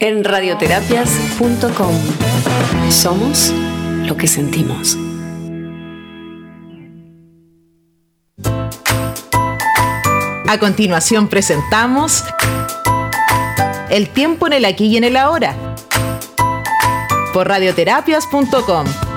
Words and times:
en 0.00 0.24
radioterapias.com. 0.24 1.94
Somos 2.90 3.52
lo 4.04 4.16
que 4.16 4.26
sentimos. 4.26 4.98
A 10.48 10.58
continuación 10.58 11.28
presentamos 11.28 12.24
El 13.88 14.08
tiempo 14.08 14.48
en 14.48 14.54
el 14.54 14.64
aquí 14.64 14.86
y 14.86 14.96
en 14.96 15.04
el 15.04 15.16
ahora 15.16 15.54
por 17.32 17.46
radioterapias.com. 17.46 19.09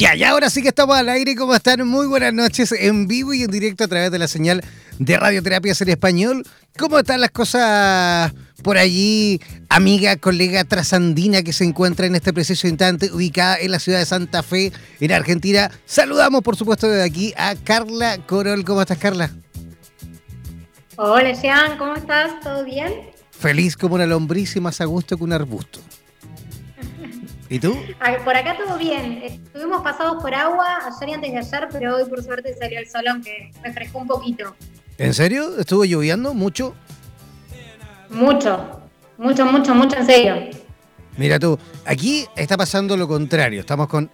Ya, 0.00 0.14
ya, 0.14 0.30
ahora 0.30 0.48
sí 0.48 0.62
que 0.62 0.68
estamos 0.68 0.96
al 0.96 1.10
aire. 1.10 1.36
¿Cómo 1.36 1.54
están? 1.54 1.86
Muy 1.86 2.06
buenas 2.06 2.32
noches 2.32 2.72
en 2.72 3.06
vivo 3.06 3.34
y 3.34 3.42
en 3.42 3.50
directo 3.50 3.84
a 3.84 3.86
través 3.86 4.10
de 4.10 4.18
la 4.18 4.28
señal 4.28 4.64
de 4.98 5.18
Radioterapias 5.18 5.78
en 5.82 5.90
Español. 5.90 6.42
¿Cómo 6.78 6.98
están 6.98 7.20
las 7.20 7.30
cosas 7.32 8.32
por 8.62 8.78
allí, 8.78 9.42
amiga, 9.68 10.16
colega 10.16 10.64
trasandina 10.64 11.42
que 11.42 11.52
se 11.52 11.64
encuentra 11.64 12.06
en 12.06 12.14
este 12.14 12.32
preciso 12.32 12.66
instante 12.66 13.12
ubicada 13.12 13.58
en 13.58 13.72
la 13.72 13.78
ciudad 13.78 13.98
de 13.98 14.06
Santa 14.06 14.42
Fe, 14.42 14.72
en 15.00 15.12
Argentina? 15.12 15.70
Saludamos, 15.84 16.40
por 16.40 16.56
supuesto, 16.56 16.88
desde 16.88 17.04
aquí 17.04 17.34
a 17.36 17.54
Carla 17.54 18.24
Corol. 18.26 18.64
¿Cómo 18.64 18.80
estás, 18.80 18.96
Carla? 18.96 19.30
Hola, 20.96 21.32
Jean, 21.32 21.76
¿cómo 21.76 21.94
estás? 21.94 22.40
¿Todo 22.40 22.64
bien? 22.64 22.90
Feliz 23.32 23.76
como 23.76 23.96
una 23.96 24.06
lombriz 24.06 24.56
y 24.56 24.60
más 24.60 24.80
a 24.80 24.86
gusto 24.86 25.18
que 25.18 25.24
un 25.24 25.34
arbusto. 25.34 25.78
¿Y 27.50 27.58
tú? 27.58 27.76
Por 28.24 28.36
acá 28.36 28.56
todo 28.56 28.78
bien. 28.78 29.22
Estuvimos 29.24 29.82
pasados 29.82 30.22
por 30.22 30.32
agua 30.32 30.78
ayer 30.86 31.08
y 31.08 31.12
antes 31.12 31.32
de 31.32 31.38
ayer, 31.38 31.68
pero 31.72 31.96
hoy 31.96 32.08
por 32.08 32.22
suerte 32.22 32.54
salió 32.56 32.78
el 32.78 32.88
sol, 32.88 33.02
aunque 33.08 33.50
refrescó 33.64 33.98
un 33.98 34.06
poquito. 34.06 34.54
¿En 34.96 35.12
serio? 35.12 35.58
¿Estuvo 35.58 35.84
lloviendo 35.84 36.32
mucho? 36.32 36.76
Mucho, 38.08 38.80
mucho, 39.18 39.44
mucho, 39.46 39.74
mucho, 39.74 39.96
en 39.96 40.06
serio. 40.06 40.34
Mira 41.16 41.40
tú, 41.40 41.58
aquí 41.84 42.24
está 42.36 42.56
pasando 42.56 42.96
lo 42.96 43.08
contrario. 43.08 43.60
Estamos 43.60 43.88
con 43.88 44.08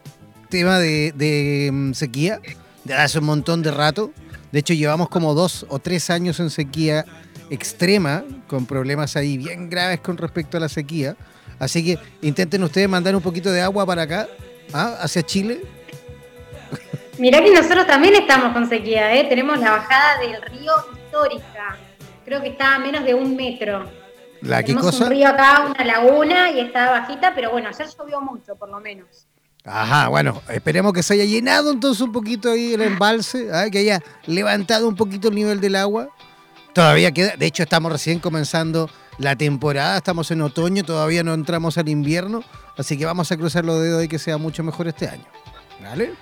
tema 0.49 0.79
de, 0.79 1.13
de 1.13 1.71
mm, 1.71 1.93
sequía 1.93 2.41
de 2.85 2.95
hace 2.95 3.19
un 3.19 3.27
montón 3.27 3.63
de 3.63 3.71
rato. 3.71 4.13
De 4.51 4.61
hecho, 4.61 4.73
llevamos 4.73 5.11
como 5.11 5.35
dos 5.35 5.67
o 5.69 5.79
tres 5.79 6.09
años 6.09 6.41
en 6.41 6.49
sequía 6.49 7.05
extrema, 7.51 8.25
con 8.49 8.65
problemas 8.65 9.15
ahí 9.15 9.37
bien 9.37 9.69
graves 9.69 10.01
con 10.01 10.17
respecto 10.17 10.57
a 10.57 10.61
la 10.61 10.71
sequía. 10.71 11.17
Así 11.59 11.85
que 11.85 11.99
intenten 12.23 12.63
ustedes 12.63 12.89
mandar 12.89 13.15
un 13.17 13.23
poquito 13.23 13.51
de 13.51 13.63
agua 13.63 13.87
para 13.87 14.03
acá, 14.03 14.29
¿ah? 14.73 14.97
hacia 15.01 15.23
Chile. 15.23 15.63
Mirá 17.19 17.43
que 17.43 17.51
nosotros 17.51 17.87
también 17.87 18.15
estamos 18.15 18.53
con 18.53 18.69
sequía, 18.69 19.15
¿eh? 19.15 19.25
tenemos 19.25 19.59
la 19.59 19.71
bajada 19.71 20.19
del 20.21 20.43
río 20.43 20.73
histórica. 20.93 21.79
Creo 22.25 22.43
que 22.43 22.49
está 22.49 22.75
a 22.75 22.79
menos 22.79 23.05
de 23.05 23.15
un 23.15 23.35
metro. 23.37 23.89
¿La 24.43 24.59
qué 24.59 24.69
tenemos 24.75 24.91
cosa? 24.91 25.05
un 25.05 25.11
río 25.11 25.29
acá, 25.29 25.67
una 25.67 25.85
laguna 25.85 26.51
y 26.51 26.61
está 26.61 26.91
bajita, 26.91 27.35
pero 27.35 27.51
bueno, 27.51 27.69
ayer 27.69 27.87
llovió 27.99 28.21
mucho, 28.21 28.55
por 28.57 28.69
lo 28.69 28.81
menos. 28.81 29.27
Ajá, 29.65 30.09
bueno, 30.09 30.43
esperemos 30.49 30.93
que 30.93 31.03
se 31.03 31.15
haya 31.15 31.25
llenado 31.25 31.73
entonces 31.73 32.01
un 32.03 32.13
poquito 32.13 32.51
ahí 32.51 32.75
el 32.75 32.83
embalse, 32.83 33.49
¿ah? 33.53 33.69
que 33.71 33.79
haya 33.79 34.01
levantado 34.27 34.87
un 34.87 34.95
poquito 34.95 35.29
el 35.29 35.35
nivel 35.35 35.61
del 35.61 35.75
agua. 35.75 36.09
Todavía 36.73 37.11
queda, 37.11 37.35
de 37.37 37.47
hecho 37.47 37.63
estamos 37.63 37.91
recién 37.91 38.21
comenzando 38.21 38.91
la 39.19 39.37
temporada, 39.37 39.97
estamos 39.97 40.31
en 40.31 40.43
otoño, 40.43 40.85
todavía 40.85 41.23
no 41.23 41.35
entramos 41.35 41.79
al 41.79 41.89
invierno, 41.89 42.43
así 42.77 42.97
que 42.99 43.07
vamos 43.07 43.33
a 43.33 43.37
cruzar 43.37 43.65
los 43.65 43.81
dedos 43.81 44.01
de 44.01 44.09
que 44.09 44.19
sea 44.19 44.39
mucho 44.39 44.63
mejor 44.63 44.89
este 44.89 45.09
año. 45.09 45.25
¿Vale? 45.83 46.13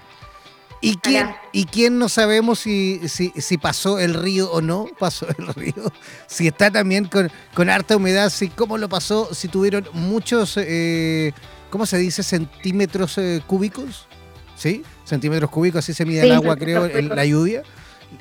¿Y 0.80 0.96
quién. 0.96 1.34
¿y 1.52 1.64
quién 1.64 1.98
no 1.98 2.10
sabemos 2.10 2.58
si, 2.58 3.00
si, 3.08 3.32
si 3.36 3.56
pasó 3.56 3.98
el 3.98 4.12
río 4.12 4.50
o 4.52 4.60
no 4.60 4.86
pasó 4.98 5.26
el 5.38 5.46
río? 5.54 5.90
Si 6.26 6.46
está 6.46 6.70
también 6.70 7.06
con, 7.06 7.30
con 7.54 7.70
harta 7.70 7.96
humedad, 7.96 8.28
si 8.30 8.48
cómo 8.48 8.76
lo 8.76 8.88
pasó, 8.88 9.32
si 9.32 9.48
tuvieron 9.48 9.88
muchos, 9.94 10.56
eh, 10.58 11.32
¿cómo 11.70 11.86
se 11.86 11.96
dice? 11.96 12.22
Centímetros 12.22 13.16
eh, 13.16 13.42
cúbicos, 13.46 14.08
¿sí? 14.56 14.84
Centímetros 15.04 15.50
cúbicos, 15.50 15.78
así 15.78 15.94
se 15.94 16.04
mide 16.04 16.20
Sí, 16.20 16.26
el 16.26 16.32
agua, 16.32 16.56
creo, 16.56 16.84
en 16.84 16.90
cúbicos. 16.92 17.16
la 17.16 17.24
lluvia. 17.24 17.62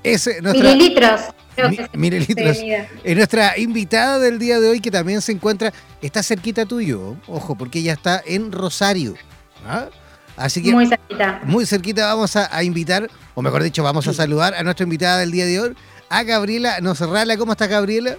Nuestra, 0.04 0.52
Mililitros. 0.52 1.22
creo 1.56 1.70
Mi- 1.70 1.78
que 1.78 1.84
se- 1.88 1.98
mililitros. 1.98 2.58
es 3.04 3.16
nuestra 3.16 3.58
invitada 3.58 4.20
del 4.20 4.40
día 4.40 4.59
de 4.59 4.70
hoy 4.70 4.80
que 4.80 4.92
también 4.92 5.22
se 5.22 5.31
encuentra, 5.31 5.72
está 6.02 6.24
cerquita 6.24 6.66
tuyo, 6.66 7.16
ojo, 7.28 7.56
porque 7.56 7.80
ella 7.80 7.94
está 7.94 8.22
en 8.26 8.52
Rosario. 8.52 9.16
¿ah? 9.68 9.86
Así 10.36 10.62
que 10.64 10.72
Muy 10.72 10.86
muy, 10.86 10.88
cerquita. 10.88 11.42
cerquita 11.66 12.06
vamos 12.08 12.36
a, 12.36 12.56
a 12.56 12.64
invitar, 12.64 13.09
o 13.36 13.42
mejor 13.42 13.62
dicho, 13.64 13.84
vamos 13.84 14.08
a 14.08 14.14
saludar 14.14 14.56
a 14.56 14.64
nuestra 14.64 14.84
invitada 14.84 15.20
del 15.20 15.31
día 15.31 15.46
de 15.46 15.59
hoy, 15.59 15.76
a 16.10 16.24
Gabriela 16.24 16.80
Nocerrala. 16.81 17.38
¿Cómo 17.38 17.52
está 17.52 17.68
Gabriela? 17.68 18.16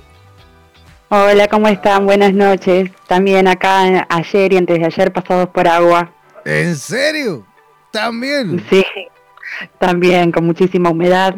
Hola, 1.09 1.49
¿cómo 1.49 1.69
están? 1.69 2.07
Buenas 2.07 2.33
noches. 2.33 2.91
También 3.09 3.47
acá 3.47 4.07
ayer 4.09 4.53
y 4.53 4.57
antes 4.57 4.79
de 4.79 4.87
ayer 4.87 5.13
pasados 5.13 5.49
por 5.51 5.69
agua. 5.69 6.13
¿En 6.45 6.77
serio? 6.77 7.47
También. 7.93 8.65
Sí, 8.71 8.85
también 9.79 10.33
con 10.33 10.45
muchísima 10.47 10.91
humedad. 10.91 11.35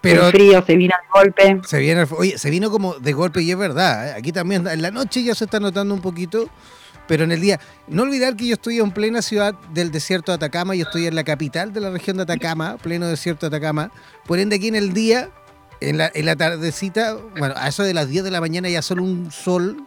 Pero 0.00 0.26
el 0.26 0.32
frío 0.32 0.64
se 0.66 0.76
vino 0.76 0.94
de 1.00 1.08
golpe. 1.12 1.60
se 1.66 1.78
viene, 1.78 2.06
oye, 2.10 2.38
se 2.38 2.50
vino 2.50 2.70
como 2.70 2.94
de 2.94 3.12
golpe 3.12 3.42
y 3.42 3.50
es 3.50 3.58
verdad. 3.58 4.08
¿eh? 4.08 4.14
Aquí 4.16 4.32
también 4.32 4.66
en 4.66 4.82
la 4.82 4.90
noche 4.90 5.22
ya 5.22 5.34
se 5.34 5.44
está 5.44 5.60
notando 5.60 5.92
un 5.92 6.00
poquito, 6.00 6.48
pero 7.06 7.24
en 7.24 7.32
el 7.32 7.40
día. 7.40 7.60
No 7.86 8.02
olvidar 8.02 8.36
que 8.36 8.46
yo 8.46 8.54
estoy 8.54 8.78
en 8.78 8.92
plena 8.92 9.20
ciudad 9.20 9.54
del 9.72 9.90
desierto 9.90 10.32
de 10.32 10.36
Atacama, 10.36 10.74
yo 10.74 10.84
estoy 10.84 11.06
en 11.06 11.14
la 11.14 11.24
capital 11.24 11.72
de 11.72 11.80
la 11.80 11.90
región 11.90 12.16
de 12.16 12.22
Atacama, 12.22 12.78
pleno 12.78 13.08
desierto 13.08 13.48
de 13.48 13.56
Atacama. 13.56 13.92
Por 14.26 14.38
ende, 14.38 14.56
aquí 14.56 14.68
en 14.68 14.76
el 14.76 14.94
día, 14.94 15.28
en 15.80 15.98
la, 15.98 16.10
en 16.14 16.24
la 16.24 16.36
tardecita, 16.36 17.16
bueno, 17.38 17.54
a 17.56 17.68
eso 17.68 17.82
de 17.82 17.92
las 17.92 18.08
10 18.08 18.24
de 18.24 18.30
la 18.30 18.40
mañana 18.40 18.68
ya 18.68 18.80
solo 18.80 19.02
un 19.02 19.30
sol, 19.30 19.86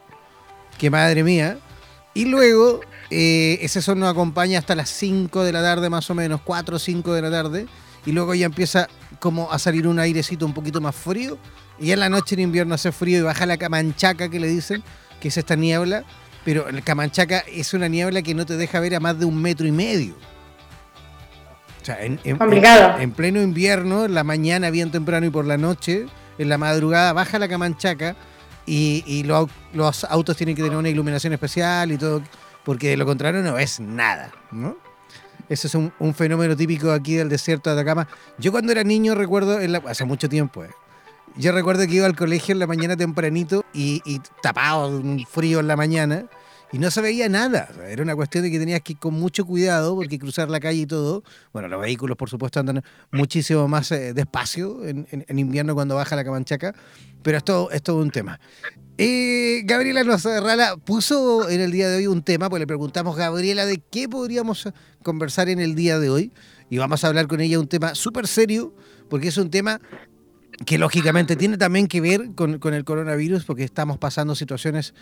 que 0.77 0.89
madre 0.91 1.23
mía. 1.23 1.57
Y 2.13 2.25
luego, 2.25 2.81
eh, 3.09 3.57
ese 3.61 3.81
sol 3.81 3.97
nos 3.97 4.11
acompaña 4.11 4.59
hasta 4.59 4.75
las 4.75 4.89
5 4.89 5.43
de 5.43 5.51
la 5.51 5.63
tarde, 5.63 5.89
más 5.89 6.09
o 6.09 6.15
menos, 6.15 6.41
4 6.43 6.75
o 6.75 6.79
5 6.79 7.13
de 7.13 7.21
la 7.21 7.31
tarde. 7.31 7.67
Y 8.05 8.11
luego 8.11 8.33
ya 8.35 8.45
empieza 8.45 8.87
como 9.19 9.51
a 9.51 9.59
salir 9.59 9.87
un 9.87 9.99
airecito 9.99 10.45
un 10.45 10.53
poquito 10.53 10.81
más 10.81 10.95
frío. 10.95 11.37
Y 11.79 11.87
ya 11.87 11.93
en 11.93 11.99
la 12.01 12.09
noche 12.09 12.35
en 12.35 12.41
invierno 12.41 12.75
hace 12.75 12.91
frío 12.91 13.19
y 13.19 13.21
baja 13.21 13.45
la 13.45 13.57
camanchaca 13.57 14.29
que 14.29 14.39
le 14.39 14.47
dicen, 14.47 14.83
que 15.19 15.29
es 15.29 15.37
esta 15.37 15.55
niebla. 15.55 16.03
Pero 16.45 16.67
el 16.67 16.83
camanchaca 16.83 17.39
es 17.39 17.73
una 17.73 17.87
niebla 17.87 18.21
que 18.21 18.33
no 18.35 18.45
te 18.45 18.57
deja 18.57 18.79
ver 18.81 18.95
a 18.95 18.99
más 18.99 19.17
de 19.17 19.25
un 19.25 19.41
metro 19.41 19.65
y 19.65 19.71
medio. 19.71 20.13
O 21.81 21.85
sea, 21.85 22.01
en, 22.03 22.19
en- 22.23 22.37
Complicado. 22.37 22.95
en- 22.97 23.03
en 23.03 23.11
pleno 23.11 23.41
invierno, 23.41 24.05
en 24.05 24.13
la 24.13 24.23
mañana 24.23 24.69
bien 24.69 24.91
temprano 24.91 25.25
y 25.25 25.29
por 25.29 25.45
la 25.45 25.57
noche, 25.57 26.05
en 26.37 26.49
la 26.49 26.57
madrugada 26.57 27.13
baja 27.13 27.39
la 27.39 27.47
camanchaca 27.47 28.15
y, 28.65 29.03
y 29.05 29.23
los, 29.23 29.41
au- 29.47 29.49
los 29.73 30.03
autos 30.05 30.37
tienen 30.37 30.55
que 30.55 30.63
tener 30.63 30.77
una 30.77 30.89
iluminación 30.89 31.33
especial 31.33 31.91
y 31.91 31.97
todo, 31.97 32.21
porque 32.63 32.89
de 32.89 32.97
lo 32.97 33.05
contrario 33.05 33.41
no 33.41 33.53
ves 33.53 33.79
nada, 33.81 34.31
¿no? 34.51 34.77
Ese 35.49 35.67
es 35.67 35.75
un, 35.75 35.91
un 35.99 36.13
fenómeno 36.13 36.55
típico 36.55 36.91
aquí 36.91 37.15
del 37.15 37.29
desierto 37.29 37.69
de 37.69 37.79
Atacama. 37.79 38.07
Yo 38.37 38.51
cuando 38.51 38.71
era 38.71 38.83
niño 38.83 39.15
recuerdo, 39.15 39.59
la- 39.59 39.83
hace 39.87 40.05
mucho 40.05 40.29
tiempo, 40.29 40.63
eh, 40.63 40.69
yo 41.35 41.51
recuerdo 41.51 41.85
que 41.87 41.93
iba 41.95 42.05
al 42.05 42.15
colegio 42.15 42.53
en 42.53 42.59
la 42.59 42.67
mañana 42.67 42.95
tempranito 42.95 43.65
y, 43.73 44.01
y 44.05 44.21
tapado, 44.41 44.97
un 44.97 45.25
frío 45.29 45.59
en 45.59 45.67
la 45.67 45.75
mañana, 45.75 46.25
y 46.71 46.79
no 46.79 46.89
se 46.89 47.01
veía 47.01 47.29
nada. 47.29 47.69
Era 47.87 48.01
una 48.01 48.15
cuestión 48.15 48.43
de 48.43 48.49
que 48.51 48.57
tenías 48.57 48.81
que 48.81 48.93
ir 48.93 48.99
con 48.99 49.13
mucho 49.13 49.45
cuidado, 49.45 49.95
porque 49.95 50.17
cruzar 50.17 50.49
la 50.49 50.59
calle 50.59 50.81
y 50.81 50.85
todo, 50.87 51.23
bueno, 51.51 51.67
los 51.67 51.79
vehículos 51.81 52.17
por 52.17 52.29
supuesto 52.29 52.59
andan 52.59 52.83
muchísimo 53.11 53.67
más 53.67 53.91
eh, 53.91 54.13
despacio 54.13 54.85
en, 54.85 55.07
invierno 55.29 55.75
cuando 55.75 55.95
baja 55.95 56.15
la 56.15 56.23
camanchaca, 56.23 56.73
pero 57.21 57.37
es 57.37 57.43
todo, 57.43 57.69
es 57.71 57.83
todo 57.83 57.97
un 58.01 58.09
tema. 58.09 58.39
Eh, 58.97 59.63
Gabriela 59.65 60.03
Nocerrala 60.03 60.77
puso 60.77 61.49
en 61.49 61.61
el 61.61 61.71
día 61.71 61.89
de 61.89 61.97
hoy 61.97 62.07
un 62.07 62.21
tema, 62.21 62.49
pues 62.49 62.59
le 62.59 62.67
preguntamos, 62.67 63.15
Gabriela, 63.15 63.65
de 63.65 63.81
qué 63.89 64.07
podríamos 64.07 64.69
conversar 65.01 65.49
en 65.49 65.59
el 65.59 65.73
día 65.73 65.97
de 65.97 66.11
hoy, 66.11 66.31
y 66.69 66.77
vamos 66.77 67.03
a 67.03 67.07
hablar 67.07 67.27
con 67.27 67.41
ella 67.41 67.59
un 67.59 67.67
tema 67.67 67.95
súper 67.95 68.27
serio, 68.27 68.73
porque 69.09 69.29
es 69.29 69.37
un 69.37 69.49
tema 69.49 69.81
que 70.67 70.77
lógicamente 70.77 71.35
tiene 71.35 71.57
también 71.57 71.87
que 71.87 72.01
ver 72.01 72.35
con 72.35 72.73
el 72.73 72.83
coronavirus, 72.83 73.45
porque 73.45 73.63
estamos 73.63 73.97
pasando 73.97 74.35
situaciones 74.35 74.93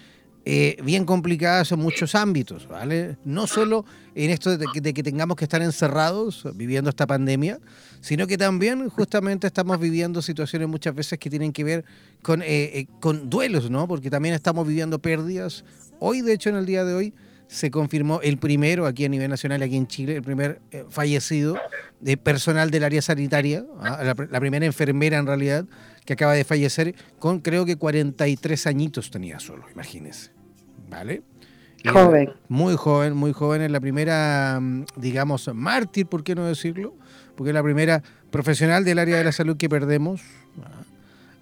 eh, 0.43 0.77
bien 0.83 1.05
complicadas 1.05 1.71
en 1.71 1.79
muchos 1.79 2.15
ámbitos, 2.15 2.67
¿vale? 2.67 3.17
No 3.23 3.45
solo 3.45 3.85
en 4.15 4.31
esto 4.31 4.57
de 4.57 4.65
que, 4.73 4.81
de 4.81 4.93
que 4.93 5.03
tengamos 5.03 5.38
que 5.38 5.45
estar 5.45 5.61
encerrados 5.61 6.47
viviendo 6.55 6.89
esta 6.89 7.05
pandemia, 7.05 7.59
sino 8.01 8.25
que 8.25 8.38
también 8.38 8.89
justamente 8.89 9.45
estamos 9.45 9.79
viviendo 9.79 10.21
situaciones 10.21 10.67
muchas 10.67 10.95
veces 10.95 11.19
que 11.19 11.29
tienen 11.29 11.53
que 11.53 11.63
ver 11.63 11.85
con, 12.23 12.41
eh, 12.41 12.47
eh, 12.47 12.88
con 12.99 13.29
duelos, 13.29 13.69
¿no? 13.69 13.88
Porque 13.88 14.09
también 14.09 14.33
estamos 14.33 14.67
viviendo 14.67 14.99
pérdidas. 14.99 15.63
Hoy, 15.99 16.21
de 16.21 16.33
hecho, 16.33 16.49
en 16.49 16.55
el 16.55 16.65
día 16.65 16.83
de 16.83 16.95
hoy, 16.95 17.13
se 17.47 17.69
confirmó 17.69 18.21
el 18.21 18.38
primero 18.38 18.88
aquí 18.88 19.05
a 19.05 19.09
nivel 19.09 19.29
nacional, 19.29 19.61
aquí 19.61 19.75
en 19.75 19.85
Chile, 19.85 20.15
el 20.15 20.23
primer 20.23 20.61
eh, 20.71 20.85
fallecido 20.89 21.57
de 21.99 22.17
personal 22.17 22.71
del 22.71 22.83
área 22.83 23.01
sanitaria, 23.01 23.65
¿ah? 23.81 23.99
la, 24.03 24.15
la, 24.29 24.39
primera 24.39 24.65
enfermera 24.65 25.17
en 25.17 25.27
realidad, 25.27 25.65
que 26.06 26.13
acaba 26.13 26.33
de 26.33 26.44
fallecer 26.44 26.95
con 27.19 27.39
creo 27.39 27.65
que 27.65 27.75
43 27.75 28.68
añitos 28.68 29.12
tenía 29.12 29.39
solo, 29.39 29.65
imagínense. 29.74 30.31
¿Vale? 30.89 31.24
Joven. 31.86 32.33
Muy 32.48 32.75
joven, 32.75 33.15
muy 33.15 33.33
joven. 33.33 33.62
Es 33.62 33.71
la 33.71 33.80
primera, 33.80 34.59
mm, 34.62 34.86
digamos, 34.98 35.50
mártir, 35.53 36.06
¿por 36.06 36.24
qué 36.24 36.36
no 36.36 36.45
decirlo? 36.45 36.94
Porque 37.36 37.50
es 37.50 37.53
la 37.53 37.63
primera 37.63 38.03
profesional 38.30 38.83
del 38.86 39.00
área 39.00 39.18
de 39.18 39.24
la 39.24 39.31
salud 39.31 39.57
que 39.57 39.69
perdemos. 39.69 40.21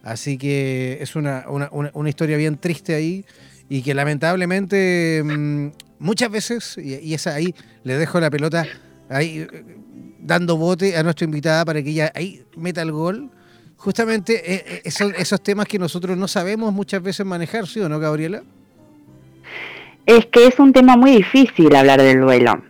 Así 0.04 0.38
que 0.38 0.98
es 1.02 1.16
una, 1.16 1.46
una, 1.50 1.70
una 1.94 2.10
historia 2.10 2.38
bien 2.38 2.58
triste 2.58 2.96
ahí 2.96 3.26
y 3.68 3.82
que 3.82 3.94
lamentablemente 3.94 5.22
mm, 5.24 5.68
muchas 6.00 6.32
veces, 6.32 6.78
y, 6.78 7.14
es 7.14 7.28
ahí, 7.28 7.54
le 7.84 7.98
dejo 7.98 8.20
la 8.20 8.32
pelota 8.32 8.66
ahí 9.10 9.46
dando 10.20 10.58
bote 10.58 10.98
a 10.98 11.04
nuestra 11.04 11.26
invitada 11.26 11.66
para 11.66 11.84
que 11.84 11.90
ella 11.90 12.12
ahí 12.16 12.44
meta 12.58 12.82
el 12.82 12.92
gol. 12.92 13.30
Justamente 13.80 14.54
eh, 14.54 14.64
eh, 14.66 14.82
esos, 14.86 15.12
esos 15.14 15.42
temas 15.42 15.68
que 15.68 15.80
nosotros 15.80 16.16
no 16.18 16.28
sabemos 16.28 16.72
muchas 16.72 17.02
veces 17.02 17.26
manejar, 17.26 17.68
¿sí 17.68 17.80
o 17.80 17.90
no, 17.90 18.00
Gabriela? 18.00 18.44
es 20.18 20.26
que 20.26 20.48
es 20.48 20.60
un 20.60 20.74
tema 20.74 20.98
muy 20.98 21.12
difícil 21.12 21.76
hablar 21.76 22.02
del 22.02 22.22
duelo. 22.22 22.64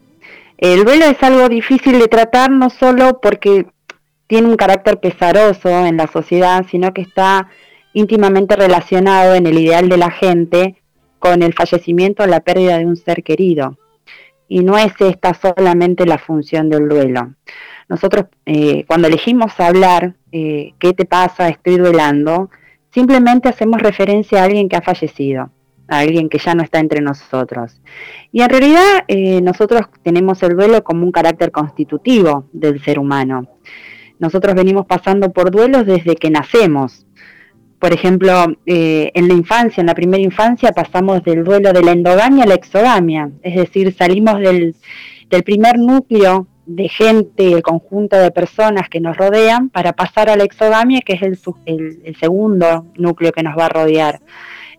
El 0.57 0.83
duelo 0.83 1.05
es 1.05 1.23
algo 1.23 1.47
difícil 1.47 1.97
de 1.97 2.09
tratar 2.09 2.51
no 2.51 2.69
solo 2.69 3.21
porque 3.21 3.65
tiene 4.27 4.49
un 4.49 4.57
carácter 4.57 4.99
pesaroso 4.99 5.69
en 5.85 5.95
la 5.95 6.07
sociedad, 6.07 6.65
sino 6.69 6.93
que 6.93 7.01
está 7.01 7.47
íntimamente 7.93 8.57
relacionado 8.57 9.35
en 9.35 9.47
el 9.47 9.57
ideal 9.57 9.87
de 9.87 9.95
la 9.95 10.11
gente 10.11 10.75
con 11.17 11.41
el 11.41 11.53
fallecimiento 11.53 12.23
o 12.23 12.27
la 12.27 12.41
pérdida 12.41 12.77
de 12.77 12.85
un 12.85 12.97
ser 12.97 13.23
querido. 13.23 13.77
Y 14.49 14.59
no 14.59 14.77
es 14.77 14.91
esta 14.99 15.33
solamente 15.33 16.05
la 16.05 16.17
función 16.17 16.69
del 16.69 16.89
duelo. 16.89 17.35
Nosotros 17.87 18.25
eh, 18.45 18.83
cuando 18.87 19.07
elegimos 19.07 19.57
hablar, 19.59 20.15
eh, 20.33 20.73
¿qué 20.79 20.93
te 20.93 21.05
pasa? 21.05 21.47
Estoy 21.47 21.77
duelando, 21.77 22.49
simplemente 22.91 23.47
hacemos 23.47 23.81
referencia 23.81 24.41
a 24.41 24.45
alguien 24.45 24.67
que 24.67 24.75
ha 24.75 24.81
fallecido 24.81 25.51
a 25.89 25.99
alguien 25.99 26.29
que 26.29 26.37
ya 26.37 26.55
no 26.55 26.63
está 26.63 26.79
entre 26.79 27.01
nosotros. 27.01 27.81
Y 28.31 28.41
en 28.41 28.49
realidad 28.49 29.03
eh, 29.07 29.41
nosotros 29.41 29.81
tenemos 30.03 30.41
el 30.43 30.55
duelo 30.55 30.83
como 30.83 31.03
un 31.03 31.11
carácter 31.11 31.51
constitutivo 31.51 32.47
del 32.53 32.81
ser 32.83 32.99
humano. 32.99 33.47
Nosotros 34.19 34.53
venimos 34.53 34.85
pasando 34.85 35.31
por 35.31 35.49
duelos 35.49 35.85
desde 35.85 36.15
que 36.15 36.29
nacemos. 36.29 37.05
Por 37.79 37.93
ejemplo, 37.93 38.31
eh, 38.65 39.11
en 39.13 39.27
la 39.27 39.33
infancia, 39.33 39.81
en 39.81 39.87
la 39.87 39.95
primera 39.95 40.21
infancia, 40.21 40.71
pasamos 40.71 41.23
del 41.23 41.43
duelo 41.43 41.71
de 41.71 41.81
la 41.81 41.91
endogamia 41.91 42.43
a 42.43 42.47
la 42.47 42.55
exogamia, 42.55 43.31
es 43.41 43.55
decir, 43.55 43.93
salimos 43.93 44.39
del, 44.39 44.75
primer 45.45 45.79
núcleo 45.79 46.47
de 46.65 46.89
gente, 46.89 47.53
el 47.53 47.61
conjunto 47.61 48.17
de 48.17 48.31
personas 48.31 48.89
que 48.89 48.99
nos 48.99 49.15
rodean, 49.15 49.69
para 49.69 49.93
pasar 49.93 50.29
a 50.29 50.35
la 50.35 50.43
exogamia, 50.43 51.01
que 51.01 51.13
es 51.13 51.21
el 51.21 52.15
segundo 52.19 52.85
núcleo 52.95 53.31
que 53.31 53.43
nos 53.43 53.57
va 53.57 53.67
a 53.67 53.69
rodear. 53.69 54.19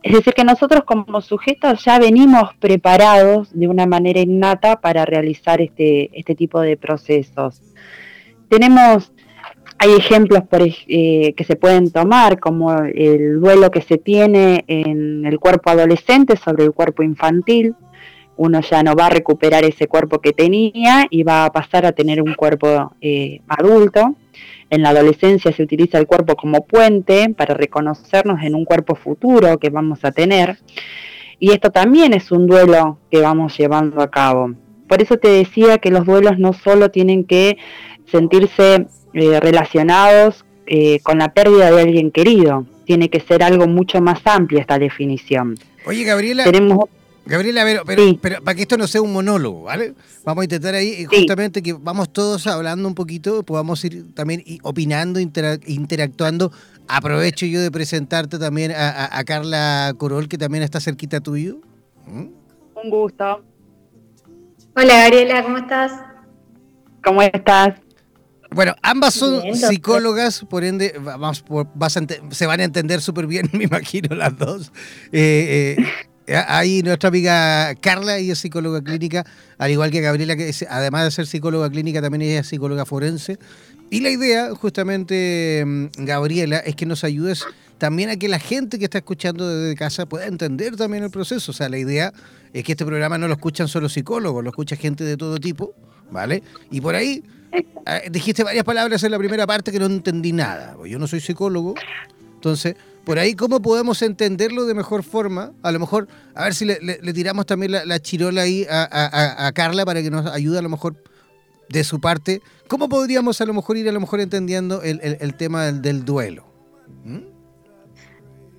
Es 0.03 0.15
decir, 0.15 0.33
que 0.33 0.45
nosotros 0.45 0.85
como 0.85 1.21
sujetos 1.21 1.85
ya 1.85 1.99
venimos 1.99 2.55
preparados 2.59 3.51
de 3.53 3.69
una 3.69 3.85
manera 3.85 4.21
innata 4.21 4.81
para 4.81 5.05
realizar 5.05 5.61
este, 5.61 6.11
este 6.19 6.35
tipo 6.35 6.61
de 6.61 6.79
procesos. 6.79 7.61
Tenemos, 8.49 9.13
hay 9.83 9.93
ejemplos 9.95 10.43
por, 10.43 10.61
eh, 10.63 11.33
que 11.35 11.45
se 11.45 11.57
pueden 11.57 11.91
tomar, 11.91 12.39
como 12.39 12.71
el 12.83 13.41
duelo 13.41 13.71
que 13.71 13.81
se 13.81 13.97
tiene 13.97 14.63
en 14.67 15.25
el 15.25 15.41
cuerpo 15.41 15.71
adolescente 15.71 16.37
sobre 16.37 16.65
el 16.65 16.73
cuerpo 16.73 17.03
infantil. 17.03 17.75
Uno 18.37 18.61
ya 18.61 18.83
no 18.83 18.95
va 18.95 19.07
a 19.07 19.11
recuperar 19.11 19.65
ese 19.65 19.87
cuerpo 19.87 20.19
que 20.19 20.35
tenía 20.35 21.07
y 21.09 21.23
va 21.23 21.47
a 21.47 21.51
pasar 21.51 21.87
a 21.87 21.93
tener 21.93 22.21
un 22.21 22.35
cuerpo 22.35 22.95
eh, 23.01 23.41
adulto. 23.49 24.17
En 24.69 24.83
la 24.83 24.91
adolescencia 24.91 25.51
se 25.51 25.63
utiliza 25.63 25.97
el 25.97 26.07
cuerpo 26.07 26.37
como 26.37 26.67
puente 26.67 27.31
para 27.35 27.55
reconocernos 27.55 28.43
en 28.43 28.55
un 28.55 28.67
cuerpo 28.67 28.95
futuro 28.97 29.57
que 29.57 29.71
vamos 29.71 30.05
a 30.05 30.13
tener. 30.13 30.59
Y 31.39 31.53
esto 31.53 31.71
también 31.71 32.13
es 32.13 32.31
un 32.31 32.47
duelo 32.47 32.99
que 33.11 33.23
vamos 33.23 33.57
llevando 33.57 34.03
a 34.03 34.11
cabo. 34.11 34.53
Por 34.87 35.01
eso 35.01 35.17
te 35.17 35.29
decía 35.29 35.79
que 35.79 35.91
los 35.91 36.05
duelos 36.05 36.39
no 36.39 36.53
solo 36.53 36.91
tienen 36.91 37.25
que 37.25 37.57
sentirse 38.11 38.87
eh, 39.13 39.41
relacionados 39.41 40.45
eh, 40.67 41.01
con 41.01 41.19
la 41.19 41.33
pérdida 41.33 41.71
de 41.71 41.83
alguien 41.83 42.11
querido, 42.11 42.67
tiene 42.85 43.09
que 43.09 43.21
ser 43.21 43.43
algo 43.43 43.67
mucho 43.67 44.01
más 44.01 44.21
amplio 44.25 44.61
esta 44.61 44.79
definición. 44.79 45.57
Oye, 45.87 46.05
Gabriela, 46.05 46.45
Gabriela, 47.27 47.63
pero, 47.65 48.19
pero, 48.21 48.43
para 48.43 48.55
que 48.55 48.63
esto 48.63 48.77
no 48.77 48.87
sea 48.87 49.03
un 49.03 49.13
monólogo, 49.13 49.63
¿vale? 49.63 49.95
Vamos 50.25 50.43
a 50.43 50.45
intentar 50.45 50.75
ahí 50.75 51.05
justamente 51.05 51.63
que 51.63 51.75
vamos 51.75 52.13
todos 52.13 52.47
hablando 52.47 52.89
un 52.89 52.95
poquito, 52.95 53.43
podamos 53.43 53.85
ir 53.85 54.15
también 54.15 54.43
opinando, 54.63 55.21
interactuando. 55.21 56.51
Aprovecho 56.89 57.47
yo 57.47 57.61
de 57.61 57.71
presentarte 57.71 58.39
también 58.39 58.73
a, 58.75 59.23
Carla 59.25 59.95
Corol, 59.97 60.29
que 60.29 60.39
también 60.39 60.65
está 60.65 60.81
cerquita 60.81 61.21
tuyo. 61.21 61.59
¿Mm? 62.07 62.27
Un 62.83 62.91
gusto. 62.91 63.45
Hola 64.75 64.97
Gabriela, 65.03 65.43
¿cómo 65.45 65.59
estás? 65.59 65.93
¿Cómo 67.05 67.23
estás? 67.23 67.75
Bueno, 68.53 68.75
ambas 68.83 69.15
son 69.15 69.55
psicólogas, 69.55 70.45
por 70.49 70.65
ende, 70.65 70.95
vamos, 71.01 71.45
se 72.31 72.47
van 72.47 72.61
a 72.61 72.65
entender 72.65 73.01
súper 73.01 73.27
bien, 73.27 73.49
me 73.53 73.65
imagino, 73.65 74.15
las 74.17 74.37
dos. 74.37 74.73
Eh, 75.13 75.77
eh, 75.79 75.85
Ahí 76.47 76.83
nuestra 76.83 77.09
amiga 77.09 77.75
Carla, 77.81 78.19
ella 78.19 78.35
es 78.35 78.39
psicóloga 78.39 78.81
clínica, 78.83 79.27
al 79.59 79.71
igual 79.71 79.91
que 79.91 80.01
Gabriela, 80.01 80.37
que 80.37 80.53
además 80.69 81.05
de 81.05 81.11
ser 81.11 81.27
psicóloga 81.27 81.69
clínica, 81.69 82.01
también 82.01 82.23
ella 82.23 82.41
es 82.41 82.47
psicóloga 82.47 82.85
forense. 82.85 83.39
Y 83.91 84.01
la 84.01 84.11
idea, 84.11 84.55
justamente, 84.55 85.65
mm, 85.67 86.05
Gabriela, 86.05 86.59
es 86.59 86.77
que 86.77 86.87
nos 86.87 87.03
ayudes 87.03 87.45
también 87.79 88.11
a 88.11 88.17
que 88.17 88.29
la 88.29 88.39
gente 88.39 88.79
que 88.79 88.85
está 88.85 88.99
escuchando 88.99 89.49
desde 89.49 89.75
casa 89.75 90.07
pueda 90.07 90.27
entender 90.27 90.77
también 90.77 91.03
el 91.03 91.11
proceso. 91.11 91.51
O 91.51 91.55
sea, 91.55 91.69
la 91.69 91.79
idea 91.79 92.13
es 92.53 92.63
que 92.63 92.73
este 92.73 92.85
programa 92.85 93.19
no 93.19 93.27
lo 93.27 93.35
escuchan 93.35 93.67
solo 93.67 93.89
psicólogos, 93.89 94.45
lo 94.45 94.51
escucha 94.51 94.77
gente 94.77 95.03
de 95.03 95.17
todo 95.17 95.39
tipo, 95.39 95.75
¿vale? 96.13 96.45
Y 96.71 96.81
por 96.81 96.95
ahí 96.95 97.25
ah, 97.25 97.40
dijiste 98.11 98.45
varias 98.45 98.65
palabras 98.65 99.03
en 99.03 99.11
la 99.11 99.19
primera 99.19 99.47
parte 99.47 99.73
que 99.73 99.79
no 99.79 99.87
entendí 99.87 100.33
nada. 100.33 100.77
Yo 100.87 100.99
no 100.99 101.07
soy 101.07 101.21
psicólogo, 101.21 101.75
entonces 102.35 102.77
por 103.05 103.19
ahí, 103.19 103.35
¿cómo 103.35 103.61
podemos 103.61 104.03
entenderlo 104.03 104.67
de 104.67 104.75
mejor 104.75 105.03
forma? 105.03 105.53
A 105.63 105.73
lo 105.73 105.81
mejor, 105.81 106.07
a 106.35 106.45
ver 106.45 106.55
si 106.55 106.65
le, 106.65 106.79
tiramos 107.13 107.47
también 107.47 107.73
la, 107.73 107.99
chirola 107.99 108.43
ahí 108.43 108.67
a, 108.71 109.51
Carla 109.55 109.85
para 109.85 110.03
que 110.03 110.11
nos 110.11 110.27
ayude 110.27 110.59
a 110.59 110.63
lo 110.63 110.69
mejor 110.69 110.97
de 111.69 111.83
su 111.83 112.01
parte. 112.01 112.41
¿Cómo 112.69 112.89
podríamos 112.89 113.41
a 113.41 113.47
lo 113.47 113.55
mejor 113.55 113.79
ir 113.79 113.89
a 113.89 113.93
lo 113.93 114.01
mejor 114.01 114.21
entendiendo 114.21 114.83
el, 114.83 115.35
tema 115.35 115.73
del, 115.73 116.05
duelo? 116.05 116.45
¿Mm? 117.05 117.19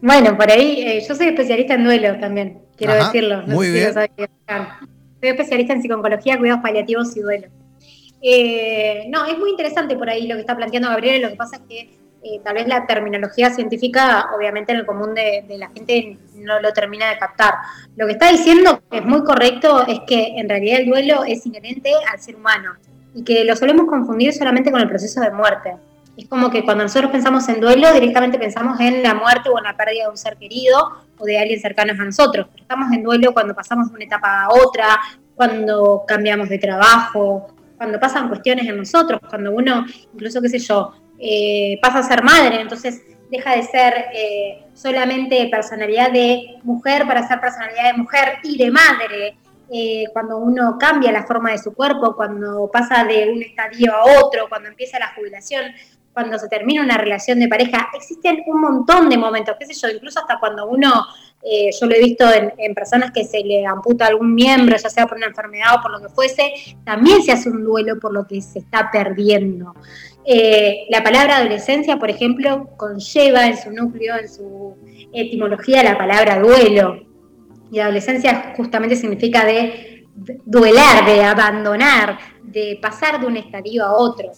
Bueno, 0.02 0.36
por 0.36 0.52
ahí, 0.52 0.82
eh, 0.82 1.06
yo 1.08 1.14
soy 1.14 1.28
especialista 1.28 1.76
en 1.76 1.84
duelo 1.84 2.20
también, 2.20 2.60
quiero 2.76 2.96
decirlo. 2.96 3.44
muy 3.46 3.70
bien. 3.70 3.94
soy 3.94 4.10
especialista 5.22 5.74
en 5.74 5.82
psicología, 5.84 6.40
cuidados 6.40 6.64
paliativos 6.64 7.16
y 7.16 7.20
duelo. 7.20 7.48
Eh, 8.22 9.06
no, 9.10 9.26
es 9.26 9.38
muy 9.38 9.50
interesante 9.50 9.96
por 9.96 10.10
ahí 10.10 10.28
lo 10.28 10.36
que 10.36 10.42
está 10.42 10.56
planteando 10.56 10.90
Gabriel, 10.90 11.24
lo 11.24 11.30
que 11.30 11.36
pasa 11.36 11.56
es 11.58 11.62
que 11.68 12.02
eh, 12.24 12.40
tal 12.44 12.54
vez 12.54 12.68
la 12.68 12.86
terminología 12.86 13.50
científica, 13.50 14.30
obviamente 14.36 14.72
en 14.72 14.80
el 14.80 14.86
común 14.86 15.16
de, 15.16 15.44
la 15.58 15.70
gente 15.70 16.20
no 16.36 16.60
lo 16.60 16.72
termina 16.72 17.10
de 17.10 17.18
captar. 17.18 17.56
Lo 17.96 18.06
que 18.06 18.14
está 18.14 18.30
diciendo, 18.32 18.84
que 18.92 19.00
es 19.00 19.06
muy 19.06 19.24
correcto, 19.24 19.86
es 19.88 20.02
que 20.06 20.36
en 20.38 20.48
realidad 20.48 20.82
el 20.82 20.88
duelo 20.88 21.24
es 21.24 21.46
inherente 21.48 21.92
al 22.12 22.20
ser 22.20 22.36
humano 22.36 22.74
y 23.16 23.24
que 23.24 23.44
lo 23.44 23.56
solemos 23.56 23.88
confundir 23.88 24.34
solamente 24.34 24.72
con 24.72 24.82
el 24.82 24.88
proceso 24.88 25.20
de 25.20 25.32
muerte. 25.32 25.76
Es 26.16 26.28
como 26.28 26.52
que 26.52 26.64
cuando 26.64 26.84
nosotros 26.84 27.10
pensamos 27.10 27.50
en 27.50 27.60
duelo, 27.60 27.92
directamente 27.92 28.38
pensamos 28.38 28.80
en 28.80 29.02
la 29.02 29.16
muerte 29.16 29.50
o 29.50 29.58
en 29.58 29.64
la 29.64 29.76
pérdida 29.76 30.04
de 30.04 30.12
un 30.12 30.18
ser 30.18 30.38
querido 30.38 30.78
o 31.18 31.26
de 31.26 31.40
alguien 31.40 31.60
cercano 31.60 31.94
a 31.94 32.06
nosotros. 32.06 32.48
Pero 32.52 32.62
estamos 32.62 32.92
en 32.92 33.02
duelo 33.02 33.34
cuando 33.34 33.56
pasamos 33.56 33.90
de 33.90 33.96
una 33.96 34.06
etapa 34.06 34.44
a 34.44 34.50
otra, 34.50 35.00
cuando 35.36 36.04
cambiamos 36.08 36.50
de 36.50 36.60
trabajo, 36.60 37.48
cuando 37.82 38.00
pasan 38.00 38.28
cuestiones 38.28 38.68
en 38.68 38.78
nosotros, 38.78 39.20
cuando 39.28 39.52
uno, 39.54 39.88
incluso, 40.14 40.40
qué 40.40 40.50
sé 40.50 40.60
yo, 40.60 40.94
eh, 41.18 41.80
pasa 41.82 41.98
a 41.98 42.04
ser 42.04 42.24
madre, 42.24 42.62
entonces 42.62 43.02
deja 43.32 43.56
de 43.56 43.64
ser 43.64 44.06
eh, 44.14 44.68
solamente 44.76 45.48
personalidad 45.50 46.12
de 46.12 46.60
mujer 46.62 47.08
para 47.08 47.28
ser 47.28 47.40
personalidad 47.40 47.92
de 47.92 47.98
mujer 47.98 48.38
y 48.44 48.56
de 48.56 48.70
madre. 48.70 49.38
Eh, 49.74 50.04
cuando 50.14 50.38
uno 50.38 50.78
cambia 50.80 51.12
la 51.12 51.24
forma 51.24 51.54
de 51.54 51.58
su 51.58 51.74
cuerpo, 51.74 52.16
cuando 52.16 52.70
pasa 52.72 53.04
de 53.04 53.32
un 53.32 53.42
estadio 53.42 53.96
a 53.96 54.22
otro, 54.22 54.48
cuando 54.48 54.70
empieza 54.70 55.00
la 55.00 55.16
jubilación, 55.16 55.74
cuando 56.14 56.38
se 56.38 56.50
termina 56.50 56.84
una 56.84 57.00
relación 57.00 57.40
de 57.40 57.48
pareja, 57.48 57.90
existen 57.96 58.44
un 58.46 58.62
montón 58.62 59.10
de 59.10 59.18
momentos, 59.18 59.56
qué 59.58 59.66
sé 59.66 59.74
yo, 59.74 59.92
incluso 59.92 60.20
hasta 60.20 60.40
cuando 60.40 60.68
uno, 60.68 61.08
yo 61.44 61.88
lo 61.88 61.96
he 61.96 62.00
visto 62.00 62.32
en, 62.32 62.54
en, 62.58 62.76
personas 62.76 63.12
que 63.12 63.24
se 63.24 63.40
le 63.40 63.66
amputa 63.66 64.06
algún 64.06 64.36
miembro, 64.36 64.78
ya 64.78 64.90
sea 64.90 65.08
por 65.08 65.18
una 65.18 65.28
enfermedad 65.28 65.76
o 65.80 65.82
por 65.82 65.92
lo 65.92 66.00
que 66.00 66.14
fuese, 66.14 66.54
también 66.84 67.24
se 67.24 67.32
hace 67.32 67.50
un 67.50 67.64
duelo 67.64 68.00
por 68.00 68.14
lo 68.14 68.28
que 68.28 68.42
se 68.42 68.60
está 68.60 68.90
perdiendo. 68.92 69.74
Eh, 70.24 70.86
la 70.90 71.04
palabra 71.04 71.38
adolescencia, 71.38 71.98
por 71.98 72.10
ejemplo, 72.10 72.70
conlleva 72.78 73.48
en 73.48 73.58
su 73.58 73.72
núcleo, 73.72 74.16
en 74.18 74.30
su 74.30 74.76
etimología, 75.14 75.84
la 75.84 75.98
palabra 75.98 76.40
duelo. 76.40 77.02
Y 77.72 77.80
adolescencia 77.80 78.54
justamente 78.56 78.96
significa 78.96 79.46
de 79.46 80.06
duelar, 80.46 81.06
de 81.06 81.24
abandonar, 81.24 82.20
de 82.44 82.78
pasar 82.82 83.20
de 83.20 83.28
un 83.28 83.38
estadio 83.38 83.84
a 83.84 83.94
otro. 83.94 84.32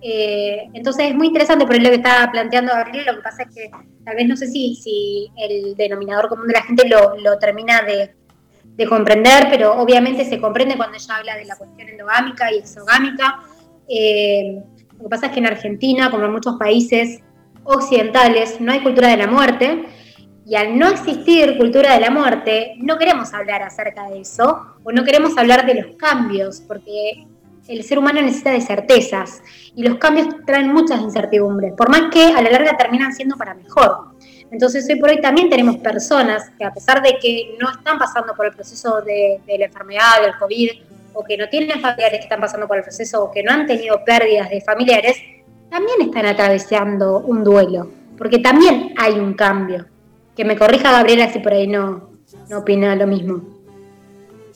Eh, 0.00 0.68
entonces 0.74 1.06
es 1.06 1.14
muy 1.14 1.26
interesante 1.26 1.66
por 1.66 1.76
lo 1.76 1.88
que 1.88 1.96
estaba 1.96 2.30
planteando 2.30 2.72
Gabriel, 2.72 3.06
lo 3.06 3.16
que 3.16 3.22
pasa 3.22 3.42
es 3.42 3.54
que 3.54 3.70
tal 4.04 4.14
vez 4.14 4.28
no 4.28 4.36
sé 4.36 4.46
si, 4.46 4.76
si 4.76 5.30
el 5.36 5.74
denominador 5.74 6.28
común 6.28 6.46
de 6.46 6.52
la 6.52 6.62
gente 6.62 6.88
lo, 6.88 7.38
termina 7.38 7.82
de, 7.82 8.14
comprender, 8.88 9.48
pero 9.50 9.72
obviamente 9.72 10.24
se 10.24 10.40
comprende 10.40 10.76
cuando 10.76 10.96
ella 10.96 11.16
habla 11.16 11.36
de 11.36 11.44
la 11.46 11.56
cuestión 11.56 11.88
endogámica 11.88 12.52
y 12.52 12.58
exogámica. 12.58 13.40
Eh, 13.88 14.62
lo 14.96 15.02
que 15.02 15.08
pasa 15.08 15.26
es 15.26 15.32
que 15.32 15.40
en 15.40 15.46
Argentina, 15.46 16.12
como 16.12 16.26
en 16.26 16.32
muchos 16.32 16.56
países 16.56 17.20
occidentales, 17.64 18.60
no 18.60 18.70
hay 18.70 18.80
cultura 18.80 19.08
de 19.08 19.16
la 19.16 19.26
muerte, 19.26 19.84
y 20.46 20.54
al 20.54 20.78
no 20.78 20.88
existir 20.88 21.58
cultura 21.58 21.92
de 21.92 22.00
la 22.00 22.10
muerte, 22.10 22.74
no 22.78 22.96
queremos 22.96 23.34
hablar 23.34 23.62
acerca 23.62 24.08
de 24.08 24.20
eso, 24.20 24.78
o 24.82 24.92
no 24.92 25.04
queremos 25.04 25.36
hablar 25.36 25.66
de 25.66 25.74
los 25.74 25.96
cambios, 25.96 26.62
porque 26.66 27.26
el 27.68 27.84
ser 27.84 27.98
humano 27.98 28.22
necesita 28.22 28.50
de 28.50 28.62
certezas 28.62 29.42
y 29.76 29.82
los 29.82 29.98
cambios 29.98 30.28
traen 30.46 30.72
muchas 30.72 31.00
incertidumbres, 31.00 31.74
por 31.74 31.90
más 31.90 32.10
que 32.10 32.24
a 32.24 32.40
la 32.42 32.50
larga 32.50 32.76
terminan 32.76 33.12
siendo 33.12 33.36
para 33.36 33.54
mejor. 33.54 34.08
Entonces 34.50 34.88
hoy 34.88 34.96
por 34.98 35.10
hoy 35.10 35.20
también 35.20 35.50
tenemos 35.50 35.76
personas 35.76 36.50
que 36.56 36.64
a 36.64 36.72
pesar 36.72 37.02
de 37.02 37.18
que 37.20 37.56
no 37.60 37.70
están 37.70 37.98
pasando 37.98 38.34
por 38.34 38.46
el 38.46 38.54
proceso 38.54 39.02
de, 39.02 39.40
la 39.46 39.66
enfermedad, 39.66 40.22
del 40.22 40.36
COVID, 40.38 40.70
o 41.12 41.22
que 41.22 41.36
no 41.36 41.48
tienen 41.48 41.80
familiares 41.80 42.20
que 42.20 42.24
están 42.24 42.40
pasando 42.40 42.66
por 42.66 42.78
el 42.78 42.82
proceso, 42.82 43.24
o 43.24 43.30
que 43.30 43.42
no 43.42 43.52
han 43.52 43.66
tenido 43.66 44.02
pérdidas 44.04 44.48
de 44.48 44.62
familiares, 44.62 45.16
también 45.68 46.00
están 46.00 46.24
atravesando 46.24 47.18
un 47.18 47.44
duelo, 47.44 47.90
porque 48.16 48.38
también 48.38 48.94
hay 48.96 49.12
un 49.14 49.34
cambio. 49.34 49.86
Que 50.34 50.44
me 50.44 50.56
corrija 50.56 50.92
Gabriela 50.92 51.30
si 51.30 51.40
por 51.40 51.52
ahí 51.52 51.66
no, 51.66 52.10
no 52.48 52.58
opina 52.60 52.94
lo 52.96 53.06
mismo. 53.06 53.42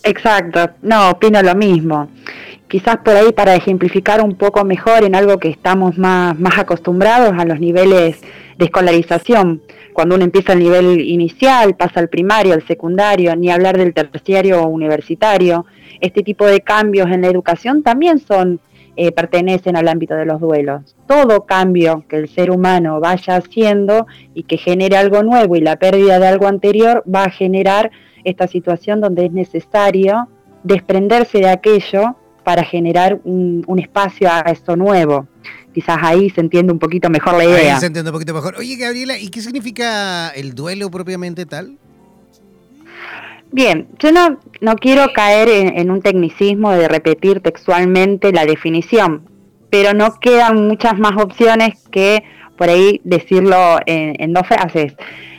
Exacto, 0.04 0.70
no, 0.80 1.10
opino 1.10 1.42
lo 1.42 1.54
mismo 1.54 2.08
quizás 2.72 2.96
por 3.04 3.14
ahí 3.14 3.32
para 3.32 3.54
ejemplificar 3.54 4.22
un 4.22 4.34
poco 4.34 4.64
mejor 4.64 5.04
en 5.04 5.14
algo 5.14 5.36
que 5.36 5.50
estamos 5.50 5.98
más, 5.98 6.38
más 6.40 6.58
acostumbrados 6.58 7.34
a 7.38 7.44
los 7.44 7.60
niveles 7.60 8.22
de 8.56 8.64
escolarización. 8.64 9.60
Cuando 9.92 10.14
uno 10.14 10.24
empieza 10.24 10.54
el 10.54 10.60
nivel 10.60 11.02
inicial, 11.02 11.76
pasa 11.76 12.00
al 12.00 12.08
primario, 12.08 12.54
al 12.54 12.66
secundario, 12.66 13.36
ni 13.36 13.50
hablar 13.50 13.76
del 13.76 13.92
terciario 13.92 14.62
o 14.62 14.68
universitario. 14.68 15.66
Este 16.00 16.22
tipo 16.22 16.46
de 16.46 16.62
cambios 16.62 17.10
en 17.10 17.20
la 17.20 17.28
educación 17.28 17.82
también 17.82 18.18
son, 18.20 18.58
eh, 18.96 19.12
pertenecen 19.12 19.76
al 19.76 19.86
ámbito 19.86 20.14
de 20.14 20.24
los 20.24 20.40
duelos. 20.40 20.96
Todo 21.06 21.44
cambio 21.44 22.06
que 22.08 22.16
el 22.16 22.30
ser 22.30 22.50
humano 22.50 23.00
vaya 23.00 23.36
haciendo 23.36 24.06
y 24.32 24.44
que 24.44 24.56
genere 24.56 24.96
algo 24.96 25.22
nuevo 25.22 25.56
y 25.56 25.60
la 25.60 25.76
pérdida 25.76 26.18
de 26.18 26.26
algo 26.26 26.46
anterior 26.46 27.04
va 27.04 27.24
a 27.24 27.30
generar 27.30 27.90
esta 28.24 28.46
situación 28.46 29.02
donde 29.02 29.26
es 29.26 29.32
necesario 29.32 30.28
desprenderse 30.64 31.36
de 31.36 31.50
aquello 31.50 32.16
para 32.44 32.64
generar 32.64 33.20
un, 33.24 33.78
espacio 33.78 34.28
a 34.30 34.40
esto 34.50 34.76
nuevo. 34.76 35.26
Quizás 35.72 35.98
ahí 36.02 36.28
se 36.30 36.40
entiende 36.40 36.72
un 36.72 36.78
poquito 36.78 37.08
mejor 37.08 37.34
la 37.34 37.44
idea. 37.44 37.74
Ahí 37.74 37.80
se 37.80 37.86
entiende 37.86 38.10
un 38.10 38.14
poquito 38.14 38.34
mejor. 38.34 38.56
Oye, 38.58 38.76
Gabriela, 38.76 39.18
¿y 39.18 39.28
qué 39.28 39.40
significa 39.40 40.28
el 40.30 40.54
duelo 40.54 40.90
propiamente 40.90 41.46
tal? 41.46 41.78
Bien, 43.50 43.88
yo 43.98 44.12
no, 44.12 44.38
no 44.60 44.76
quiero 44.76 45.12
caer 45.14 45.48
en, 45.48 45.90
un 45.90 46.00
tecnicismo 46.00 46.72
de 46.72 46.88
repetir 46.88 47.40
textualmente 47.40 48.32
la 48.32 48.46
definición, 48.46 49.28
pero 49.68 49.92
no 49.92 50.18
quedan 50.20 50.68
muchas 50.68 50.98
más 50.98 51.22
opciones 51.22 51.86
que 51.90 52.22
por 52.56 52.70
ahí 52.70 53.00
decirlo 53.04 53.78
en, 53.84 54.16
en 54.22 54.32
dos 54.32 54.46
frases. 54.46 54.94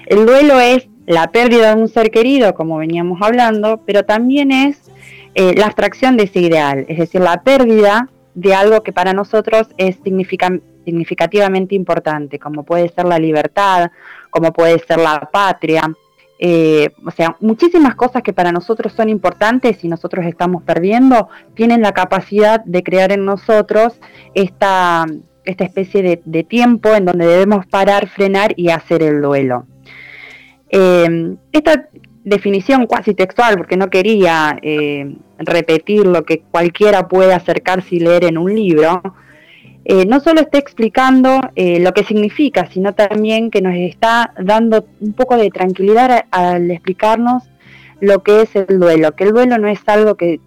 El 0.05 0.25
duelo 0.25 0.59
es 0.59 0.87
la 1.07 1.31
pérdida 1.31 1.75
de 1.75 1.81
un 1.81 1.87
ser 1.87 2.11
querido, 2.11 2.53
como 2.53 2.77
veníamos 2.77 3.19
hablando, 3.21 3.81
pero 3.85 4.03
también 4.03 4.51
es 4.51 4.91
eh, 5.35 5.53
la 5.55 5.65
abstracción 5.65 6.17
de 6.17 6.23
ese 6.23 6.39
ideal, 6.39 6.85
es 6.87 6.97
decir, 6.97 7.21
la 7.21 7.41
pérdida 7.43 8.09
de 8.35 8.53
algo 8.53 8.81
que 8.83 8.93
para 8.93 9.13
nosotros 9.13 9.67
es 9.77 9.97
significativamente 10.03 11.75
importante, 11.75 12.39
como 12.39 12.63
puede 12.63 12.89
ser 12.89 13.05
la 13.05 13.19
libertad, 13.19 13.91
como 14.29 14.51
puede 14.53 14.79
ser 14.79 14.99
la 14.99 15.29
patria, 15.31 15.93
eh, 16.45 16.89
o 17.05 17.11
sea, 17.11 17.37
muchísimas 17.39 17.95
cosas 17.95 18.21
que 18.21 18.33
para 18.33 18.51
nosotros 18.51 18.91
son 18.91 19.07
importantes 19.07 19.83
y 19.83 19.87
nosotros 19.87 20.25
estamos 20.25 20.61
perdiendo, 20.63 21.29
tienen 21.53 21.81
la 21.81 21.93
capacidad 21.93 22.61
de 22.65 22.83
crear 22.83 23.13
en 23.13 23.23
nosotros 23.23 23.93
esta, 24.33 25.05
esta 25.45 25.63
especie 25.63 26.21
de, 26.25 26.43
tiempo 26.43 26.93
en 26.95 27.05
donde 27.05 27.27
debemos 27.27 27.65
parar, 27.65 28.09
frenar 28.09 28.53
y 28.57 28.71
hacer 28.71 29.03
el 29.03 29.21
duelo. 29.21 29.67
Eh, 30.69 31.37
esta 31.53 31.87
definición 32.23 32.87
cuasi 32.87 33.13
textual, 33.13 33.57
porque 33.57 33.77
no 33.77 33.89
quería 33.89 34.57
eh, 34.61 35.15
repetir 35.37 36.05
lo 36.05 36.23
que 36.23 36.39
cualquiera 36.39 37.07
puede 37.07 37.33
acercarse 37.33 37.95
y 37.95 37.99
leer 37.99 38.25
en 38.25 38.37
un 38.37 38.53
libro, 38.53 39.01
eh, 39.85 40.05
no 40.05 40.21
solo 40.21 40.39
está 40.39 40.57
explicando 40.57 41.41
eh, 41.55 41.79
lo 41.79 41.93
que 41.93 42.05
significa, 42.05 42.69
sino 42.71 42.93
también 42.93 43.51
que 43.51 43.61
nos 43.61 43.75
está 43.75 44.33
dando 44.41 44.85
un 45.01 45.13
poco 45.13 45.35
de 45.35 45.49
tranquilidad 45.49 46.25
al 46.31 46.71
explicarnos 46.71 47.43
lo 47.99 48.23
que 48.23 48.41
es 48.41 48.55
el 48.55 48.79
duelo, 48.79 49.13
que 49.13 49.25
el 49.25 49.31
duelo 49.31 49.57
no 49.57 49.67
es 49.67 49.79
algo 49.87 50.15
que, 50.15 50.39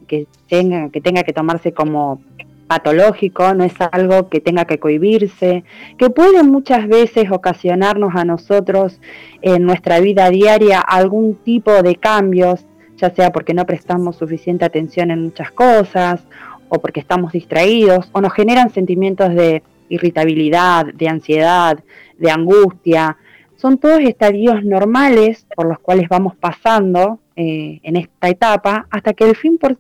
tenga, 0.49 0.89
que 0.91 1.01
tenga 1.01 1.23
que 1.23 1.33
tomarse 1.33 1.73
como 1.73 2.21
patológico, 2.67 3.55
no 3.55 3.65
es 3.65 3.75
algo 3.93 4.29
que 4.29 4.41
tenga 4.41 4.65
que 4.65 4.79
cohibirse, 4.79 5.65
que 5.99 6.11
puede 6.11 6.43
muchas 6.43 6.89
veces 6.89 7.31
ocasionarnos 7.31 8.15
a 8.15 8.25
nosotros 8.25 9.01
en 9.43 9.65
nuestra 9.65 10.01
vida 10.01 10.31
diaria 10.31 10.81
algún 10.81 11.37
tipo 11.37 11.83
de 11.83 11.97
cambios, 11.97 12.65
ya 12.97 13.11
sea 13.11 13.31
porque 13.31 13.55
no 13.55 13.65
prestamos 13.67 14.17
suficiente 14.17 14.65
atención 14.65 15.11
en 15.11 15.23
muchas 15.23 15.51
cosas, 15.53 16.25
o 16.69 16.81
porque 16.81 17.01
estamos 17.01 17.33
distraídos, 17.33 18.09
o 18.13 18.21
nos 18.21 18.33
generan 18.33 18.71
sentimientos 18.71 19.35
de 19.35 19.63
irritabilidad, 19.89 20.87
de 20.87 21.09
ansiedad, 21.09 21.79
de 22.19 22.31
angustia. 22.31 23.17
Son 23.57 23.79
todos 23.79 24.01
estadios 24.01 24.65
normales 24.65 25.47
por 25.55 25.67
los 25.67 25.79
cuales 25.79 26.09
vamos 26.09 26.35
pasando 26.37 27.21
eh, 27.37 27.81
en 27.83 27.97
esta 27.97 28.29
etapa 28.29 28.87
hasta 28.91 29.15
que 29.15 29.25
el 29.25 29.37
fin 29.37 29.59
por 29.59 29.77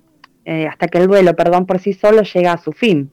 eh, 0.46 0.68
hasta 0.68 0.86
que 0.86 0.98
el 0.98 1.08
duelo, 1.08 1.34
perdón, 1.34 1.66
por 1.66 1.80
sí 1.80 1.92
solo 1.92 2.22
llega 2.22 2.52
a 2.52 2.62
su 2.62 2.70
fin. 2.70 3.10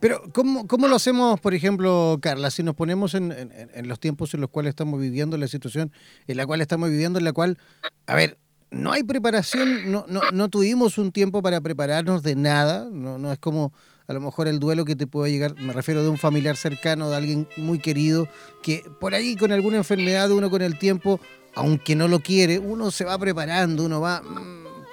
Pero, 0.00 0.22
¿cómo, 0.32 0.66
¿cómo, 0.66 0.88
lo 0.88 0.96
hacemos, 0.96 1.40
por 1.40 1.54
ejemplo, 1.54 2.18
Carla, 2.22 2.50
si 2.50 2.62
nos 2.62 2.74
ponemos 2.74 3.14
en, 3.14 3.34
los 3.82 4.00
tiempos 4.00 4.32
en 4.32 4.40
los 4.40 4.48
cuales 4.48 4.70
estamos 4.70 4.98
viviendo, 4.98 5.36
la 5.36 5.48
situación 5.48 5.92
en 6.26 6.36
la 6.38 6.46
cual 6.46 6.62
estamos 6.62 6.88
viviendo, 6.88 7.18
en 7.18 7.24
la 7.26 7.32
cual, 7.32 7.58
a 8.06 8.14
ver, 8.14 8.38
no 8.70 8.92
hay 8.92 9.02
preparación, 9.02 9.90
no, 9.92 10.06
no, 10.08 10.22
no 10.32 10.48
tuvimos 10.48 10.96
un 10.96 11.12
tiempo 11.12 11.42
para 11.42 11.60
prepararnos 11.60 12.22
de 12.22 12.34
nada, 12.34 12.88
no, 12.90 13.18
no 13.18 13.30
es 13.30 13.38
como 13.38 13.72
a 14.06 14.12
lo 14.14 14.20
mejor 14.20 14.48
el 14.48 14.60
duelo 14.60 14.84
que 14.84 14.96
te 14.96 15.06
puede 15.06 15.32
llegar, 15.32 15.54
me 15.60 15.72
refiero 15.74 16.02
de 16.02 16.08
un 16.08 16.18
familiar 16.18 16.56
cercano, 16.56 17.10
de 17.10 17.16
alguien 17.16 17.48
muy 17.56 17.78
querido, 17.78 18.28
que 18.62 18.84
por 19.00 19.14
ahí 19.14 19.36
con 19.36 19.52
alguna 19.52 19.78
enfermedad, 19.78 20.30
uno 20.30 20.48
con 20.48 20.62
el 20.62 20.78
tiempo, 20.78 21.20
aunque 21.54 21.94
no 21.94 22.08
lo 22.08 22.20
quiere, 22.20 22.58
uno 22.58 22.90
se 22.90 23.04
va 23.04 23.18
preparando, 23.18 23.84
uno 23.84 24.00
va 24.00 24.22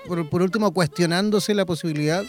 por, 0.07 0.41
último, 0.41 0.73
cuestionándose 0.73 1.53
la 1.53 1.65
posibilidad 1.65 2.23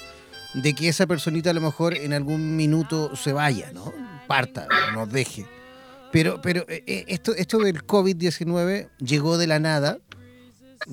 de 0.55 0.75
que 0.75 0.89
esa 0.89 1.07
personita 1.07 1.51
a 1.51 1.55
lo 1.55 1.61
mejor 1.61 1.97
en 1.97 2.13
algún 2.13 2.57
minuto 2.57 3.17
se 3.17 3.33
vaya, 3.33 3.73
¿no? 3.73 3.93
Parta, 4.27 4.67
nos 4.95 5.11
deje. 5.11 5.47
Pero, 6.13 6.43
pero 6.43 6.67
eh, 6.69 6.85
eh, 6.87 7.05
esto, 7.09 7.35
esto 7.35 7.59
del 7.59 7.87
COVID-19 7.87 8.91
llegó 8.99 9.39
de 9.39 9.47
la 9.47 9.59
nada, 9.59 9.99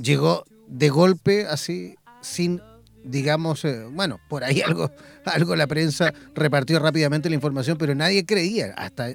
llegó 0.02 0.46
de 0.68 0.90
golpe, 0.90 1.46
así, 1.46 1.96
sin, 2.22 2.62
digamos, 3.04 3.66
eh, 3.66 3.84
bueno, 3.92 4.20
por 4.30 4.46
ahí 4.46 4.62
algo, 4.62 4.92
algo 5.26 5.56
la 5.58 5.68
prensa 5.68 6.14
repartió 6.36 6.80
rápidamente 6.80 7.30
la 7.30 7.36
información, 7.36 7.78
pero 7.78 7.94
nadie 7.96 8.26
creía. 8.26 8.74
Hasta 8.78 9.10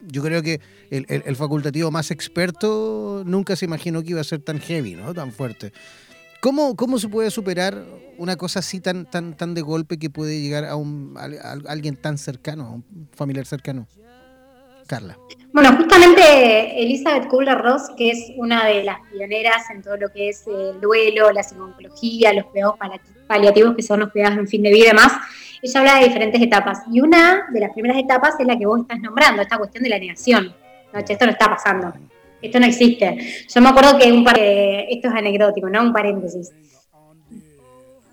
yo 0.00 0.22
creo 0.22 0.42
que 0.42 0.60
el, 0.90 1.04
el 1.08 1.36
facultativo 1.36 1.90
más 1.90 2.10
experto 2.10 3.22
nunca 3.26 3.56
se 3.56 3.66
imaginó 3.66 4.02
que 4.02 4.10
iba 4.10 4.20
a 4.20 4.24
ser 4.24 4.40
tan 4.40 4.60
heavy, 4.60 4.94
¿no? 4.94 5.12
Tan 5.12 5.30
fuerte. 5.30 5.72
¿Cómo, 6.44 6.76
¿Cómo 6.76 6.98
se 6.98 7.08
puede 7.08 7.30
superar 7.30 7.86
una 8.18 8.36
cosa 8.36 8.58
así 8.58 8.78
tan, 8.78 9.06
tan, 9.06 9.34
tan 9.34 9.54
de 9.54 9.62
golpe 9.62 9.98
que 9.98 10.10
puede 10.10 10.42
llegar 10.42 10.66
a, 10.66 10.76
un, 10.76 11.16
alguien 11.66 11.96
tan 11.96 12.18
cercano, 12.18 12.64
a 12.66 12.70
un 12.72 13.08
familiar 13.16 13.46
cercano? 13.46 13.86
Carla. 14.86 15.16
Bueno, 15.54 15.74
justamente 15.74 16.82
Elizabeth 16.82 17.28
Kubler-Ross, 17.28 17.92
que 17.96 18.10
es 18.10 18.30
una 18.36 18.66
de 18.66 18.84
las 18.84 18.98
pioneras 19.10 19.70
en 19.70 19.80
todo 19.80 19.96
lo 19.96 20.10
que 20.10 20.28
es 20.28 20.46
el 20.46 20.78
duelo, 20.82 21.32
la 21.32 21.42
psicología, 21.42 22.34
los 22.34 22.44
cuidados 22.44 22.74
paliativos, 23.26 23.74
que 23.74 23.82
son 23.82 24.00
los 24.00 24.12
cuidados 24.12 24.36
en 24.36 24.46
fin 24.46 24.62
de 24.64 24.70
vida 24.70 24.84
y 24.84 24.88
demás, 24.88 25.12
ella 25.62 25.80
habla 25.80 25.94
de 25.94 26.08
diferentes 26.08 26.42
etapas. 26.42 26.80
Y 26.92 27.00
una 27.00 27.46
de 27.54 27.60
las 27.60 27.70
primeras 27.70 27.96
etapas 27.96 28.34
es 28.38 28.46
la 28.46 28.58
que 28.58 28.66
vos 28.66 28.82
estás 28.82 29.00
nombrando, 29.00 29.40
esta 29.40 29.56
cuestión 29.56 29.82
de 29.82 29.88
la 29.88 29.98
negación. 29.98 30.54
No, 30.92 30.98
esto 30.98 31.24
no 31.24 31.32
está 31.32 31.48
pasando 31.48 31.90
esto 32.46 32.60
no 32.60 32.66
existe. 32.66 33.46
Yo 33.52 33.60
me 33.60 33.68
acuerdo 33.68 33.98
que 33.98 34.12
un 34.12 34.24
par 34.24 34.36
de, 34.36 34.86
esto 34.90 35.08
es 35.08 35.14
anecdótico, 35.14 35.68
¿no? 35.68 35.82
Un 35.82 35.92
paréntesis. 35.92 36.52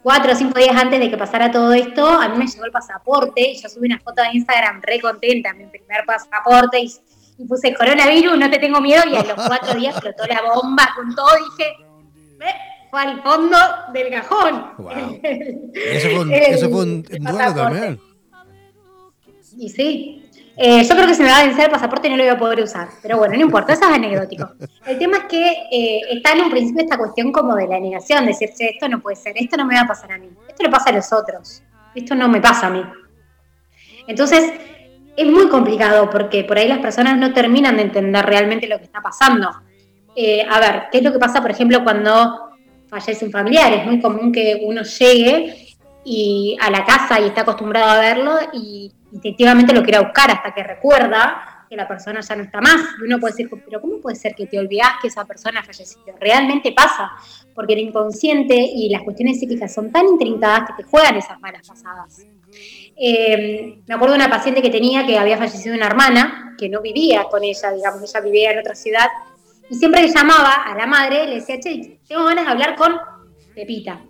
Cuatro 0.03 0.31
o 0.31 0.35
cinco 0.35 0.57
días 0.57 0.75
antes 0.75 0.99
de 0.99 1.09
que 1.09 1.17
pasara 1.17 1.51
todo 1.51 1.73
esto, 1.73 2.07
a 2.07 2.27
mí 2.29 2.37
me 2.37 2.47
llegó 2.47 2.65
el 2.65 2.71
pasaporte 2.71 3.41
y 3.41 3.61
yo 3.61 3.69
subí 3.69 3.87
una 3.87 3.99
foto 3.99 4.23
de 4.23 4.29
Instagram 4.33 4.81
re 4.81 4.99
contenta, 4.99 5.53
mi 5.53 5.65
primer 5.67 6.05
pasaporte 6.05 6.79
y, 6.79 6.91
puse 7.47 7.73
coronavirus, 7.73 8.37
no 8.37 8.49
te 8.49 8.59
tengo 8.59 8.81
miedo 8.81 9.01
y 9.07 9.15
a 9.15 9.23
los 9.23 9.33
cuatro 9.33 9.73
días 9.73 9.95
explotó 9.95 10.25
la 10.27 10.41
bomba 10.53 10.91
con 10.95 11.15
todo 11.15 11.29
dije, 11.57 11.73
fue 12.91 12.99
al 12.99 13.23
fondo 13.23 13.57
del 13.93 14.09
cajón. 14.11 14.73
eso 15.73 16.09
fue 16.09 16.19
un, 16.19 16.33
eso 16.33 16.69
fue 16.69 16.83
un 16.83 17.03
duelo 17.03 17.55
también. 17.55 17.99
Y 19.57 19.69
sí. 19.69 20.23
Eh, 20.57 20.83
yo 20.83 20.95
creo 20.95 21.07
que 21.07 21.13
se 21.13 21.23
me 21.23 21.29
va 21.29 21.39
a 21.39 21.45
vencer 21.45 21.65
el 21.65 21.71
pasaporte 21.71 22.07
y 22.07 22.11
no 22.11 22.17
lo 22.17 22.23
voy 22.23 22.31
a 22.31 22.37
poder 22.37 22.61
usar. 22.61 22.89
Pero 23.01 23.17
bueno, 23.17 23.35
no 23.35 23.41
importa, 23.41 23.73
eso 23.73 23.85
es 23.85 23.91
anecdótico. 23.91 24.49
El 24.85 24.97
tema 24.99 25.17
es 25.17 25.23
que 25.25 25.51
eh, 25.71 26.01
está 26.11 26.33
en 26.33 26.41
un 26.41 26.51
principio 26.51 26.83
esta 26.83 26.97
cuestión 26.97 27.31
como 27.31 27.55
de 27.55 27.67
la 27.67 27.79
negación, 27.79 28.25
decirse 28.25 28.71
esto 28.71 28.87
no 28.89 29.01
puede 29.01 29.15
ser, 29.15 29.33
esto 29.37 29.57
no 29.57 29.65
me 29.65 29.75
va 29.75 29.81
a 29.81 29.87
pasar 29.87 30.11
a 30.11 30.17
mí, 30.17 30.29
esto 30.47 30.63
le 30.63 30.69
pasa 30.69 30.89
a 30.89 30.93
los 30.93 31.11
otros, 31.13 31.63
esto 31.95 32.15
no 32.15 32.27
me 32.27 32.41
pasa 32.41 32.67
a 32.67 32.69
mí. 32.69 32.83
Entonces, 34.07 34.53
es 35.15 35.27
muy 35.27 35.47
complicado 35.49 36.09
porque 36.09 36.43
por 36.43 36.57
ahí 36.57 36.67
las 36.67 36.79
personas 36.79 37.17
no 37.17 37.33
terminan 37.33 37.77
de 37.77 37.83
entender 37.83 38.25
realmente 38.25 38.67
lo 38.67 38.77
que 38.77 38.85
está 38.85 39.01
pasando. 39.01 39.49
Eh, 40.15 40.45
a 40.49 40.59
ver, 40.59 40.83
¿qué 40.91 40.97
es 40.97 41.03
lo 41.03 41.13
que 41.13 41.19
pasa, 41.19 41.41
por 41.41 41.51
ejemplo, 41.51 41.83
cuando 41.83 42.49
fallece 42.87 43.25
un 43.25 43.31
familiar? 43.31 43.73
Es 43.73 43.85
muy 43.85 44.01
común 44.01 44.31
que 44.31 44.61
uno 44.63 44.83
llegue 44.83 45.70
y 46.03 46.57
a 46.59 46.69
la 46.69 46.83
casa 46.85 47.19
y 47.19 47.27
está 47.27 47.41
acostumbrado 47.41 47.89
a 47.89 47.99
verlo 47.99 48.37
y 48.53 48.91
instintivamente 49.11 49.73
lo 49.73 49.83
quiere 49.83 49.99
buscar 49.99 50.31
hasta 50.31 50.53
que 50.53 50.63
recuerda 50.63 51.65
que 51.69 51.77
la 51.77 51.87
persona 51.87 52.19
ya 52.19 52.35
no 52.35 52.43
está 52.43 52.59
más. 52.59 52.81
Y 52.99 53.05
uno 53.05 53.17
puede 53.17 53.33
decir, 53.33 53.49
pero 53.65 53.79
¿cómo 53.79 54.01
puede 54.01 54.17
ser 54.17 54.35
que 54.35 54.45
te 54.45 54.59
olvidas 54.59 54.89
que 55.01 55.07
esa 55.07 55.23
persona 55.25 55.63
falleció? 55.63 56.01
Realmente 56.19 56.73
pasa, 56.73 57.11
porque 57.55 57.73
el 57.73 57.79
inconsciente 57.79 58.55
y 58.55 58.89
las 58.89 59.03
cuestiones 59.03 59.39
psíquicas 59.39 59.73
son 59.73 59.89
tan 59.89 60.05
intrincadas 60.05 60.67
que 60.67 60.83
te 60.83 60.89
juegan 60.89 61.15
esas 61.15 61.39
malas 61.39 61.65
pasadas. 61.65 62.25
Eh, 62.97 63.79
me 63.87 63.95
acuerdo 63.95 64.15
de 64.15 64.19
una 64.19 64.29
paciente 64.29 64.61
que 64.61 64.69
tenía 64.69 65.05
que 65.05 65.17
había 65.17 65.37
fallecido 65.37 65.73
una 65.73 65.87
hermana, 65.87 66.55
que 66.57 66.67
no 66.67 66.81
vivía 66.81 67.23
con 67.31 67.41
ella, 67.43 67.71
digamos, 67.71 68.03
ella 68.03 68.19
vivía 68.19 68.51
en 68.51 68.59
otra 68.59 68.75
ciudad, 68.75 69.07
y 69.69 69.75
siempre 69.75 70.01
que 70.01 70.09
llamaba 70.09 70.63
a 70.65 70.75
la 70.75 70.85
madre 70.85 71.25
le 71.25 71.35
decía, 71.35 71.57
che, 71.57 72.01
tengo 72.05 72.25
ganas 72.25 72.45
de 72.45 72.51
hablar 72.51 72.75
con 72.75 72.99
Pepita. 73.55 74.01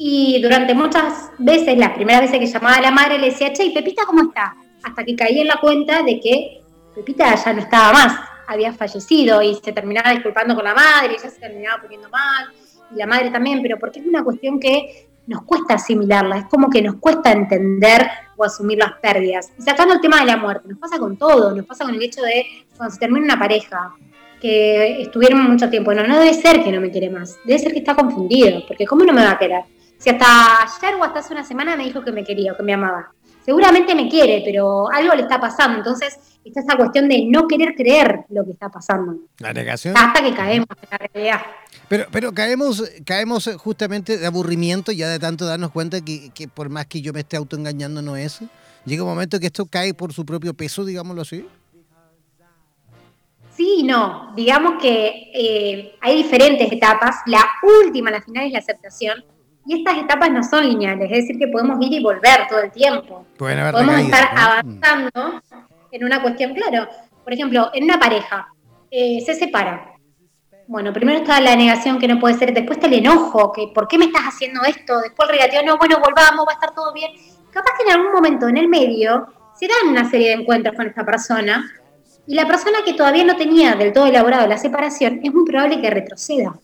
Y 0.00 0.40
durante 0.40 0.74
muchas 0.74 1.32
veces, 1.38 1.76
las 1.76 1.90
primeras 1.90 2.22
veces 2.22 2.38
que 2.38 2.46
llamaba 2.46 2.76
a 2.76 2.80
la 2.80 2.92
madre, 2.92 3.18
le 3.18 3.30
decía, 3.30 3.52
che, 3.52 3.64
¿y 3.64 3.74
Pepita 3.74 4.06
cómo 4.06 4.22
está? 4.22 4.54
Hasta 4.84 5.04
que 5.04 5.16
caí 5.16 5.40
en 5.40 5.48
la 5.48 5.56
cuenta 5.56 6.04
de 6.04 6.20
que 6.20 6.62
Pepita 6.94 7.34
ya 7.34 7.52
no 7.52 7.60
estaba 7.60 7.92
más, 7.92 8.20
había 8.46 8.72
fallecido 8.72 9.42
y 9.42 9.56
se 9.56 9.72
terminaba 9.72 10.12
disculpando 10.12 10.54
con 10.54 10.64
la 10.64 10.74
madre, 10.74 11.16
ella 11.18 11.28
se 11.28 11.40
terminaba 11.40 11.82
poniendo 11.82 12.08
mal, 12.10 12.46
y 12.92 12.96
la 12.96 13.06
madre 13.06 13.30
también, 13.30 13.60
pero 13.60 13.76
porque 13.76 13.98
es 13.98 14.06
una 14.06 14.22
cuestión 14.22 14.60
que 14.60 15.08
nos 15.26 15.42
cuesta 15.42 15.74
asimilarla, 15.74 16.38
es 16.38 16.44
como 16.46 16.70
que 16.70 16.80
nos 16.80 16.94
cuesta 16.96 17.32
entender 17.32 18.08
o 18.36 18.44
asumir 18.44 18.78
las 18.78 18.92
pérdidas. 19.02 19.52
Y 19.58 19.62
sacando 19.62 19.94
el 19.94 20.00
tema 20.00 20.20
de 20.20 20.26
la 20.26 20.36
muerte, 20.36 20.68
nos 20.68 20.78
pasa 20.78 20.98
con 20.98 21.16
todo, 21.16 21.54
nos 21.54 21.66
pasa 21.66 21.84
con 21.84 21.94
el 21.94 22.02
hecho 22.02 22.22
de 22.22 22.46
cuando 22.76 22.94
se 22.94 23.00
termina 23.00 23.24
una 23.24 23.38
pareja, 23.38 23.94
que 24.40 25.02
estuvieron 25.02 25.50
mucho 25.50 25.68
tiempo, 25.68 25.92
no, 25.92 26.06
no 26.06 26.20
debe 26.20 26.32
ser 26.32 26.62
que 26.62 26.70
no 26.70 26.80
me 26.80 26.92
quiere 26.92 27.10
más, 27.10 27.36
debe 27.44 27.58
ser 27.58 27.72
que 27.72 27.80
está 27.80 27.96
confundido, 27.96 28.62
porque 28.68 28.86
¿cómo 28.86 29.04
no 29.04 29.12
me 29.12 29.24
va 29.24 29.32
a 29.32 29.38
querer? 29.38 29.62
Si 29.98 30.10
hasta 30.10 30.62
ayer 30.62 30.94
o 30.94 31.04
hasta 31.04 31.20
hace 31.20 31.32
una 31.32 31.44
semana 31.44 31.76
me 31.76 31.84
dijo 31.84 32.02
que 32.02 32.12
me 32.12 32.24
quería 32.24 32.52
o 32.52 32.56
que 32.56 32.62
me 32.62 32.72
amaba. 32.72 33.12
Seguramente 33.44 33.94
me 33.94 34.08
quiere, 34.08 34.42
pero 34.44 34.90
algo 34.90 35.14
le 35.14 35.22
está 35.22 35.40
pasando. 35.40 35.78
Entonces 35.78 36.18
está 36.44 36.60
esa 36.60 36.76
cuestión 36.76 37.08
de 37.08 37.24
no 37.26 37.48
querer 37.48 37.74
creer 37.74 38.20
lo 38.28 38.44
que 38.44 38.52
está 38.52 38.68
pasando. 38.68 39.16
La 39.38 39.52
negación. 39.52 39.96
Hasta 39.96 40.22
que 40.22 40.34
caemos 40.34 40.68
en 40.82 40.88
la 40.90 40.98
realidad. 40.98 41.40
Pero, 41.88 42.06
pero 42.12 42.32
caemos, 42.32 42.84
caemos 43.04 43.50
justamente 43.56 44.18
de 44.18 44.26
aburrimiento 44.26 44.92
ya 44.92 45.08
de 45.08 45.18
tanto 45.18 45.46
darnos 45.46 45.70
cuenta 45.70 46.00
que, 46.02 46.30
que 46.30 46.46
por 46.46 46.68
más 46.68 46.86
que 46.86 47.00
yo 47.00 47.12
me 47.12 47.20
esté 47.20 47.36
autoengañando 47.36 48.02
no 48.02 48.16
es. 48.16 48.40
Llega 48.84 49.02
un 49.02 49.08
momento 49.08 49.40
que 49.40 49.46
esto 49.46 49.66
cae 49.66 49.94
por 49.94 50.12
su 50.12 50.24
propio 50.24 50.54
peso, 50.54 50.84
digámoslo 50.84 51.22
así. 51.22 51.46
Sí 53.56 53.82
no. 53.82 54.32
Digamos 54.36 54.80
que 54.80 55.32
eh, 55.34 55.96
hay 56.00 56.16
diferentes 56.22 56.70
etapas. 56.70 57.16
La 57.26 57.44
última, 57.82 58.10
la 58.10 58.22
final, 58.22 58.46
es 58.46 58.52
la 58.52 58.60
aceptación. 58.60 59.24
Y 59.68 59.80
estas 59.80 59.98
etapas 59.98 60.30
no 60.30 60.42
son 60.42 60.66
lineales, 60.66 61.10
es 61.12 61.18
decir, 61.18 61.38
que 61.38 61.46
podemos 61.46 61.76
ir 61.84 61.92
y 61.92 62.02
volver 62.02 62.46
todo 62.48 62.60
el 62.60 62.70
tiempo. 62.70 63.26
podemos 63.36 64.00
estar 64.00 64.30
avanzando 64.34 65.42
en 65.92 66.04
una 66.04 66.22
cuestión, 66.22 66.54
claro. 66.54 66.88
Por 67.22 67.34
ejemplo, 67.34 67.70
en 67.74 67.84
una 67.84 68.00
pareja, 68.00 68.48
eh, 68.90 69.20
se 69.20 69.34
separa. 69.34 69.92
Bueno, 70.68 70.90
primero 70.90 71.18
está 71.18 71.38
la 71.42 71.54
negación 71.54 71.98
que 71.98 72.08
no 72.08 72.18
puede 72.18 72.38
ser, 72.38 72.54
después 72.54 72.78
está 72.78 72.86
el 72.86 72.94
enojo, 72.94 73.52
que 73.52 73.68
¿por 73.74 73.86
qué 73.86 73.98
me 73.98 74.06
estás 74.06 74.22
haciendo 74.22 74.62
esto? 74.64 75.00
Después 75.00 75.28
el 75.28 75.36
regateo, 75.36 75.62
no, 75.62 75.76
bueno, 75.76 75.98
volvamos, 76.02 76.46
va 76.46 76.52
a 76.52 76.54
estar 76.54 76.74
todo 76.74 76.94
bien. 76.94 77.12
Capaz 77.50 77.72
que 77.76 77.90
en 77.90 77.94
algún 77.94 78.10
momento 78.10 78.48
en 78.48 78.56
el 78.56 78.68
medio 78.68 79.26
se 79.54 79.68
dan 79.68 79.90
una 79.90 80.08
serie 80.08 80.28
de 80.28 80.34
encuentros 80.40 80.74
con 80.74 80.86
esta 80.86 81.04
persona 81.04 81.70
y 82.26 82.34
la 82.34 82.46
persona 82.46 82.78
que 82.86 82.94
todavía 82.94 83.24
no 83.24 83.36
tenía 83.36 83.74
del 83.74 83.92
todo 83.92 84.06
elaborado 84.06 84.46
la 84.46 84.56
separación, 84.56 85.20
es 85.22 85.34
muy 85.34 85.44
probable 85.44 85.78
que 85.82 85.90
retroceda. 85.90 86.58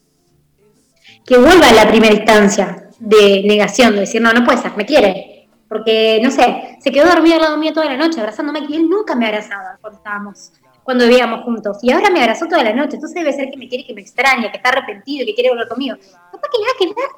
Que 1.26 1.36
vuelva 1.36 1.68
a 1.68 1.72
la 1.72 1.86
primera 1.86 2.14
instancia 2.14 2.83
de 2.98 3.42
negación, 3.44 3.94
de 3.94 4.00
decir, 4.00 4.20
no, 4.20 4.32
no 4.32 4.44
puede 4.44 4.58
ser, 4.58 4.76
me 4.76 4.86
quiere. 4.86 5.48
Porque, 5.68 6.20
no 6.22 6.30
sé, 6.30 6.76
se 6.80 6.90
quedó 6.90 7.06
dormido 7.06 7.36
al 7.36 7.42
lado 7.42 7.56
mío 7.56 7.72
toda 7.72 7.86
la 7.86 7.96
noche, 7.96 8.20
abrazándome, 8.20 8.60
y 8.68 8.76
él 8.76 8.88
nunca 8.88 9.14
me 9.14 9.26
abrazaba 9.26 9.78
cuando 9.80 9.98
estábamos, 9.98 10.52
cuando 10.82 11.06
vivíamos 11.06 11.42
juntos. 11.42 11.78
Y 11.82 11.90
ahora 11.92 12.10
me 12.10 12.20
abrazó 12.20 12.46
toda 12.46 12.62
la 12.62 12.72
noche, 12.72 12.96
entonces 12.96 13.14
debe 13.14 13.32
ser 13.32 13.50
que 13.50 13.56
me 13.56 13.68
quiere, 13.68 13.84
que 13.84 13.94
me 13.94 14.02
extraña, 14.02 14.50
que 14.50 14.58
está 14.58 14.68
arrepentido, 14.68 15.26
que 15.26 15.34
quiere 15.34 15.50
volver 15.50 15.68
conmigo. 15.68 15.96
Capaz 16.30 16.48
que 16.52 16.58
nada 16.60 16.74
que 16.78 16.86
ver. 16.86 17.08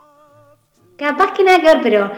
Capaz 0.97 1.33
que 1.33 1.45
nada 1.45 1.61
que 1.61 1.67
ver, 1.67 1.81
pero 1.83 2.13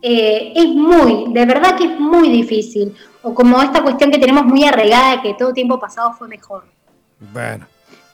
eh, 0.00 0.52
es 0.54 0.66
muy, 0.68 1.32
de 1.32 1.46
verdad 1.46 1.76
que 1.76 1.84
es 1.84 2.00
muy 2.00 2.28
difícil. 2.30 2.94
O 3.22 3.34
como 3.34 3.60
esta 3.62 3.82
cuestión 3.82 4.10
que 4.10 4.18
tenemos 4.18 4.44
muy 4.44 4.64
arreglada 4.64 5.16
de 5.16 5.22
que 5.22 5.34
todo 5.34 5.52
tiempo 5.52 5.78
pasado 5.78 6.12
fue 6.14 6.28
mejor. 6.28 6.64
Bueno. 7.32 7.66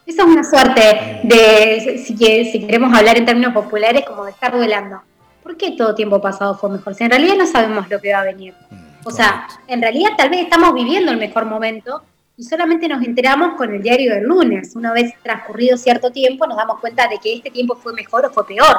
Esa 0.09 0.23
es 0.23 0.27
una 0.27 0.43
suerte 0.43 1.19
de, 1.21 2.01
si, 2.03 2.17
si 2.17 2.65
queremos 2.65 2.91
hablar 2.97 3.15
en 3.15 3.27
términos 3.27 3.53
populares, 3.53 4.03
como 4.07 4.25
de 4.25 4.31
estar 4.31 4.51
duelando. 4.51 5.03
¿Por 5.43 5.55
qué 5.55 5.75
todo 5.77 5.93
tiempo 5.93 6.19
pasado 6.19 6.57
fue 6.57 6.71
mejor? 6.71 6.95
Si 6.95 7.03
en 7.03 7.11
realidad 7.11 7.35
no 7.37 7.45
sabemos 7.45 7.87
lo 7.91 8.01
que 8.01 8.11
va 8.11 8.21
a 8.21 8.23
venir. 8.23 8.55
Mm, 8.71 9.05
o 9.05 9.11
sea, 9.11 9.47
en 9.67 9.79
realidad 9.79 10.09
tal 10.17 10.31
vez 10.31 10.39
estamos 10.41 10.73
viviendo 10.73 11.11
el 11.11 11.19
mejor 11.19 11.45
momento 11.45 12.01
y 12.35 12.43
solamente 12.43 12.87
nos 12.87 13.03
enteramos 13.03 13.55
con 13.55 13.71
el 13.71 13.83
diario 13.83 14.15
del 14.15 14.23
lunes. 14.23 14.75
Una 14.75 14.93
vez 14.93 15.13
transcurrido 15.21 15.77
cierto 15.77 16.09
tiempo 16.09 16.47
nos 16.47 16.57
damos 16.57 16.79
cuenta 16.79 17.07
de 17.07 17.19
que 17.19 17.35
este 17.35 17.51
tiempo 17.51 17.75
fue 17.75 17.93
mejor 17.93 18.25
o 18.25 18.31
fue 18.31 18.47
peor 18.47 18.77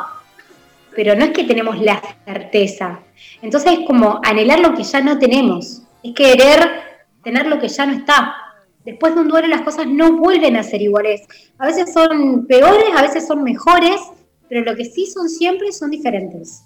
pero 0.96 1.14
no 1.14 1.24
es 1.24 1.30
que 1.30 1.44
tenemos 1.44 1.80
la 1.80 2.02
certeza. 2.24 2.98
Entonces 3.40 3.78
es 3.78 3.86
como 3.86 4.20
anhelar 4.24 4.58
lo 4.58 4.74
que 4.74 4.82
ya 4.82 5.00
no 5.00 5.20
tenemos, 5.20 5.82
es 6.02 6.12
querer 6.12 6.82
tener 7.22 7.46
lo 7.46 7.60
que 7.60 7.68
ya 7.68 7.86
no 7.86 7.92
está. 7.92 8.49
Después 8.84 9.14
de 9.14 9.20
un 9.20 9.28
duelo 9.28 9.48
las 9.48 9.62
cosas 9.62 9.86
no 9.86 10.16
vuelven 10.16 10.56
a 10.56 10.62
ser 10.62 10.82
iguales. 10.82 11.22
A 11.58 11.66
veces 11.66 11.92
son 11.92 12.46
peores, 12.46 12.84
a 12.96 13.02
veces 13.02 13.26
son 13.26 13.42
mejores, 13.42 14.00
pero 14.48 14.62
lo 14.62 14.74
que 14.74 14.84
sí 14.84 15.06
son 15.06 15.28
siempre 15.28 15.72
son 15.72 15.90
diferentes. 15.90 16.62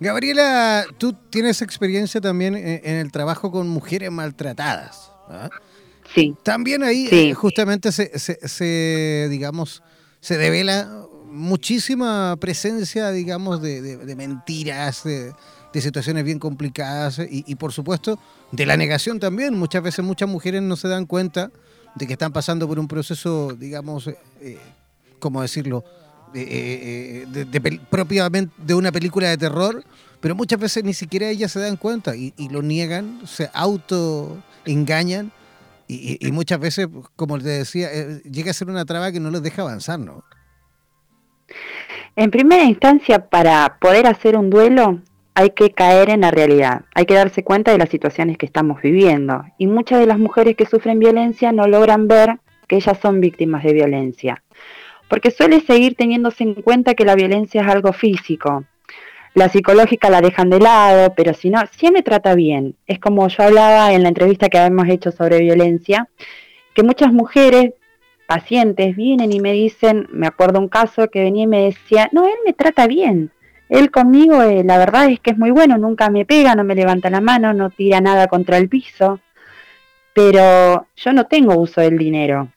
Gabriela, 0.00 0.84
tú 0.98 1.14
tienes 1.30 1.62
experiencia 1.62 2.20
también 2.20 2.56
en, 2.56 2.96
el 2.96 3.10
trabajo 3.12 3.50
con 3.50 3.68
mujeres 3.68 4.10
maltratadas. 4.10 5.12
¿ah? 5.28 5.48
Sí. 6.14 6.34
También 6.42 6.82
ahí 6.82 7.08
eh, 7.10 7.32
justamente 7.34 7.92
se, 7.92 8.18
se, 8.18 9.28
digamos, 9.30 9.82
se 10.20 10.36
devela 10.36 11.06
muchísima 11.36 12.36
presencia, 12.40 13.10
digamos, 13.10 13.62
de, 13.62 14.14
mentiras, 14.16 15.04
de, 15.04 15.32
situaciones 15.80 16.24
bien 16.24 16.38
complicadas 16.38 17.20
y, 17.28 17.54
por 17.56 17.72
supuesto, 17.72 18.18
de 18.52 18.66
la 18.66 18.76
negación 18.76 19.20
también. 19.20 19.58
Muchas 19.58 19.82
veces 19.82 20.04
muchas 20.04 20.28
mujeres 20.28 20.62
no 20.62 20.76
se 20.76 20.88
dan 20.88 21.06
cuenta 21.06 21.50
de 21.94 22.06
que 22.06 22.12
están 22.12 22.32
pasando 22.32 22.68
por 22.68 22.78
un 22.78 22.88
proceso, 22.88 23.54
digamos, 23.58 24.08
eh, 24.08 24.58
¿cómo 25.18 25.42
decirlo? 25.42 25.84
Eh, 26.34 27.24
de, 27.28 27.80
propiamente 27.88 28.52
de 28.58 28.74
una 28.74 28.92
película 28.92 29.28
de 29.28 29.38
terror, 29.38 29.84
pero 30.20 30.34
muchas 30.34 30.58
veces 30.58 30.84
ni 30.84 30.92
siquiera 30.92 31.28
ellas 31.28 31.52
se 31.52 31.60
dan 31.60 31.76
cuenta 31.76 32.14
y, 32.16 32.32
lo 32.50 32.62
niegan, 32.62 33.20
se 33.26 33.48
auto 33.54 34.42
engañan 34.64 35.32
y, 35.88 36.18
muchas 36.32 36.58
veces, 36.58 36.88
como 37.14 37.38
te 37.38 37.48
decía, 37.48 37.88
eh, 37.92 38.20
llega 38.24 38.50
a 38.50 38.54
ser 38.54 38.68
una 38.68 38.84
traba 38.84 39.12
que 39.12 39.20
no 39.20 39.30
les 39.30 39.42
deja 39.42 39.62
avanzar, 39.62 40.00
¿no? 40.00 40.24
En 42.16 42.30
primera 42.30 42.64
instancia, 42.64 43.28
para 43.28 43.78
poder 43.78 44.06
hacer 44.06 44.36
un 44.36 44.50
duelo, 44.50 45.00
hay 45.38 45.50
que 45.50 45.70
caer 45.70 46.08
en 46.08 46.22
la 46.22 46.30
realidad, 46.30 46.86
hay 46.94 47.04
que 47.04 47.12
darse 47.12 47.44
cuenta 47.44 47.70
de 47.70 47.76
las 47.76 47.90
situaciones 47.90 48.38
que 48.38 48.46
estamos 48.46 48.80
viviendo. 48.80 49.44
Y 49.58 49.66
muchas 49.66 50.00
de 50.00 50.06
las 50.06 50.18
mujeres 50.18 50.56
que 50.56 50.64
sufren 50.64 50.98
violencia 50.98 51.52
no 51.52 51.66
logran 51.66 52.08
ver 52.08 52.38
que 52.66 52.76
ellas 52.76 52.98
son 53.02 53.20
víctimas 53.20 53.62
de 53.62 53.74
violencia, 53.74 54.42
porque 55.10 55.30
suele 55.30 55.60
seguir 55.60 55.94
teniéndose 55.94 56.42
en 56.42 56.54
cuenta 56.54 56.94
que 56.94 57.04
la 57.04 57.14
violencia 57.14 57.60
es 57.60 57.68
algo 57.68 57.92
físico. 57.92 58.64
La 59.34 59.50
psicológica 59.50 60.08
la 60.08 60.22
dejan 60.22 60.48
de 60.48 60.58
lado, 60.58 61.12
pero 61.14 61.34
si 61.34 61.50
no, 61.50 61.60
si 61.70 61.90
me 61.90 62.02
trata 62.02 62.34
bien. 62.34 62.74
Es 62.86 62.98
como 62.98 63.28
yo 63.28 63.42
hablaba 63.42 63.92
en 63.92 64.04
la 64.04 64.08
entrevista 64.08 64.48
que 64.48 64.56
habíamos 64.56 64.88
hecho 64.88 65.12
sobre 65.12 65.40
violencia, 65.40 66.08
que 66.72 66.82
muchas 66.82 67.12
mujeres 67.12 67.74
pacientes 68.26 68.96
vienen 68.96 69.32
y 69.32 69.40
me 69.40 69.52
dicen, 69.52 70.08
me 70.10 70.26
acuerdo 70.26 70.60
un 70.60 70.68
caso 70.68 71.10
que 71.10 71.20
venía 71.20 71.44
y 71.44 71.46
me 71.46 71.64
decía, 71.64 72.08
no, 72.12 72.24
él 72.24 72.38
me 72.46 72.54
trata 72.54 72.86
bien, 72.86 73.30
él 73.68 73.90
conmigo 73.90 74.42
eh, 74.42 74.62
la 74.64 74.78
verdad 74.78 75.10
es 75.10 75.20
que 75.20 75.30
es 75.30 75.38
muy 75.38 75.50
bueno, 75.50 75.76
nunca 75.78 76.08
me 76.10 76.24
pega, 76.24 76.54
no 76.54 76.64
me 76.64 76.74
levanta 76.74 77.10
la 77.10 77.20
mano, 77.20 77.52
no 77.52 77.70
tira 77.70 78.00
nada 78.00 78.28
contra 78.28 78.58
el 78.58 78.68
piso, 78.68 79.20
pero 80.14 80.86
yo 80.96 81.12
no 81.12 81.26
tengo 81.26 81.56
uso 81.58 81.80
del 81.80 81.98
dinero. 81.98 82.48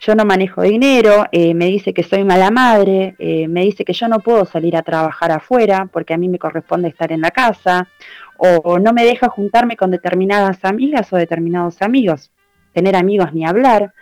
yo 0.00 0.14
no 0.16 0.24
manejo 0.24 0.62
dinero, 0.62 1.26
eh, 1.32 1.54
me 1.54 1.66
dice 1.66 1.94
que 1.94 2.02
soy 2.02 2.24
mala 2.24 2.50
madre, 2.50 3.14
eh, 3.18 3.46
me 3.48 3.62
dice 3.62 3.84
que 3.84 3.92
yo 3.92 4.08
no 4.08 4.18
puedo 4.18 4.44
salir 4.44 4.76
a 4.76 4.82
trabajar 4.82 5.30
afuera 5.30 5.88
porque 5.92 6.12
a 6.14 6.18
mí 6.18 6.28
me 6.28 6.38
corresponde 6.38 6.88
estar 6.88 7.12
en 7.12 7.20
la 7.20 7.30
casa, 7.30 7.88
o, 8.36 8.78
no 8.80 8.92
me 8.92 9.04
deja 9.04 9.28
juntarme 9.28 9.76
con 9.76 9.90
determinadas 9.92 10.64
amigas 10.64 11.12
o 11.12 11.16
determinados 11.16 11.80
amigos, 11.82 12.32
tener 12.72 12.96
amigos 12.96 13.32
ni 13.32 13.46
hablar. 13.46 13.92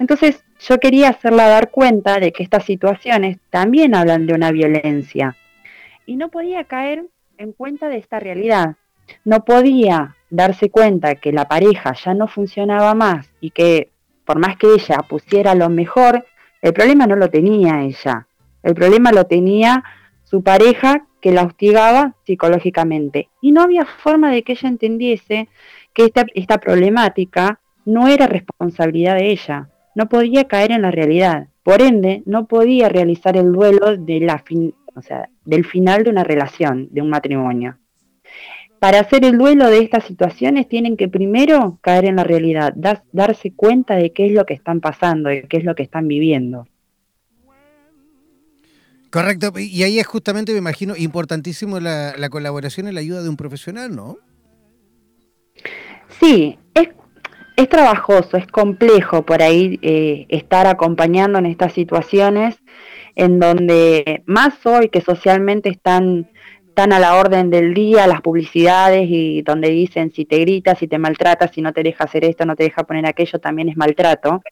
Entonces 0.00 0.44
yo 0.60 0.78
quería 0.78 1.10
hacerla 1.10 1.48
dar 1.48 1.70
cuenta 1.70 2.18
de 2.18 2.32
que 2.32 2.42
estas 2.42 2.64
situaciones 2.64 3.38
también 3.50 3.94
hablan 3.94 4.26
de 4.26 4.34
una 4.34 4.50
violencia 4.50 5.36
y 6.08 6.16
no 6.16 6.30
podía 6.30 6.64
caer 6.64 7.04
en 7.36 7.52
cuenta 7.52 7.88
de 7.88 7.98
esta 7.98 8.18
realidad. 8.18 8.76
No 9.26 9.44
podía 9.44 10.16
darse 10.30 10.70
cuenta 10.70 11.16
que 11.16 11.32
la 11.32 11.46
pareja 11.46 11.92
ya 11.92 12.14
no 12.14 12.28
funcionaba 12.28 12.94
más 12.94 13.30
y 13.42 13.50
que 13.50 13.90
por 14.24 14.38
más 14.38 14.56
que 14.56 14.72
ella 14.72 15.04
pusiera 15.06 15.54
lo 15.54 15.68
mejor, 15.68 16.24
el 16.62 16.72
problema 16.72 17.06
no 17.06 17.14
lo 17.14 17.28
tenía 17.28 17.82
ella. 17.82 18.26
El 18.62 18.74
problema 18.74 19.12
lo 19.12 19.24
tenía 19.24 19.84
su 20.24 20.42
pareja 20.42 21.06
que 21.20 21.30
la 21.30 21.42
hostigaba 21.42 22.14
psicológicamente. 22.24 23.28
Y 23.42 23.52
no 23.52 23.60
había 23.60 23.84
forma 23.84 24.30
de 24.30 24.42
que 24.42 24.52
ella 24.52 24.68
entendiese 24.70 25.48
que 25.92 26.06
esta, 26.06 26.24
esta 26.34 26.56
problemática 26.56 27.60
no 27.84 28.08
era 28.08 28.26
responsabilidad 28.26 29.16
de 29.16 29.30
ella. 29.30 29.68
No 29.94 30.08
podía 30.08 30.44
caer 30.48 30.72
en 30.72 30.82
la 30.82 30.90
realidad. 30.90 31.48
Por 31.62 31.82
ende, 31.82 32.22
no 32.24 32.46
podía 32.46 32.88
realizar 32.88 33.36
el 33.36 33.52
duelo 33.52 33.98
de 33.98 34.20
la 34.20 34.38
o 34.98 35.02
sea, 35.02 35.28
del 35.44 35.64
final 35.64 36.04
de 36.04 36.10
una 36.10 36.24
relación, 36.24 36.88
de 36.90 37.02
un 37.02 37.10
matrimonio 37.10 37.78
para 38.78 39.00
hacer 39.00 39.24
el 39.24 39.38
duelo 39.38 39.68
de 39.68 39.78
estas 39.78 40.04
situaciones 40.04 40.68
tienen 40.68 40.96
que 40.96 41.08
primero 41.08 41.78
caer 41.82 42.04
en 42.04 42.16
la 42.16 42.24
realidad, 42.24 42.74
darse 43.12 43.52
cuenta 43.52 43.96
de 43.96 44.12
qué 44.12 44.26
es 44.26 44.32
lo 44.32 44.46
que 44.46 44.54
están 44.54 44.80
pasando, 44.80 45.28
de 45.28 45.42
qué 45.48 45.56
es 45.56 45.64
lo 45.64 45.74
que 45.74 45.82
están 45.82 46.06
viviendo. 46.06 46.66
Correcto, 49.10 49.52
y 49.56 49.82
ahí 49.82 49.98
es 49.98 50.06
justamente, 50.06 50.52
me 50.52 50.58
imagino, 50.58 50.94
importantísimo 50.94 51.80
la, 51.80 52.14
colaboración 52.30 52.88
y 52.88 52.92
la 52.92 53.00
ayuda 53.00 53.22
de 53.22 53.28
un 53.28 53.36
profesional, 53.36 53.96
¿no? 53.96 54.18
Sí, 56.20 56.58
es, 56.74 56.88
es 57.56 57.68
trabajoso, 57.68 58.36
es 58.36 58.46
complejo 58.46 59.24
por 59.24 59.42
ahí 59.42 59.78
eh, 59.82 60.26
estar 60.28 60.66
acompañando 60.66 61.38
en 61.38 61.46
estas 61.46 61.72
situaciones 61.72 62.58
en 63.18 63.40
donde 63.40 64.22
más 64.26 64.64
hoy 64.64 64.88
que 64.88 65.00
socialmente 65.00 65.68
están 65.68 66.28
a 66.78 67.00
la 67.00 67.16
orden 67.16 67.50
del 67.50 67.74
día 67.74 68.06
las 68.06 68.20
publicidades 68.20 69.08
y 69.10 69.42
donde 69.42 69.68
dicen 69.70 70.12
si 70.12 70.24
te 70.24 70.38
gritas, 70.38 70.78
si 70.78 70.86
te 70.86 70.96
maltratas, 70.96 71.50
si 71.52 71.60
no 71.60 71.72
te 71.72 71.82
deja 71.82 72.04
hacer 72.04 72.24
esto, 72.24 72.46
no 72.46 72.54
te 72.54 72.62
deja 72.62 72.84
poner 72.84 73.04
aquello, 73.04 73.40
también 73.40 73.68
es 73.68 73.76
maltrato. 73.76 74.42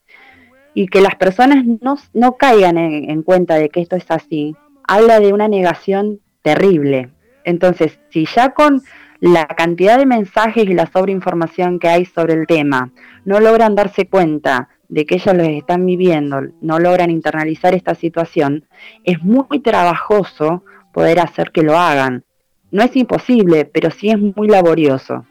Y 0.75 0.89
que 0.89 1.01
las 1.01 1.15
personas 1.15 1.65
no, 1.65 1.97
no 2.13 2.33
caigan 2.33 2.79
en, 2.79 3.09
en 3.09 3.23
cuenta 3.23 3.55
de 3.55 3.69
que 3.69 3.81
esto 3.81 3.95
es 3.95 4.07
así, 4.09 4.57
habla 4.89 5.21
de 5.21 5.33
una 5.33 5.47
negación 5.47 6.19
terrible. 6.43 7.11
Entonces, 7.45 8.01
si 8.11 8.27
ya 8.27 8.51
con 8.51 8.83
la 9.21 9.47
cantidad 9.47 9.97
de 9.97 10.07
mensajes 10.07 10.65
y 10.65 10.75
la 10.75 10.87
sobreinformación 10.87 11.79
que 11.79 11.89
hay 11.89 12.05
sobre 12.05 12.35
el 12.35 12.47
tema 12.49 12.91
no 13.25 13.39
logran 13.39 13.77
darse 13.77 14.09
cuenta 14.09 14.69
de 14.89 15.07
que 15.07 15.17
ellos 15.17 15.35
lo 15.35 15.43
están 15.43 15.85
viviendo, 15.85 16.41
no 16.61 16.79
logran 16.79 17.11
internalizar 17.11 17.75
esta 17.75 17.95
situación, 17.95 18.65
es 19.05 19.23
muy 19.23 19.61
trabajoso 19.61 20.65
poder 20.93 21.21
hacer 21.21 21.51
que 21.53 21.63
lo 21.63 21.79
hagan. 21.79 22.25
No 22.71 22.83
es 22.83 22.95
imposible, 22.97 23.65
pero 23.65 23.91
sí 23.91 24.11
es 24.11 24.19
muy 24.19 24.49
laborioso. 24.49 25.27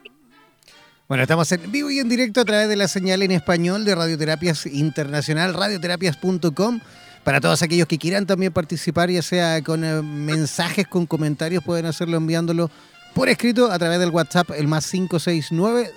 Bueno, 1.07 1.23
estamos 1.23 1.51
en 1.51 1.71
vivo 1.71 1.91
y 1.91 1.99
en 1.99 2.09
directo 2.09 2.41
a 2.41 2.45
través 2.45 2.67
de 2.67 2.75
la 2.75 2.87
señal 2.87 3.21
en 3.21 3.31
español 3.31 3.85
de 3.85 3.93
Radioterapias 3.93 4.65
Internacional, 4.65 5.53
radioterapias.com. 5.53 6.79
Para 7.23 7.41
todos 7.41 7.61
aquellos 7.61 7.87
que 7.87 7.97
quieran 7.97 8.25
también 8.25 8.53
participar, 8.53 9.09
ya 9.09 9.21
sea 9.21 9.61
con 9.63 9.83
eh, 9.83 10.01
mensajes, 10.01 10.87
con 10.87 11.05
comentarios, 11.05 11.63
pueden 11.63 11.87
hacerlo 11.87 12.17
enviándolo 12.17 12.69
por 13.15 13.29
escrito 13.29 13.71
a 13.71 13.79
través 13.79 13.99
del 13.99 14.09
WhatsApp, 14.09 14.51
el 14.51 14.67
más 14.67 14.89
569 14.89 15.91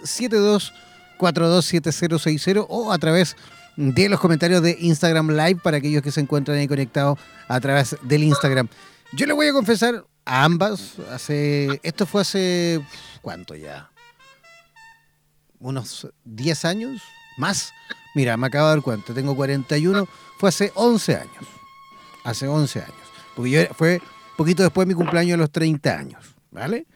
72427060 1.19 2.67
o 2.69 2.93
a 2.93 2.99
través 2.99 3.37
de 3.77 4.09
los 4.09 4.19
comentarios 4.19 4.63
de 4.63 4.77
Instagram 4.81 5.31
Live 5.31 5.61
para 5.63 5.77
aquellos 5.77 6.03
que 6.03 6.11
se 6.11 6.21
encuentran 6.21 6.59
ahí 6.59 6.67
conectados 6.67 7.19
a 7.47 7.61
través 7.61 7.97
del 8.03 8.25
Instagram. 8.25 8.69
Yo 9.13 9.27
le 9.27 9.33
voy 9.33 9.47
a 9.47 9.53
confesar 9.53 10.05
a 10.25 10.45
ambas, 10.45 10.95
hace, 11.13 11.81
esto 11.83 12.05
fue 12.05 12.23
hace, 12.23 12.81
¿cuánto 13.23 13.55
ya? 13.55 13.91
Unos 15.61 16.09
10 16.25 16.65
años, 16.65 17.03
más. 17.37 17.73
Mira, 18.15 18.37
me 18.37 18.49
acabo 18.49 18.67
de 18.69 18.75
dar 18.75 18.83
cuenta, 18.83 19.15
tengo 19.15 19.35
41, 19.35 20.09
fue 20.39 20.49
hace 20.49 20.73
11 20.75 21.17
años. 21.17 21.47
Hace 22.25 22.47
11 22.47 22.81
años. 22.81 22.95
Porque 23.35 23.51
yo 23.51 23.75
fue 23.75 24.03
poquito 24.37 24.63
después 24.63 24.87
de 24.87 24.95
mi 24.95 24.99
cumpleaños 24.99 25.33
de 25.33 25.37
los 25.39 25.51
30 25.51 25.99
años, 25.99 26.35
¿vale? 26.51 26.87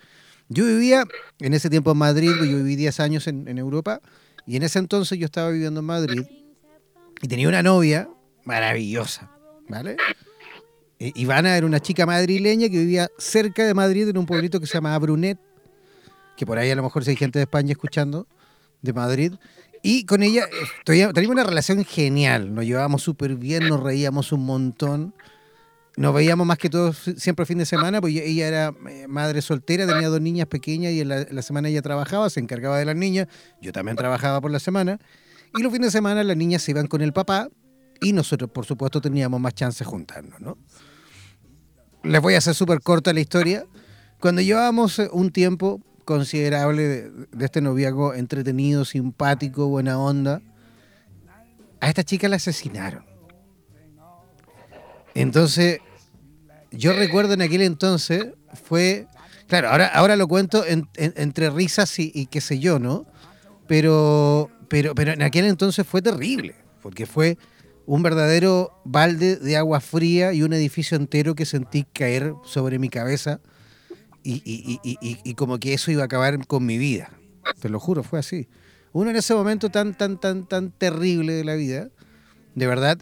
Yo 0.53 0.67
vivía 0.67 1.05
en 1.41 1.55
ese 1.55 1.71
tiempo 1.71 1.93
en 1.93 1.99
Madrid, 1.99 2.31
yo 2.41 2.57
viví 2.59 2.77
10 2.77 3.01
años 3.01 3.27
en, 3.27 3.49
en 3.49 3.59
Europa, 3.59 4.01
y 4.47 4.57
en 4.57 4.63
ese 4.63 4.79
entonces 4.79 5.19
yo 5.19 5.25
estaba 5.25 5.51
viviendo 5.51 5.81
en 5.81 5.87
Madrid 5.87 6.23
y 7.21 7.29
tenía 7.29 7.49
una 7.49 7.63
novia 7.63 8.09
maravillosa, 8.45 9.31
¿vale? 9.69 9.97
Eh, 10.99 11.13
Ivana 11.15 11.57
era 11.57 11.67
una 11.67 11.81
chica 11.81 12.07
madrileña 12.07 12.69
que 12.69 12.79
vivía 12.79 13.09
cerca 13.19 13.65
de 13.65 13.75
Madrid 13.75 14.09
en 14.09 14.19
un 14.19 14.27
pueblito 14.27 14.61
que 14.61 14.67
se 14.67 14.75
llama 14.75 14.99
Brunet, 14.99 15.39
que 16.37 16.47
por 16.47 16.59
ahí 16.59 16.71
a 16.71 16.77
lo 16.77 16.83
mejor 16.83 17.05
si 17.05 17.11
hay 17.11 17.17
gente 17.17 17.39
de 17.39 17.45
España 17.45 17.73
escuchando, 17.73 18.27
de 18.83 18.93
Madrid. 18.93 19.33
Y 19.83 20.05
con 20.05 20.23
ella 20.23 20.45
eh, 20.45 21.13
teníamos 21.15 21.35
una 21.35 21.45
relación 21.45 21.85
genial, 21.85 22.55
nos 22.55 22.65
llevábamos 22.65 23.03
súper 23.03 23.37
bien, 23.37 23.69
nos 23.69 23.81
reíamos 23.81 24.33
un 24.33 24.45
montón. 24.45 25.15
Nos 25.97 26.15
veíamos 26.15 26.47
más 26.47 26.57
que 26.57 26.71
todo 26.71 26.93
siempre 26.93 27.45
fin 27.45 27.59
de 27.59 27.67
semana, 27.67 28.01
porque 28.01 28.27
ella 28.27 28.49
era 28.49 28.75
eh, 28.89 29.07
madre 29.09 29.43
soltera, 29.43 29.87
tenía 29.87 30.09
dos 30.09 30.21
niñas 30.21 30.47
pequeñas 30.47 30.93
y 30.93 31.01
en 31.01 31.09
la, 31.09 31.43
semana 31.43 31.69
ella 31.69 31.83
trabajaba, 31.83 32.31
se 32.31 32.41
encargaba 32.41 32.79
de 32.79 32.87
las 32.87 32.97
niñas, 32.97 33.29
yo 33.61 33.73
también 33.73 33.97
trabajaba 33.97 34.41
por 34.41 34.51
la 34.51 34.59
semana. 34.59 34.99
Y 35.55 35.63
los 35.63 35.71
fines 35.71 35.89
de 35.89 35.93
semana 35.93 36.25
las 36.25 36.37
niñas 36.37 36.63
se 36.63 36.71
iban 36.71 36.87
con 36.87 37.03
el 37.03 37.13
papá 37.13 37.49
y 38.01 38.15
nosotros, 38.15 38.51
por 38.51 38.65
supuesto, 38.65 39.01
teníamos 39.03 39.39
más 39.39 39.55
chance 39.55 39.85
de 39.85 39.91
juntarnos, 39.91 40.41
¿no? 40.41 40.57
les 42.03 42.21
voy 42.21 42.35
a 42.35 42.39
hacer 42.39 42.55
súper 42.55 42.81
corta 42.81 43.13
la 43.13 43.21
historia. 43.21 43.67
Cuando 44.21 44.41
llevábamos 44.41 44.99
eh, 44.99 45.09
un 45.13 45.31
tiempo 45.31 45.81
considerable 46.05 46.83
de, 46.83 47.45
este 47.45 47.61
noviazgo 47.61 48.15
entretenido, 48.15 48.85
simpático, 48.85 49.69
buena 49.69 49.99
onda, 49.99 50.43
a 51.81 51.89
esta 51.89 52.05
chica 52.05 52.29
la 52.29 52.37
asesinaron. 52.37 53.12
Entonces, 55.15 55.81
yo 56.71 56.93
recuerdo 56.93 57.35
en 57.35 57.43
aquel 57.43 57.63
entonces, 57.63 58.27
fue, 58.65 59.07
claro, 59.47 59.69
ahora, 59.69 59.87
ahora 59.89 60.17
lo 60.17 60.29
cuento 60.29 60.65
entre 60.67 61.51
risas 61.51 61.99
y, 61.99 62.27
qué 62.27 62.41
sé 62.41 62.59
yo, 62.59 62.79
¿no? 62.79 63.07
Pero, 63.67 64.51
pero, 64.69 64.95
pero 64.95 65.13
en 65.13 65.23
aquel 65.23 65.45
entonces 65.47 65.87
fue 65.87 66.03
terrible, 66.03 66.55
porque 66.83 67.07
fue 67.07 67.39
un 67.87 68.03
verdadero 68.03 68.81
balde 68.85 69.37
de 69.37 69.57
agua 69.57 69.81
fría 69.81 70.33
y 70.33 70.43
un 70.43 70.53
edificio 70.53 70.97
entero 70.97 71.35
que 71.35 71.47
sentí 71.47 71.85
caer 71.85 72.35
sobre 72.45 72.79
mi 72.79 72.89
cabeza 72.89 73.41
y, 74.23 75.35
como 75.35 75.59
que 75.59 75.75
eso 75.75 75.91
iba 75.91 76.03
a 76.03 76.07
acabar 76.07 76.47
con 76.47 76.65
mi 76.65 76.79
vida. 76.79 77.11
Te 77.61 77.69
lo 77.69 77.81
juro, 77.81 78.03
fue 78.03 78.19
así. 78.19 78.49
Uno 78.93 79.11
en 79.11 79.17
ese 79.17 79.35
momento 79.35 79.71
tan, 79.71 79.95
tan, 79.95 80.21
tan, 80.21 80.47
tan 80.47 80.71
terrible 80.71 81.33
de 81.33 81.45
la 81.45 81.55
vida, 81.55 81.89
de 82.55 82.67
verdad, 82.67 82.99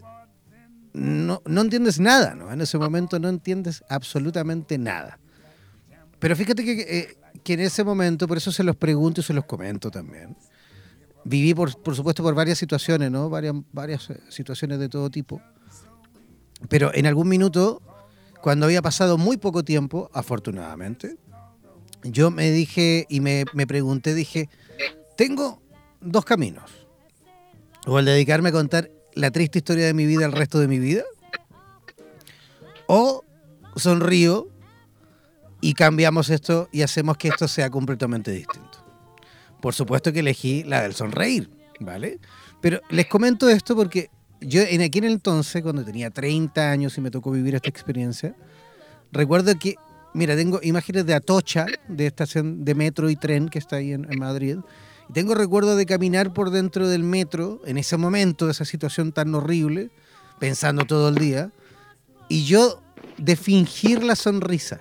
no, 0.92 1.42
no 1.46 1.61
entiendes 1.61 2.00
nada, 2.00 2.35
¿no? 2.35 2.53
En 2.53 2.61
ese 2.61 2.79
momento 2.79 3.18
no 3.18 3.29
entiendes 3.29 3.85
absolutamente 3.88 4.79
nada. 4.79 5.18
Pero 6.18 6.37
fíjate 6.37 6.64
que, 6.64 6.81
eh, 6.81 7.16
que 7.42 7.55
en 7.55 7.61
ese 7.61 7.85
momento, 7.85 8.29
por 8.29 8.37
eso 8.37 8.53
se 8.53 8.62
los 8.62 8.76
pregunto 8.76 9.20
y 9.20 9.24
se 9.24 9.33
los 9.33 9.44
comento 9.44 9.90
también 9.90 10.37
viví, 11.24 11.55
por, 11.55 11.70
supuesto, 11.94 12.22
por 12.22 12.35
varias 12.35 12.59
situaciones, 12.59 13.11
¿no? 13.11 13.29
Varias, 13.29 13.55
varias 13.72 14.11
eh, 14.11 14.20
situaciones 14.29 14.79
de 14.79 14.88
todo 14.88 15.11
tipo. 15.11 15.40
Pero 16.68 16.92
en 16.94 17.07
algún 17.07 17.29
minuto, 17.29 17.83
cuando 18.40 18.66
había 18.66 18.83
pasado 18.83 19.18
muy 19.18 19.37
poco 19.37 19.64
tiempo, 19.64 20.11
afortunadamente, 20.12 21.16
yo 22.03 22.31
me 22.31 22.50
dije 22.50 23.07
y 23.09 23.20
me, 23.20 23.44
me 23.53 23.66
pregunté, 23.66 24.14
dije, 24.14 24.48
tengo 25.16 25.62
dos 26.00 26.24
caminos. 26.24 26.70
O 27.87 27.98
el 27.98 28.05
dedicarme 28.05 28.50
a 28.50 28.53
contar 28.53 28.90
la 29.14 29.31
triste 29.31 29.59
historia 29.59 29.87
de 29.87 29.94
mi 29.94 30.07
vida 30.07 30.27
el 30.27 30.33
resto 30.33 30.59
de 30.59 30.68
mi 30.68 30.79
vida. 30.79 31.05
O 32.87 33.25
sonrío 33.77 34.49
y 35.61 35.75
cambiamos 35.75 36.31
esto 36.31 36.68
y 36.73 36.83
hacemos 36.83 37.16
que 37.16 37.29
esto 37.29 37.46
sea 37.46 37.70
completamente 37.70 38.31
distinto 38.33 38.81
por 39.61 39.75
supuesto 39.75 40.12
que 40.12 40.20
elegí 40.20 40.64
la 40.64 40.83
del 40.83 40.94
sonreír, 40.94 41.51
¿vale? 41.79 42.18
Pero 42.61 42.81
les 42.90 43.07
comento 43.07 43.49
esto 43.49 43.77
porque 43.77 44.11
yo 44.40 44.62
en 44.62 44.83
aquel 44.83 45.05
entonces, 45.05 45.62
cuando 45.62 45.85
tenía 45.85 46.11
30 46.11 46.70
años 46.70 46.96
y 46.96 47.01
me 47.01 47.11
tocó 47.11 47.31
vivir 47.31 47.55
esta 47.55 47.68
experiencia, 47.68 48.35
recuerdo 49.12 49.55
que, 49.59 49.77
mira, 50.14 50.35
tengo 50.35 50.61
imágenes 50.62 51.07
de 51.07 51.14
Atocha, 51.14 51.66
de 51.88 52.07
estación 52.07 52.64
de 52.64 52.75
metro 52.75 53.11
y 53.11 53.16
tren 53.16 53.49
que 53.49 53.59
está 53.59 53.77
ahí 53.77 53.92
en, 53.92 54.07
Madrid, 54.18 54.59
Tengo 55.12 55.35
recuerdo 55.35 55.77
de 55.77 55.87
caminar 55.87 56.33
por 56.33 56.51
dentro 56.51 56.88
del 56.88 57.03
metro 57.03 57.61
en 57.64 57.79
ese 57.79 57.96
momento, 57.96 58.46
de 58.46 58.53
esa 58.53 58.64
situación 58.64 59.12
tan 59.12 59.35
horrible, 59.35 59.90
pensando 60.38 60.85
todo 60.85 61.09
el 61.09 61.16
día, 61.16 61.51
y 62.29 62.44
yo 62.44 62.81
de 63.18 63.37
fingir 63.37 64.05
la 64.05 64.14
sonrisa, 64.14 64.81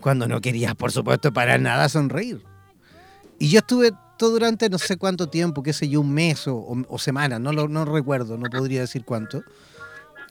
cuando 0.00 0.28
no 0.28 0.40
quería, 0.40 0.74
por 0.74 0.92
supuesto, 0.92 1.32
para 1.32 1.58
nada 1.58 1.88
sonreír. 1.88 2.42
Y 3.38 3.48
yo 3.48 3.60
estuve 3.60 3.92
todo 4.18 4.30
durante 4.30 4.68
no 4.68 4.78
sé 4.78 4.96
cuánto 4.98 5.28
tiempo, 5.28 5.62
qué 5.62 5.72
sé 5.72 5.88
yo, 5.88 6.00
un 6.00 6.12
mes 6.12 6.46
o, 6.46 6.84
o, 6.88 6.98
semanas, 6.98 7.40
no, 7.40 7.52
lo, 7.52 7.68
no 7.68 7.84
recuerdo, 7.84 8.36
no 8.36 8.48
podría 8.50 8.82
decir 8.82 9.04
cuánto, 9.04 9.42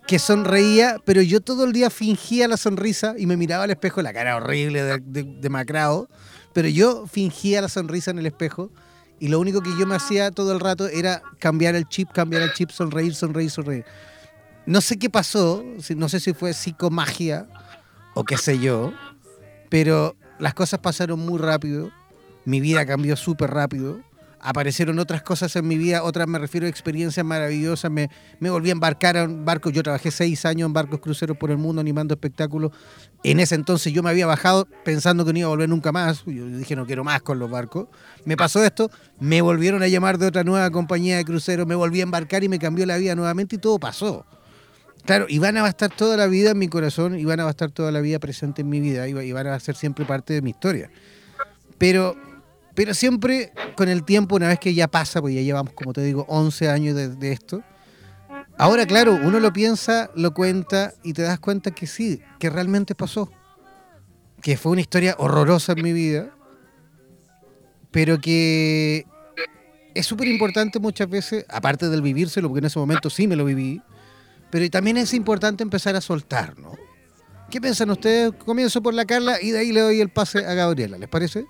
que 0.08 0.19
sonreía, 0.19 0.97
pero 1.04 1.21
yo 1.21 1.41
todo 1.41 1.65
el 1.65 1.74
día 1.74 1.89
fingía 1.89 2.47
la 2.47 2.58
sonrisa 2.58 3.15
y 3.17 3.26
me 3.26 3.38
miraba 3.38 3.63
al 3.63 3.71
espejo, 3.71 4.02
la 4.02 4.13
cara 4.13 4.36
horrible, 4.36 4.84
de, 4.84 5.00
de, 5.00 5.24
demacrado, 5.24 6.10
pero 6.54 6.68
yo 6.68 7.08
fingía 7.08 7.62
la 7.62 7.70
sonrisa 7.70 8.12
en 8.12 8.20
el 8.20 8.26
espejo 8.26 8.70
y 9.20 9.28
lo 9.28 9.40
único 9.40 9.62
que 9.62 9.70
yo 9.78 9.86
me 9.86 9.96
hacía 9.96 10.32
todo 10.32 10.52
el 10.52 10.60
rato 10.60 10.88
era 10.88 11.22
cambiar 11.40 11.76
el 11.76 11.88
chip, 11.88 12.12
cambiar 12.12 12.42
el 12.42 12.54
chip, 12.54 12.72
sonreír, 12.72 13.14
sonreír, 13.14 13.52
sonreír. 13.52 13.86
No 14.66 14.82
sé 14.82 14.98
qué 14.98 15.10
pasó, 15.10 15.64
no 15.96 16.10
sé 16.10 16.20
si 16.20 16.34
fue 16.34 16.54
psicomagia 16.54 17.48
o 18.14 18.24
qué 18.24 18.38
sé 18.38 18.60
yo, 18.60 18.94
pero 19.70 20.16
las 20.40 20.54
cosas 20.54 20.80
pasaron 20.80 21.20
muy 21.20 21.40
rápido, 21.40 21.92
mi 22.46 22.60
vida 22.60 22.86
cambió 22.86 23.16
súper 23.16 23.52
rápido, 23.52 24.02
aparecieron 24.41 24.97
otras 24.99 25.21
cosas 25.21 25.56
en 25.56 25.67
mi 25.67 25.77
vida, 25.77 26.04
otras 26.04 26.27
me 26.27 26.39
refiero 26.39 26.65
a 26.65 26.69
experiencias 26.69 27.25
maravillosas, 27.25 27.91
me, 27.91 28.10
volví 28.39 28.69
a 28.69 28.71
embarcar 28.71 29.15
en 29.15 29.45
barcos, 29.45 29.71
yo 29.73 29.84
trabajé 29.84 30.12
seis 30.12 30.45
años 30.45 30.67
en 30.67 30.73
barcos 30.73 30.99
cruceros 30.99 31.38
por 31.38 31.51
el 31.51 31.58
mundo 31.58 31.82
animando 31.82 32.13
espectáculos, 32.13 32.71
en 33.23 33.39
ese 33.39 33.56
entonces 33.56 33.93
yo 33.93 34.01
me 34.01 34.10
había 34.10 34.25
bajado 34.25 34.67
pensando 34.84 35.23
que 35.25 35.34
no 35.34 35.39
iba 35.39 35.47
a 35.47 35.49
volver 35.49 35.69
nunca 35.69 35.91
más, 35.91 36.23
yo 36.25 36.45
dije 36.47 36.75
no 36.75 36.86
quiero 36.86 37.04
más 37.04 37.21
con 37.21 37.39
los 37.39 37.49
barcos, 37.49 37.88
me 38.25 38.36
pasó 38.36 38.63
esto, 38.63 38.89
me 39.19 39.41
volvieron 39.41 39.84
a 39.84 39.88
llamar 39.88 40.17
de 40.17 40.27
otra 40.27 40.43
nueva 40.43 40.69
compañía 40.71 41.17
de 41.17 41.25
cruceros, 41.25 41.67
me 41.67 41.75
volví 41.75 41.99
a 41.99 42.04
embarcar 42.04 42.43
y 42.43 42.49
me 42.49 42.58
cambió 42.58 42.86
la 42.86 42.97
vida 42.97 43.15
nuevamente 43.15 43.56
y 43.56 43.60
todo 43.60 43.80
pasó. 43.80 44.25
Claro, 45.06 45.25
y 45.27 45.39
van 45.39 45.58
a 45.58 45.67
estar 45.67 45.89
toda 45.89 46.15
la 46.15 46.27
vida 46.27 46.51
en 46.51 46.60
mi 46.60 46.67
corazón 46.67 47.17
y 47.17 47.25
van 47.25 47.39
a 47.39 47.49
estar 47.49 47.71
toda 47.71 47.91
la 47.91 48.01
vida 48.01 48.19
presente 48.19 48.62
en 48.62 48.69
mi 48.69 48.80
vida 48.80 49.08
y 49.08 49.32
van 49.32 49.47
a 49.47 49.60
ser 49.60 49.75
siempre 49.75 50.06
parte 50.06 50.34
de 50.34 50.43
mi 50.43 50.51
historia. 50.51 50.91
Pero 51.80 52.15
pero 52.75 52.93
siempre 52.93 53.51
con 53.75 53.89
el 53.89 54.03
tiempo, 54.03 54.36
una 54.36 54.47
vez 54.47 54.60
que 54.60 54.73
ya 54.73 54.88
pasa, 54.88 55.21
pues 55.21 55.36
ya 55.36 55.41
llevamos, 55.41 55.73
como 55.73 55.93
te 55.93 56.01
digo, 56.01 56.25
11 56.27 56.69
años 56.69 56.95
de, 56.95 57.10
de, 57.10 57.31
esto. 57.31 57.63
Ahora, 58.57 58.86
claro, 58.86 59.19
uno 59.21 59.39
lo 59.39 59.51
piensa, 59.51 60.10
lo 60.15 60.34
cuenta 60.34 60.93
y 61.03 61.13
te 61.13 61.23
das 61.23 61.39
cuenta 61.39 61.71
que 61.71 61.88
sí, 61.88 62.21
que 62.39 62.49
realmente 62.49 62.95
pasó. 62.95 63.31
Que 64.41 64.57
fue 64.57 64.71
una 64.71 64.81
historia 64.81 65.15
horrorosa 65.17 65.73
en 65.73 65.84
mi 65.84 65.93
vida, 65.93 66.31
pero 67.91 68.19
que 68.19 69.05
es 69.93 70.05
súper 70.05 70.27
importante 70.27 70.79
muchas 70.79 71.10
veces, 71.10 71.45
aparte 71.49 71.89
del 71.89 72.01
vivírselo, 72.01 72.47
porque 72.47 72.60
en 72.60 72.65
ese 72.65 72.79
momento 72.79 73.10
sí 73.10 73.27
me 73.27 73.36
lo 73.36 73.45
viví, 73.45 73.81
pero 74.49 74.69
también 74.69 74.97
es 74.97 75.13
importante 75.13 75.63
empezar 75.63 75.95
a 75.95 76.01
soltar, 76.01 76.57
¿no? 76.57 76.71
¿Qué 77.49 77.60
piensan 77.60 77.89
ustedes? 77.91 78.31
Comienzo 78.45 78.81
por 78.81 78.93
la 78.93 79.05
Carla 79.05 79.41
y 79.41 79.51
de 79.51 79.60
ahí 79.60 79.71
le 79.73 79.81
doy 79.81 79.99
el 79.99 80.10
pase 80.10 80.45
a 80.45 80.53
Gabriela, 80.53 80.97
¿les 80.97 81.10
parece? 81.10 81.45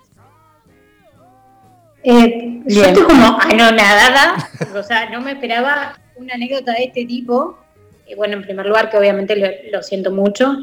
Eh, 2.04 2.62
yo 2.66 2.84
estoy 2.84 3.04
como 3.04 3.38
anonadada, 3.40 4.48
o 4.74 4.82
sea, 4.82 5.10
no 5.10 5.20
me 5.20 5.32
esperaba 5.32 5.98
una 6.16 6.34
anécdota 6.34 6.72
de 6.72 6.84
este 6.84 7.04
tipo. 7.04 7.58
Eh, 8.06 8.16
bueno, 8.16 8.34
en 8.34 8.42
primer 8.42 8.66
lugar, 8.66 8.90
que 8.90 8.98
obviamente 8.98 9.36
lo, 9.36 9.48
lo 9.70 9.82
siento 9.82 10.10
mucho. 10.10 10.56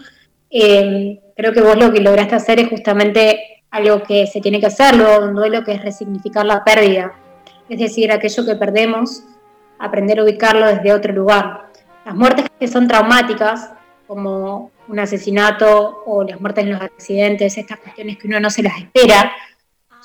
Eh, 0.49 1.19
creo 1.35 1.53
que 1.53 1.61
vos 1.61 1.77
lo 1.77 1.91
que 1.91 2.01
lograste 2.01 2.35
hacer 2.35 2.59
es 2.59 2.69
justamente 2.69 3.63
algo 3.71 4.01
que 4.03 4.25
se 4.27 4.41
tiene 4.41 4.59
que 4.59 4.65
hacer, 4.65 4.95
luego 4.95 5.25
un 5.25 5.35
duelo 5.35 5.63
que 5.63 5.73
es 5.73 5.81
resignificar 5.81 6.45
la 6.45 6.63
pérdida. 6.63 7.13
Es 7.69 7.79
decir, 7.79 8.11
aquello 8.11 8.45
que 8.45 8.55
perdemos, 8.55 9.23
aprender 9.77 10.19
a 10.19 10.23
ubicarlo 10.23 10.65
desde 10.65 10.91
otro 10.91 11.13
lugar. 11.13 11.67
Las 12.05 12.15
muertes 12.15 12.45
que 12.59 12.67
son 12.67 12.87
traumáticas, 12.87 13.71
como 14.07 14.71
un 14.87 14.99
asesinato 14.99 16.01
o 16.05 16.23
las 16.23 16.41
muertes 16.41 16.63
en 16.63 16.71
los 16.71 16.81
accidentes, 16.81 17.57
estas 17.57 17.77
cuestiones 17.77 18.17
que 18.17 18.27
uno 18.27 18.39
no 18.39 18.49
se 18.49 18.63
las 18.63 18.79
espera, 18.79 19.31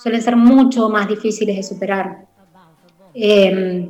suelen 0.05 0.21
ser 0.21 0.37
mucho 0.37 0.91
más 0.91 1.09
difíciles 1.09 1.57
de 1.57 1.63
superar. 1.63 2.27
Eh, 3.15 3.89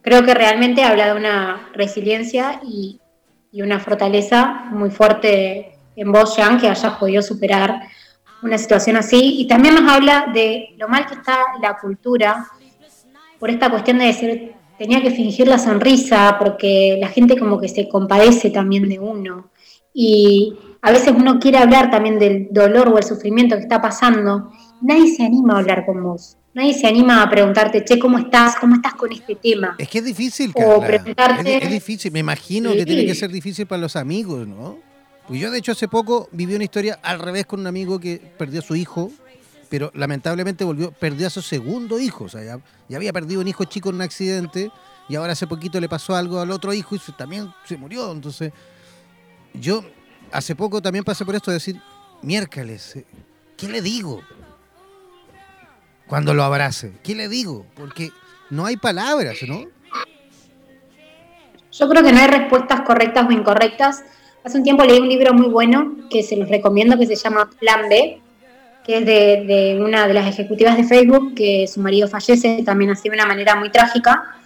creo 0.00 0.24
que 0.24 0.32
realmente 0.32 0.82
habla 0.82 1.12
de 1.12 1.20
una 1.20 1.68
resiliencia 1.74 2.62
y, 2.66 2.98
y, 3.52 3.60
una 3.60 3.78
fortaleza 3.78 4.68
muy 4.70 4.90
fuerte 4.90 5.76
en 5.96 6.10
vos, 6.10 6.34
Jean, 6.34 6.58
que 6.58 6.70
hayas 6.70 6.94
podido 6.94 7.20
superar 7.20 7.78
una 8.42 8.56
situación 8.56 8.96
así. 8.96 9.38
Y 9.38 9.46
también 9.46 9.74
nos 9.74 9.92
habla 9.92 10.28
de 10.32 10.74
lo 10.78 10.88
mal 10.88 11.04
que 11.04 11.12
está 11.12 11.36
la 11.60 11.76
cultura 11.76 12.46
por 13.38 13.50
esta 13.50 13.68
cuestión 13.68 13.98
de 13.98 14.06
decir, 14.06 14.54
tenía 14.78 15.02
que 15.02 15.10
fingir 15.10 15.46
la 15.46 15.58
sonrisa, 15.58 16.36
porque 16.38 16.96
la 16.98 17.08
gente 17.08 17.38
como 17.38 17.60
que 17.60 17.68
se 17.68 17.86
compadece 17.86 18.48
también 18.48 18.88
de 18.88 18.98
uno. 18.98 19.50
Y 19.92 20.56
a 20.80 20.90
veces 20.90 21.12
uno 21.14 21.38
quiere 21.38 21.58
hablar 21.58 21.90
también 21.90 22.18
del 22.18 22.48
dolor 22.50 22.88
o 22.88 22.96
el 22.96 23.04
sufrimiento 23.04 23.56
que 23.56 23.62
está 23.62 23.82
pasando 23.82 24.50
nadie 24.84 25.14
se 25.14 25.24
anima 25.24 25.54
a 25.54 25.58
hablar 25.58 25.84
con 25.86 26.02
vos. 26.02 26.36
Nadie 26.54 26.74
se 26.74 26.86
anima 26.86 27.20
a 27.22 27.28
preguntarte, 27.28 27.84
che, 27.84 27.98
¿cómo 27.98 28.16
estás? 28.18 28.54
¿Cómo 28.60 28.76
estás 28.76 28.94
con 28.94 29.10
este 29.10 29.34
tema? 29.34 29.74
Es 29.76 29.88
que 29.88 29.98
es 29.98 30.04
difícil, 30.04 30.54
Carla. 30.54 30.76
O 30.76 30.80
preguntarte... 30.80 31.56
Es, 31.56 31.64
es, 31.64 31.70
difícil, 31.70 32.12
me 32.12 32.20
imagino 32.20 32.70
sí. 32.70 32.78
que 32.78 32.86
tiene 32.86 33.04
que 33.04 33.14
ser 33.14 33.30
difícil 33.32 33.66
para 33.66 33.80
los 33.82 33.96
amigos, 33.96 34.46
¿no? 34.46 34.78
Pues 35.26 35.40
yo, 35.40 35.50
de 35.50 35.58
hecho, 35.58 35.72
hace 35.72 35.88
poco 35.88 36.28
viví 36.30 36.54
una 36.54 36.62
historia 36.62 37.00
al 37.02 37.18
revés 37.18 37.46
con 37.46 37.60
un 37.60 37.66
amigo 37.66 37.98
que 37.98 38.20
perdió 38.38 38.60
a 38.60 38.62
su 38.62 38.76
hijo, 38.76 39.10
pero 39.68 39.90
lamentablemente 39.94 40.62
volvió, 40.62 40.92
perdió 40.92 41.26
a 41.26 41.30
su 41.30 41.42
segundo 41.42 41.98
hijo. 41.98 42.24
O 42.24 42.28
sea, 42.28 42.44
ya, 42.44 42.60
ya 42.88 42.98
había 42.98 43.12
perdido 43.12 43.40
un 43.40 43.48
hijo 43.48 43.64
chico 43.64 43.88
en 43.88 43.96
un 43.96 44.02
accidente 44.02 44.70
y 45.08 45.16
ahora 45.16 45.32
hace 45.32 45.48
poquito 45.48 45.80
le 45.80 45.88
pasó 45.88 46.14
algo 46.14 46.38
al 46.38 46.50
otro 46.52 46.72
hijo 46.72 46.94
y 46.94 46.98
se, 46.98 47.10
también 47.12 47.52
se 47.64 47.76
murió. 47.76 48.12
Entonces, 48.12 48.52
yo 49.54 49.82
hace 50.30 50.54
poco 50.54 50.80
también 50.80 51.04
pasé 51.04 51.24
por 51.24 51.34
esto 51.34 51.50
de 51.50 51.56
decir, 51.56 51.80
miércoles, 52.22 52.98
¿qué 53.56 53.68
le 53.68 53.82
digo? 53.82 54.22
Cuando 56.06 56.34
lo 56.34 56.44
abrace? 56.44 56.92
¿Qué 57.02 57.14
le 57.14 57.28
digo? 57.28 57.66
Porque 57.74 58.10
no 58.50 58.66
hay 58.66 58.76
palabras, 58.76 59.38
¿no? 59.46 59.64
Yo 61.72 61.88
creo 61.88 62.02
que 62.02 62.12
no 62.12 62.20
hay 62.20 62.28
respuestas 62.28 62.82
correctas 62.82 63.26
o 63.28 63.32
incorrectas. 63.32 64.04
Hace 64.44 64.58
un 64.58 64.64
tiempo 64.64 64.84
leí 64.84 65.00
un 65.00 65.08
libro 65.08 65.34
muy 65.34 65.48
bueno 65.48 65.96
que 66.10 66.22
se 66.22 66.36
los 66.36 66.48
recomiendo 66.48 66.98
que 66.98 67.06
se 67.06 67.16
llama 67.16 67.50
Plan 67.58 67.88
B, 67.88 68.20
que 68.84 68.98
es 68.98 69.06
de, 69.06 69.44
de 69.44 69.82
una 69.82 70.06
de 70.06 70.14
las 70.14 70.28
ejecutivas 70.28 70.76
de 70.76 70.84
Facebook, 70.84 71.34
que 71.34 71.66
su 71.66 71.80
marido 71.80 72.06
fallece 72.06 72.62
también 72.64 72.90
así 72.90 73.08
de 73.08 73.14
una 73.14 73.26
manera 73.26 73.56
muy 73.56 73.70
trágica. 73.70 74.36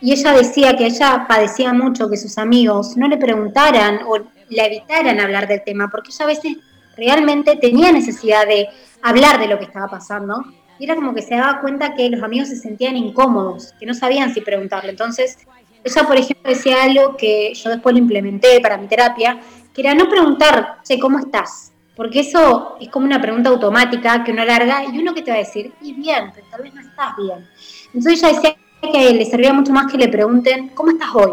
Y 0.00 0.12
ella 0.12 0.32
decía 0.32 0.76
que 0.76 0.86
ella 0.86 1.26
padecía 1.28 1.74
mucho 1.74 2.08
que 2.08 2.16
sus 2.16 2.38
amigos 2.38 2.96
no 2.96 3.08
le 3.08 3.18
preguntaran 3.18 4.00
o 4.06 4.18
le 4.48 4.66
evitaran 4.66 5.20
hablar 5.20 5.46
del 5.46 5.62
tema, 5.62 5.88
porque 5.90 6.10
ella 6.10 6.24
a 6.24 6.28
veces 6.28 6.56
realmente 6.96 7.56
tenía 7.56 7.92
necesidad 7.92 8.46
de 8.46 8.68
hablar 9.02 9.38
de 9.38 9.48
lo 9.48 9.58
que 9.58 9.64
estaba 9.64 9.88
pasando 9.88 10.44
y 10.80 10.84
era 10.84 10.94
como 10.94 11.12
que 11.12 11.20
se 11.20 11.36
daba 11.36 11.60
cuenta 11.60 11.94
que 11.94 12.08
los 12.08 12.22
amigos 12.22 12.48
se 12.48 12.56
sentían 12.56 12.96
incómodos, 12.96 13.74
que 13.78 13.84
no 13.84 13.92
sabían 13.92 14.32
si 14.32 14.40
preguntarle. 14.40 14.90
Entonces, 14.90 15.36
ella, 15.84 16.06
por 16.06 16.16
ejemplo, 16.16 16.50
decía 16.50 16.84
algo 16.84 17.18
que 17.18 17.52
yo 17.52 17.68
después 17.68 17.92
lo 17.92 17.98
implementé 17.98 18.60
para 18.62 18.78
mi 18.78 18.86
terapia, 18.86 19.38
que 19.74 19.82
era 19.82 19.94
no 19.94 20.08
preguntar, 20.08 20.78
che, 20.82 20.98
¿cómo 20.98 21.18
estás? 21.18 21.72
Porque 21.94 22.20
eso 22.20 22.76
es 22.80 22.88
como 22.88 23.04
una 23.04 23.20
pregunta 23.20 23.50
automática 23.50 24.24
que 24.24 24.32
uno 24.32 24.42
larga 24.42 24.82
y 24.86 24.98
uno 24.98 25.12
que 25.12 25.20
te 25.20 25.30
va 25.30 25.36
a 25.36 25.40
decir, 25.40 25.70
y 25.82 25.92
bien, 25.92 26.32
pero 26.34 26.46
tal 26.50 26.62
vez 26.62 26.72
no 26.72 26.80
estás 26.80 27.14
bien. 27.18 27.46
Entonces 27.92 28.22
ella 28.22 28.32
decía 28.32 28.56
que 28.90 29.12
le 29.12 29.24
servía 29.26 29.52
mucho 29.52 29.72
más 29.72 29.92
que 29.92 29.98
le 29.98 30.08
pregunten, 30.08 30.68
¿cómo 30.70 30.92
estás 30.92 31.10
hoy? 31.14 31.32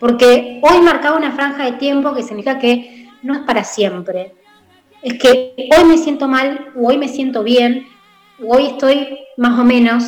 Porque 0.00 0.60
hoy 0.64 0.80
marcaba 0.80 1.16
una 1.16 1.30
franja 1.30 1.64
de 1.64 1.72
tiempo 1.72 2.12
que 2.12 2.24
significa 2.24 2.58
que 2.58 3.08
no 3.22 3.34
es 3.34 3.40
para 3.42 3.62
siempre. 3.62 4.34
Es 5.00 5.14
que 5.14 5.70
hoy 5.78 5.84
me 5.84 5.96
siento 5.96 6.26
mal 6.26 6.72
o 6.76 6.88
hoy 6.88 6.98
me 6.98 7.06
siento 7.06 7.44
bien 7.44 7.86
hoy 8.38 8.66
estoy 8.66 9.18
más 9.36 9.58
o 9.58 9.64
menos, 9.64 10.04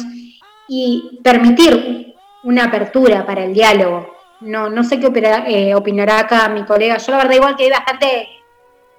y 0.68 1.18
permitir 1.24 2.14
una 2.44 2.64
apertura 2.64 3.26
para 3.26 3.44
el 3.44 3.54
diálogo. 3.54 4.14
No, 4.40 4.68
no 4.68 4.84
sé 4.84 5.00
qué 5.00 5.06
opera, 5.06 5.44
eh, 5.48 5.74
opinará 5.74 6.20
acá 6.20 6.48
mi 6.48 6.64
colega. 6.64 6.98
Yo 6.98 7.12
la 7.12 7.18
verdad 7.18 7.34
igual 7.34 7.56
que 7.56 7.64
hay 7.64 7.70
bastante 7.70 8.28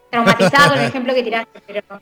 traumatizado 0.10 0.72
con 0.72 0.80
el 0.80 0.88
ejemplo 0.88 1.14
que 1.14 1.24
tiraste, 1.24 1.62
pero... 1.66 2.02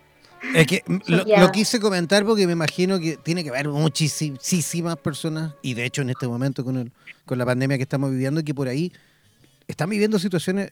Es 0.54 0.68
que 0.68 0.84
lo, 1.08 1.24
lo, 1.26 1.52
quise 1.52 1.80
comentar 1.80 2.24
porque 2.24 2.46
me 2.46 2.54
imagino 2.54 3.00
que 3.00 3.18
tiene 3.18 3.44
que 3.44 3.50
haber 3.50 3.68
muchísimas 3.70 4.96
personas, 4.98 5.54
y 5.62 5.74
de 5.74 5.86
hecho 5.86 6.04
en 6.04 6.12
este 6.12 6.28
momento 6.28 6.64
con, 6.64 6.78
el, 6.78 6.92
con 7.26 7.38
la 7.38 7.46
pandemia 7.46 7.78
que 7.78 7.84
estamos 7.84 8.12
viviendo, 8.12 8.44
que 8.44 8.54
por 8.54 8.68
ahí 8.68 8.94
están 9.68 9.90
viviendo 9.90 10.20
situaciones 10.20 10.72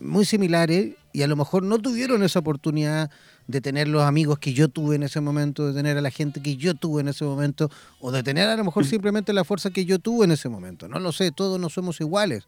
muy 0.00 0.24
similares 0.24 0.94
y 1.12 1.22
a 1.22 1.28
lo 1.28 1.36
mejor 1.36 1.62
no 1.62 1.78
tuvieron 1.78 2.22
esa 2.22 2.40
oportunidad 2.40 3.10
de 3.46 3.60
tener 3.60 3.88
los 3.88 4.02
amigos 4.02 4.38
que 4.38 4.52
yo 4.52 4.68
tuve 4.68 4.96
en 4.96 5.02
ese 5.02 5.20
momento, 5.20 5.66
de 5.66 5.74
tener 5.74 5.98
a 5.98 6.00
la 6.00 6.10
gente 6.10 6.40
que 6.40 6.56
yo 6.56 6.74
tuve 6.74 7.02
en 7.02 7.08
ese 7.08 7.24
momento, 7.24 7.70
o 8.00 8.10
de 8.10 8.22
tener 8.22 8.48
a 8.48 8.56
lo 8.56 8.64
mejor 8.64 8.86
simplemente 8.86 9.32
la 9.32 9.44
fuerza 9.44 9.70
que 9.70 9.84
yo 9.84 9.98
tuve 9.98 10.24
en 10.24 10.32
ese 10.32 10.48
momento. 10.48 10.88
No 10.88 10.98
lo 10.98 11.12
sé, 11.12 11.30
todos 11.30 11.60
no 11.60 11.68
somos 11.68 12.00
iguales. 12.00 12.44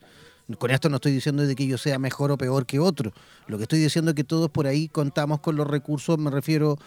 Con 0.59 0.71
esto 0.71 0.89
no 0.89 0.97
estoy 0.97 1.13
diciendo 1.13 1.45
de 1.45 1.57
que 1.57 1.67
yo 1.67 1.77
sea 1.77 1.99
mejor 1.99 2.31
o 2.31 2.39
peor 2.39 2.67
que 2.67 2.79
otro. 2.79 3.13
Lo 3.49 3.57
que 3.57 3.65
estoy 3.65 3.81
diciendo 3.81 4.13
es 4.13 4.15
que 4.15 4.25
todos 4.25 4.49
por 4.49 4.67
ahí 4.67 4.89
contamos 4.89 5.41
con 5.41 5.57
los 5.57 5.67
recursos, 5.67 6.19
me 6.19 6.31
refiero 6.31 6.79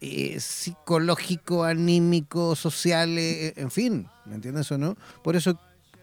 eh, 0.00 0.38
psicológico, 0.38 1.64
anímico, 1.64 2.54
social, 2.54 3.18
eh, 3.18 3.54
en 3.56 3.72
fin, 3.72 4.06
¿me 4.24 4.36
entiendes 4.36 4.70
o 4.70 4.78
no? 4.78 4.96
Por 5.24 5.34
eso 5.34 5.58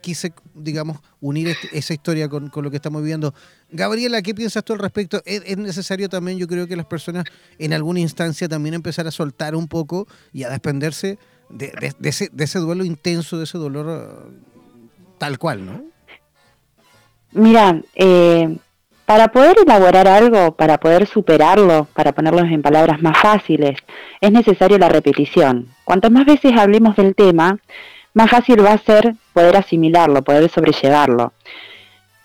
quise, 0.06 0.34
digamos, 0.54 1.00
unir 1.20 1.48
este- 1.48 1.76
esa 1.76 1.96
historia 1.96 2.30
con, 2.30 2.52
lo 2.54 2.70
que 2.70 2.76
estamos 2.76 3.02
viviendo. 3.02 3.34
Gabriela, 3.72 4.22
¿qué 4.22 4.36
piensas 4.36 4.64
tú 4.64 4.74
al 4.74 4.80
respecto? 4.80 5.20
¿Es, 5.26 5.42
es 5.48 5.58
necesario 5.58 6.10
también, 6.10 6.38
yo 6.38 6.48
creo 6.48 6.68
que 6.68 6.76
las 6.76 6.86
personas 6.86 7.24
en 7.58 7.74
alguna 7.74 8.02
instancia 8.02 8.48
también 8.48 8.76
empezar 8.76 9.08
a 9.08 9.12
soltar 9.12 9.56
un 9.56 9.68
poco 9.68 10.08
y 10.32 10.44
a 10.44 10.50
desprenderse 10.50 11.18
de, 11.50 11.96
ese, 12.04 12.60
duelo 12.60 12.86
intenso, 12.86 13.40
de 13.40 13.46
ese 13.46 13.58
dolor 13.58 13.88
eh, 13.90 14.32
tal 15.18 15.40
cual, 15.40 15.66
¿no? 15.66 15.84
Mira, 17.32 17.82
eh, 17.96 18.58
para 19.08 19.30
poder 19.30 19.58
elaborar 19.66 20.08
algo, 20.08 20.56
para 20.56 20.80
poder 20.80 21.08
superarlo, 21.08 21.88
para 21.96 22.12
ponerlo 22.14 22.42
en 22.42 22.62
palabras 22.62 23.02
más 23.02 23.18
fáciles, 23.18 23.80
es 24.22 24.32
necesario 24.32 24.78
la 24.78 24.90
repetición. 24.90 25.68
Cuantas 25.84 26.12
más 26.12 26.26
veces 26.26 26.54
hablemos 26.56 26.96
del 26.96 27.16
tema, 27.16 27.58
más 28.14 28.30
fácil 28.30 28.64
va 28.64 28.74
a 28.74 28.78
ser 28.78 29.16
poder 29.36 29.58
asimilarlo, 29.58 30.24
poder 30.24 30.50
sobrellevarlo. 30.50 31.34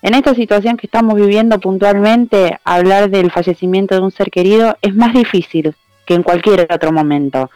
En 0.01 0.15
esta 0.15 0.33
situación 0.33 0.77
que 0.77 0.87
estamos 0.87 1.15
viviendo 1.15 1.59
puntualmente, 1.59 2.57
hablar 2.63 3.09
del 3.09 3.29
fallecimiento 3.31 3.93
de 3.93 4.01
un 4.01 4.11
ser 4.11 4.31
querido 4.31 4.75
es 4.81 4.95
más 4.95 5.13
difícil 5.13 5.75
que 6.05 6.15
en 6.15 6.23
cualquier 6.23 6.67
otro 6.73 6.91
momento. 6.91 7.51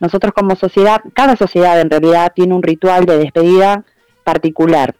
Nosotros 0.00 0.32
como 0.34 0.54
sociedad, 0.56 1.00
cada 1.14 1.36
sociedad 1.36 1.80
en 1.80 1.90
realidad 1.90 2.32
tiene 2.34 2.54
un 2.54 2.62
ritual 2.62 3.06
de 3.06 3.18
despedida 3.18 3.84
particular. 4.24 4.94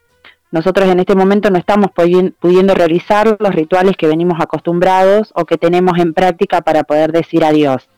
Nosotros 0.51 0.89
en 0.89 1.01
este 1.01 1.15
momento 1.15 1.51
no 1.51 1.59
estamos 1.59 1.89
pudi- 1.91 2.33
pudiendo 2.41 2.75
realizar 2.75 3.37
los 3.39 3.55
rituales 3.55 3.97
que 3.99 4.07
venimos 4.07 4.41
acostumbrados 4.41 5.31
o 5.35 5.45
que 5.45 5.59
tenemos 5.59 5.99
en 5.99 6.15
práctica 6.15 6.63
para 6.63 6.85
poder 6.85 7.13
decir 7.13 7.45
adiós. 7.45 7.89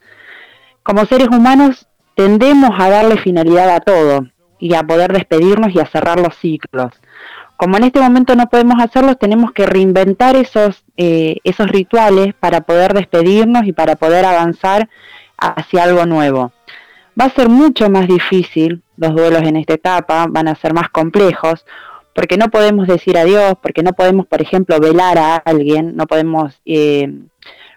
Como 0.83 1.05
seres 1.05 1.29
humanos 1.29 1.87
tendemos 2.17 2.71
a 2.77 2.91
darle 2.91 3.19
finalidad 3.19 3.71
a 3.71 3.81
todo 3.81 4.27
y 4.61 4.75
a 4.75 4.83
poder 4.83 5.12
despedirnos 5.12 5.75
y 5.75 5.81
a 5.81 5.87
cerrar 5.87 6.20
los 6.20 6.37
ciclos. 6.37 6.92
Como 7.57 7.77
en 7.77 7.85
este 7.85 8.01
momento 8.01 8.35
no 8.37 8.49
podemos 8.49 8.83
hacerlos, 8.83 9.18
tenemos 9.18 9.53
que 9.53 9.66
reinventar 9.66 10.37
esos, 10.37 10.85
eh, 10.96 11.37
esos 11.44 11.68
rituales 11.68 12.35
para 12.35 12.62
poder 12.62 12.94
despedirnos 12.94 13.66
y 13.66 13.73
para 13.73 13.96
poder 13.96 14.25
avanzar 14.25 14.88
hacia 15.37 15.83
algo 15.83 16.07
nuevo. 16.07 16.53
Va 17.20 17.27
a 17.27 17.31
ser 17.31 17.49
mucho 17.49 17.90
más 17.90 18.07
difícil, 18.07 18.83
los 18.96 19.14
duelos 19.14 19.42
en 19.42 19.57
esta 19.57 19.75
etapa 19.75 20.27
van 20.29 20.49
a 20.49 20.55
ser 20.55 20.73
más 20.73 20.88
complejos, 20.90 21.66
porque 22.14 22.37
no 22.37 22.49
podemos 22.49 22.87
decir 22.87 23.18
adiós, 23.18 23.55
porque 23.62 23.83
no 23.83 23.92
podemos, 23.92 24.27
por 24.27 24.40
ejemplo, 24.40 24.79
velar 24.81 25.18
a 25.18 25.37
alguien, 25.37 25.96
no 25.96 26.07
podemos 26.07 26.61
eh, 26.64 27.12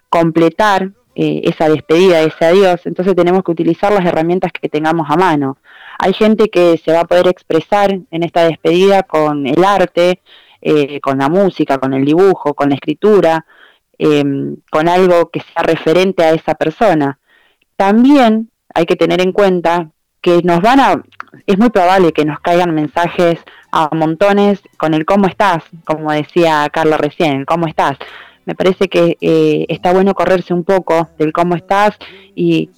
completar 0.09 0.91
eh, 1.15 1.41
esa 1.43 1.69
despedida, 1.69 2.21
ese 2.21 2.45
adiós, 2.45 2.85
entonces 2.85 3.15
tenemos 3.15 3.43
que 3.43 3.51
utilizar 3.51 3.91
las 3.93 4.05
herramientas 4.05 4.51
que 4.51 4.69
tengamos 4.69 5.07
a 5.09 5.15
mano. 5.15 5.57
Hay 5.99 6.13
gente 6.13 6.49
que 6.49 6.77
se 6.83 6.91
va 6.91 7.01
a 7.01 7.05
poder 7.05 7.27
expresar 7.27 7.91
en 7.91 8.23
esta 8.23 8.45
despedida 8.45 9.03
con 9.03 9.45
el 9.45 9.63
arte, 9.63 10.21
eh, 10.61 10.99
con 11.01 11.19
la 11.19 11.29
música, 11.29 11.77
con 11.77 11.93
el 11.93 12.05
dibujo, 12.05 12.53
con 12.53 12.69
la 12.69 12.75
escritura, 12.75 13.45
eh, 13.99 14.23
con 14.71 14.89
algo 14.89 15.29
que 15.29 15.41
sea 15.41 15.63
referente 15.63 16.23
a 16.23 16.31
esa 16.31 16.55
persona. 16.55 17.19
También 17.75 18.49
hay 18.73 18.85
que 18.85 18.95
tener 18.95 19.21
en 19.21 19.31
cuenta 19.31 19.91
que 20.21 20.41
nos 20.43 20.61
van 20.61 20.79
a, 20.79 21.03
es 21.45 21.57
muy 21.59 21.69
probable 21.69 22.13
que 22.13 22.25
nos 22.25 22.39
caigan 22.39 22.73
mensajes 22.73 23.39
a 23.71 23.89
montones 23.93 24.61
con 24.77 24.93
el 24.93 25.05
cómo 25.05 25.27
estás, 25.27 25.63
como 25.83 26.11
decía 26.11 26.67
Carla 26.71 26.97
recién, 26.97 27.45
cómo 27.45 27.67
estás. 27.67 27.97
Me 28.45 28.55
parece 28.55 28.87
que 28.89 29.17
eh, 29.21 29.65
está 29.69 29.93
bueno 29.93 30.13
correrse 30.13 30.53
un 30.53 30.63
poco 30.63 31.09
del 31.17 31.31
cómo 31.31 31.55
estás 31.55 31.97
y 32.35 32.69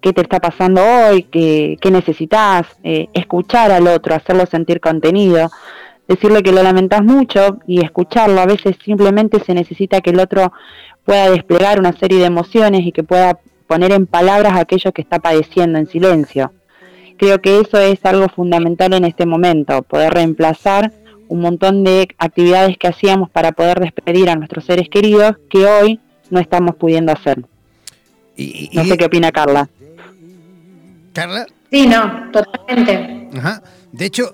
qué 0.00 0.12
te 0.12 0.20
está 0.20 0.38
pasando 0.38 0.82
hoy, 0.82 1.22
qué, 1.22 1.78
qué 1.80 1.90
necesitas, 1.90 2.66
eh, 2.82 3.08
escuchar 3.14 3.70
al 3.70 3.86
otro, 3.86 4.14
hacerlo 4.14 4.44
sentir 4.44 4.78
contenido, 4.80 5.50
decirle 6.06 6.42
que 6.42 6.52
lo 6.52 6.62
lamentas 6.62 7.02
mucho 7.02 7.58
y 7.66 7.82
escucharlo. 7.82 8.40
A 8.40 8.46
veces 8.46 8.76
simplemente 8.84 9.40
se 9.40 9.54
necesita 9.54 10.02
que 10.02 10.10
el 10.10 10.20
otro 10.20 10.52
pueda 11.04 11.30
desplegar 11.30 11.78
una 11.78 11.92
serie 11.92 12.18
de 12.18 12.26
emociones 12.26 12.86
y 12.86 12.92
que 12.92 13.02
pueda 13.02 13.38
poner 13.66 13.92
en 13.92 14.06
palabras 14.06 14.54
aquello 14.56 14.92
que 14.92 15.02
está 15.02 15.18
padeciendo 15.20 15.78
en 15.78 15.86
silencio. 15.86 16.52
Creo 17.16 17.40
que 17.40 17.60
eso 17.60 17.78
es 17.78 18.04
algo 18.04 18.28
fundamental 18.28 18.92
en 18.92 19.04
este 19.04 19.24
momento, 19.24 19.82
poder 19.82 20.12
reemplazar 20.12 20.92
un 21.34 21.40
montón 21.40 21.82
de 21.82 22.06
actividades 22.18 22.76
que 22.78 22.86
hacíamos 22.86 23.28
para 23.28 23.50
poder 23.50 23.80
despedir 23.80 24.30
a 24.30 24.36
nuestros 24.36 24.64
seres 24.64 24.88
queridos 24.88 25.34
que 25.50 25.66
hoy 25.66 25.98
no 26.30 26.38
estamos 26.38 26.76
pudiendo 26.76 27.10
hacer. 27.10 27.44
Y, 28.36 28.68
y- 28.72 28.76
No 28.76 28.84
sé 28.84 28.96
qué 28.96 29.04
opina 29.06 29.32
Carla. 29.32 29.68
Carla, 31.12 31.46
Sí, 31.72 31.88
no, 31.88 32.30
totalmente. 32.32 33.30
Ajá. 33.36 33.60
De 33.90 34.04
hecho, 34.04 34.32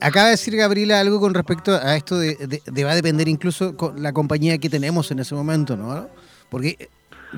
acaba 0.00 0.26
de 0.26 0.32
decir 0.32 0.54
Gabriela 0.56 1.00
algo 1.00 1.20
con 1.20 1.32
respecto 1.32 1.72
a 1.74 1.96
esto 1.96 2.18
de, 2.18 2.34
de- 2.36 2.60
de 2.66 2.84
va 2.84 2.92
a 2.92 2.94
depender 2.94 3.28
incluso 3.28 3.74
con 3.78 4.02
la 4.02 4.12
compañía 4.12 4.58
que 4.58 4.68
tenemos 4.68 5.10
en 5.10 5.20
ese 5.20 5.34
momento, 5.34 5.74
¿no? 5.74 6.06
Porque 6.50 6.76
eh, 6.78 6.88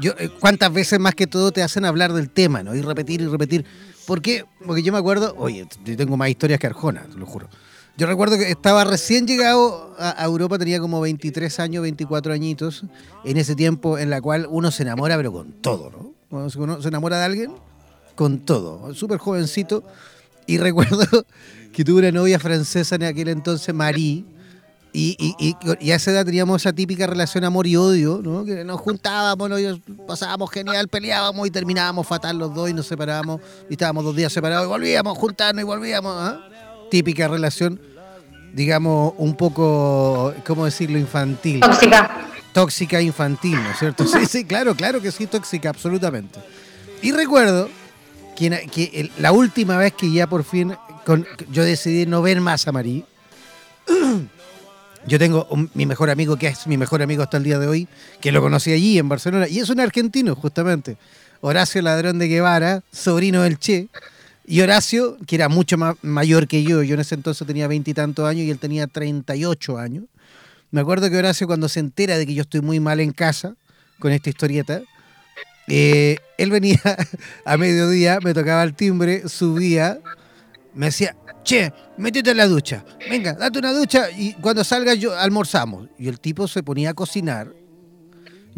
yo, 0.00 0.10
eh, 0.18 0.28
¿cuántas 0.40 0.72
veces 0.72 0.98
más 0.98 1.14
que 1.14 1.28
todo 1.28 1.52
te 1.52 1.62
hacen 1.62 1.84
hablar 1.84 2.12
del 2.12 2.30
tema, 2.30 2.64
¿no? 2.64 2.74
Y 2.74 2.82
repetir 2.82 3.20
y 3.20 3.26
repetir. 3.26 3.64
¿Por 4.08 4.20
qué? 4.22 4.44
Porque 4.66 4.82
yo 4.82 4.92
me 4.92 4.98
acuerdo, 4.98 5.34
oye, 5.38 5.66
yo 5.84 5.96
tengo 5.96 6.16
más 6.16 6.30
historias 6.30 6.58
que 6.58 6.66
Arjona, 6.66 7.02
te 7.02 7.16
lo 7.16 7.26
juro. 7.26 7.48
Yo 7.98 8.06
recuerdo 8.06 8.38
que 8.38 8.48
estaba 8.48 8.84
recién 8.84 9.26
llegado 9.26 9.92
a 9.98 10.24
Europa, 10.24 10.56
tenía 10.56 10.78
como 10.78 11.00
23 11.00 11.58
años, 11.58 11.82
24 11.82 12.32
añitos, 12.32 12.84
en 13.24 13.36
ese 13.36 13.56
tiempo 13.56 13.98
en 13.98 14.08
la 14.08 14.20
cual 14.20 14.46
uno 14.48 14.70
se 14.70 14.84
enamora, 14.84 15.16
pero 15.16 15.32
con 15.32 15.50
todo, 15.54 15.90
¿no? 15.90 16.12
Cuando 16.30 16.62
uno 16.62 16.80
se 16.80 16.86
enamora 16.88 17.18
de 17.18 17.24
alguien, 17.24 17.52
con 18.14 18.38
todo. 18.38 18.94
Súper 18.94 19.18
jovencito. 19.18 19.82
Y 20.46 20.58
recuerdo 20.58 21.04
que 21.72 21.84
tuve 21.84 21.98
una 21.98 22.12
novia 22.12 22.38
francesa 22.38 22.94
en 22.94 23.02
aquel 23.02 23.28
entonces, 23.30 23.74
Marie. 23.74 24.24
Y, 24.92 25.16
y, 25.18 25.34
y- 25.48 25.56
y 25.80 25.90
a 25.90 25.96
esa 25.96 26.12
edad 26.12 26.24
teníamos 26.24 26.62
esa 26.62 26.72
típica 26.72 27.04
relación 27.08 27.42
amor 27.42 27.66
y 27.66 27.74
odio, 27.76 28.20
¿no? 28.22 28.44
Que 28.44 28.62
nos 28.64 28.80
juntábamos, 28.80 29.50
¿no? 29.50 29.58
Y 29.58 29.76
pasábamos 30.06 30.50
genial, 30.52 30.86
peleábamos 30.86 31.48
y 31.48 31.50
terminábamos 31.50 32.06
fatal 32.06 32.38
los 32.38 32.54
dos 32.54 32.70
y 32.70 32.74
nos 32.74 32.86
separábamos. 32.86 33.40
Y 33.68 33.72
estábamos 33.72 34.04
dos 34.04 34.14
días 34.14 34.32
separados 34.32 34.66
y 34.66 34.68
volvíamos 34.68 35.18
juntarnos 35.18 35.62
y 35.62 35.64
volvíamos. 35.66 36.14
¿ah? 36.16 36.40
Típica 36.90 37.28
relación, 37.28 37.80
digamos, 38.52 39.14
un 39.18 39.34
poco, 39.36 40.34
¿cómo 40.46 40.64
decirlo? 40.64 40.98
Infantil 40.98 41.60
Tóxica. 41.60 42.26
tóxica 42.52 43.00
infantil, 43.00 43.54
¿no 43.62 43.70
es 43.70 43.78
cierto? 43.78 44.06
Sí, 44.06 44.26
sí, 44.26 44.44
claro, 44.44 44.74
claro 44.74 45.00
que 45.00 45.12
sí, 45.12 45.26
tóxica, 45.26 45.68
absolutamente. 45.70 46.40
Y 47.02 47.12
recuerdo 47.12 47.68
que, 48.36 48.46
en- 48.46 48.70
que 48.70 48.90
el- 48.94 49.10
la 49.18 49.32
última 49.32 49.76
vez 49.76 49.92
que 49.92 50.10
ya 50.10 50.26
por 50.26 50.44
fin 50.44 50.74
con- 51.04 51.26
yo 51.50 51.64
decidí 51.64 52.06
no 52.06 52.22
ver 52.22 52.40
más 52.40 52.66
a 52.66 52.72
Marí, 52.72 53.04
yo 55.06 55.18
tengo 55.18 55.46
un- 55.50 55.70
mi 55.74 55.86
mejor 55.86 56.10
amigo, 56.10 56.36
que 56.36 56.48
es 56.48 56.66
mi 56.66 56.76
mejor 56.76 57.02
amigo 57.02 57.22
hasta 57.22 57.36
el 57.36 57.44
día 57.44 57.58
de 57.58 57.66
hoy, 57.66 57.88
que 58.20 58.32
lo 58.32 58.40
conocí 58.42 58.72
allí 58.72 58.98
en 58.98 59.08
Barcelona, 59.08 59.48
y 59.48 59.58
es 59.60 59.68
un 59.70 59.80
argentino, 59.80 60.34
justamente. 60.34 60.96
Horacio 61.40 61.80
Ladrón 61.82 62.18
de 62.18 62.28
Guevara, 62.28 62.82
sobrino 62.92 63.42
del 63.42 63.58
Che. 63.58 63.88
Y 64.50 64.62
Horacio, 64.62 65.18
que 65.26 65.36
era 65.36 65.50
mucho 65.50 65.76
más 65.76 65.96
mayor 66.00 66.48
que 66.48 66.62
yo, 66.62 66.82
yo 66.82 66.94
en 66.94 67.00
ese 67.00 67.14
entonces 67.14 67.46
tenía 67.46 67.68
veintitantos 67.68 68.26
años 68.26 68.46
y 68.46 68.50
él 68.50 68.58
tenía 68.58 68.86
38 68.86 69.76
años. 69.76 70.04
Me 70.70 70.80
acuerdo 70.80 71.10
que 71.10 71.18
Horacio 71.18 71.46
cuando 71.46 71.68
se 71.68 71.80
entera 71.80 72.16
de 72.16 72.26
que 72.26 72.32
yo 72.32 72.40
estoy 72.40 72.62
muy 72.62 72.80
mal 72.80 72.98
en 73.00 73.12
casa 73.12 73.56
con 73.98 74.10
esta 74.10 74.30
historieta, 74.30 74.80
eh, 75.66 76.16
él 76.38 76.50
venía 76.50 76.80
a 77.44 77.58
mediodía, 77.58 78.20
me 78.22 78.32
tocaba 78.32 78.62
el 78.62 78.72
timbre, 78.72 79.28
subía, 79.28 79.98
me 80.72 80.86
decía, 80.86 81.14
che, 81.44 81.70
métete 81.98 82.30
en 82.30 82.38
la 82.38 82.46
ducha, 82.46 82.86
venga, 83.10 83.34
date 83.34 83.58
una 83.58 83.74
ducha 83.74 84.10
y 84.10 84.32
cuando 84.32 84.64
salgas 84.64 84.98
yo 84.98 85.14
almorzamos. 85.14 85.90
Y 85.98 86.08
el 86.08 86.20
tipo 86.20 86.48
se 86.48 86.62
ponía 86.62 86.90
a 86.90 86.94
cocinar. 86.94 87.52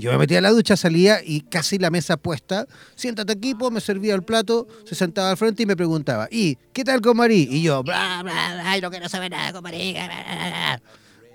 Yo 0.00 0.10
me 0.12 0.18
metía 0.18 0.38
a 0.38 0.40
la 0.40 0.50
ducha, 0.50 0.78
salía 0.78 1.20
y 1.22 1.42
casi 1.42 1.78
la 1.78 1.90
mesa 1.90 2.16
puesta. 2.16 2.66
Siéntate 2.94 3.32
aquí, 3.32 3.54
pues, 3.54 3.70
me 3.70 3.82
servía 3.82 4.14
el 4.14 4.22
plato, 4.22 4.66
se 4.86 4.94
sentaba 4.94 5.30
al 5.30 5.36
frente 5.36 5.62
y 5.62 5.66
me 5.66 5.76
preguntaba, 5.76 6.26
¿y 6.30 6.56
qué 6.72 6.84
tal 6.84 7.02
con 7.02 7.18
Marí? 7.18 7.46
Y 7.50 7.62
yo, 7.62 7.82
bla, 7.82 8.22
bla, 8.22 8.54
bla, 8.54 8.80
no 8.80 8.90
quiero 8.90 9.10
saber 9.10 9.30
nada 9.30 9.52
con 9.52 9.62
Marí. 9.62 9.92
bla, 9.92 10.06
bla, 10.06 10.24
bla, 10.24 10.48
bla". 10.48 10.82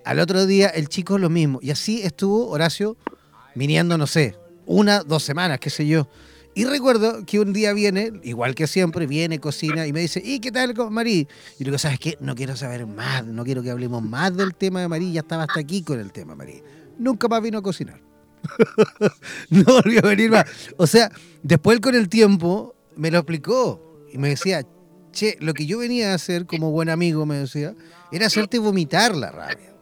Al 0.04 0.20
otro 0.20 0.48
día 0.48 0.70
el 0.70 0.90
chico 0.90 1.20
lo 1.20 1.30
mismo. 1.30 1.60
Y 1.62 1.70
así 1.70 2.02
estuvo 2.02 2.48
Horacio 2.50 2.98
viniendo, 3.54 4.00
no 4.00 4.08
sé, 4.08 4.36
una, 4.66 5.04
dos 5.04 5.22
semanas, 5.22 5.60
qué 5.60 5.70
sé 5.70 5.86
yo. 5.86 6.08
Y 6.56 6.66
recuerdo 6.66 7.24
que 7.26 7.40
un 7.40 7.54
día 7.54 7.74
viene, 7.74 8.14
igual 8.24 8.56
que 8.56 8.66
siempre, 8.66 9.06
viene, 9.06 9.40
cocina 9.40 9.86
y 9.86 9.94
me 9.94 10.00
dice, 10.00 10.22
¿y 10.26 10.40
qué 10.40 10.52
tal 10.52 10.74
con 10.74 10.92
Marí? 10.92 11.28
Y 11.60 11.64
le 11.64 11.66
digo, 11.66 11.78
¿sabes 11.78 12.00
qué? 12.00 12.18
No 12.20 12.34
quiero 12.34 12.56
saber 12.56 12.88
más, 12.88 13.26
no 13.26 13.44
quiero 13.44 13.62
que 13.62 13.70
hablemos 13.70 14.02
más 14.02 14.36
del 14.36 14.56
tema 14.56 14.82
de 14.82 14.88
Marí, 14.88 15.12
ya 15.12 15.20
estaba 15.20 15.44
hasta 15.44 15.60
aquí 15.60 15.84
con 15.84 16.00
el 16.00 16.12
tema 16.12 16.34
Marí. 16.34 16.64
Nunca 16.98 17.28
más 17.28 17.44
vino 17.44 17.58
a 17.58 17.62
cocinar. 17.62 18.05
no 19.50 19.64
volvió 19.66 20.00
a 20.04 20.10
venir 20.10 20.32
más. 20.32 20.46
O 20.78 20.88
sea, 20.88 21.12
después 21.44 21.80
con 21.80 21.96
el 21.96 22.10
tiempo 22.10 22.76
me 22.96 23.12
lo 23.12 23.20
explicó 23.20 24.06
y 24.12 24.18
me 24.18 24.30
decía, 24.30 24.66
che, 25.12 25.38
lo 25.40 25.54
que 25.54 25.66
yo 25.66 25.80
venía 25.80 26.12
a 26.12 26.16
hacer 26.16 26.46
como 26.46 26.72
buen 26.72 26.90
amigo, 26.90 27.26
me 27.26 27.38
decía, 27.38 27.76
era 28.12 28.28
hacerte 28.28 28.60
vomitar 28.60 29.16
la 29.16 29.32
rabia. 29.32 29.74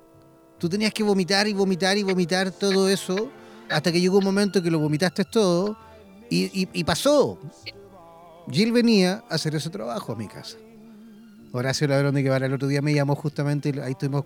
Tú 0.59 0.69
tenías 0.69 0.93
que 0.93 1.03
vomitar 1.03 1.47
y 1.47 1.53
vomitar 1.53 1.97
y 1.97 2.03
vomitar 2.03 2.51
todo 2.51 2.87
eso 2.87 3.29
hasta 3.69 3.91
que 3.91 3.99
llegó 3.99 4.19
un 4.19 4.23
momento 4.23 4.61
que 4.61 4.71
lo 4.71 4.79
vomitaste 4.79 5.25
todo 5.25 5.77
Y, 6.29 6.83
pasó. 6.83 7.37
Jill 8.49 8.71
venía 8.71 9.23
a 9.29 9.35
hacer 9.35 9.55
ese 9.55 9.69
trabajo 9.69 10.13
a 10.13 10.15
mi 10.15 10.27
casa. 10.27 10.57
Horacio 11.51 11.87
Ladrón 11.87 12.15
de 12.15 12.23
Guevara 12.23 12.47
el 12.47 12.53
otro 12.53 12.67
día 12.67 12.81
me 12.81 12.93
llamó 12.93 13.15
justamente 13.15 13.71
y 13.75 13.79
ahí 13.79 13.91
estuvimos 13.91 14.25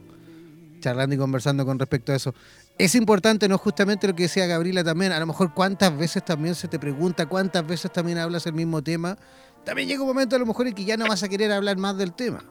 charlando 0.79 1.15
y 1.15 1.17
conversando 1.17 1.65
con 1.65 1.79
respecto 1.79 2.11
a 2.11 2.15
eso. 2.15 2.33
Es 2.77 2.95
importante, 2.95 3.47
¿no? 3.47 3.57
Justamente 3.57 4.07
lo 4.07 4.15
que 4.15 4.23
decía 4.23 4.45
Gabriela 4.45 4.83
también, 4.83 5.11
a 5.11 5.19
lo 5.19 5.25
mejor 5.25 5.53
cuántas 5.53 5.97
veces 5.97 6.23
también 6.23 6.55
se 6.55 6.67
te 6.67 6.79
pregunta, 6.79 7.25
cuántas 7.25 7.65
veces 7.65 7.91
también 7.91 8.17
hablas 8.17 8.45
el 8.45 8.53
mismo 8.53 8.81
tema. 8.81 9.17
También 9.63 9.87
llega 9.87 10.01
un 10.01 10.07
momento 10.07 10.35
a 10.35 10.39
lo 10.39 10.45
mejor 10.45 10.67
en 10.67 10.73
que 10.73 10.85
ya 10.85 10.95
no 10.97 11.07
vas 11.07 11.23
a 11.23 11.29
querer 11.29 11.51
hablar 11.51 11.77
más 11.77 11.97
del 11.97 12.13
tema. 12.13 12.43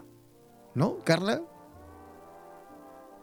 ¿No, 0.74 0.98
Carla? 1.04 1.40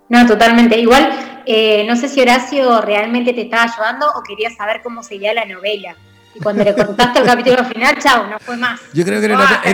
No, 0.10 0.26
totalmente. 0.28 0.80
Igual, 0.80 1.44
eh, 1.46 1.86
no 1.88 1.96
sé 1.96 2.08
si 2.08 2.22
Horacio 2.22 2.82
realmente 2.82 3.34
te 3.34 3.42
estaba 3.42 3.64
ayudando 3.64 4.08
o 4.16 4.24
quería 4.24 4.50
saber 4.50 4.82
cómo 4.84 5.04
seguía 5.04 5.34
la 5.34 5.46
novela. 5.46 5.96
Y 6.36 6.40
cuando 6.40 6.64
le 6.64 6.74
contaste 6.74 7.20
el 7.20 7.26
capítulo 7.26 7.64
final, 7.66 7.98
chao, 8.00 8.28
no 8.28 8.40
fue 8.40 8.58
más. 8.58 8.82
Yo 8.94 9.06
creo 9.06 9.20
que 9.20 9.26
era, 9.26 9.36
una, 9.36 9.62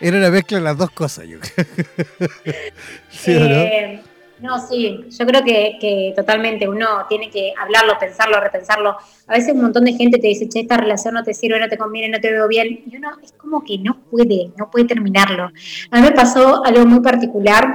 era, 0.00 0.18
una, 0.18 0.30
mezcla 0.30 0.58
de 0.58 0.64
las 0.64 0.78
dos 0.78 0.90
cosas. 0.90 1.26
Yo 1.26 1.38
¿Sí 3.10 3.34
no? 3.34 3.44
Eh, 3.44 4.02
no, 4.40 4.58
sí, 4.58 5.06
yo 5.08 5.26
creo 5.26 5.42
que, 5.44 6.12
totalmente 6.14 6.68
uno 6.68 7.06
tiene 7.08 7.30
que 7.30 7.54
hablarlo, 7.58 7.98
pensarlo, 7.98 8.40
repensarlo. 8.40 8.96
A 9.26 9.32
veces 9.32 9.54
un 9.54 9.62
montón 9.62 9.84
de 9.84 9.94
gente 9.94 10.18
te 10.18 10.26
dice, 10.26 10.48
che, 10.48 10.60
esta 10.60 10.76
relación 10.76 11.14
no 11.14 11.22
te 11.22 11.32
sirve, 11.32 11.60
no 11.60 11.68
te 11.68 11.78
conviene, 11.78 12.08
no 12.08 12.20
te 12.20 12.30
veo 12.30 12.48
bien. 12.48 12.84
Y 12.90 12.96
uno 12.96 13.10
es 13.22 13.32
como 13.32 13.64
que 13.64 13.78
no 13.78 14.02
puede, 14.10 14.50
no 14.58 14.70
puede 14.70 14.86
terminarlo. 14.86 15.50
A 15.90 15.96
mí 15.96 16.02
me 16.02 16.12
pasó 16.12 16.64
algo 16.64 16.84
muy 16.84 17.00
particular 17.00 17.74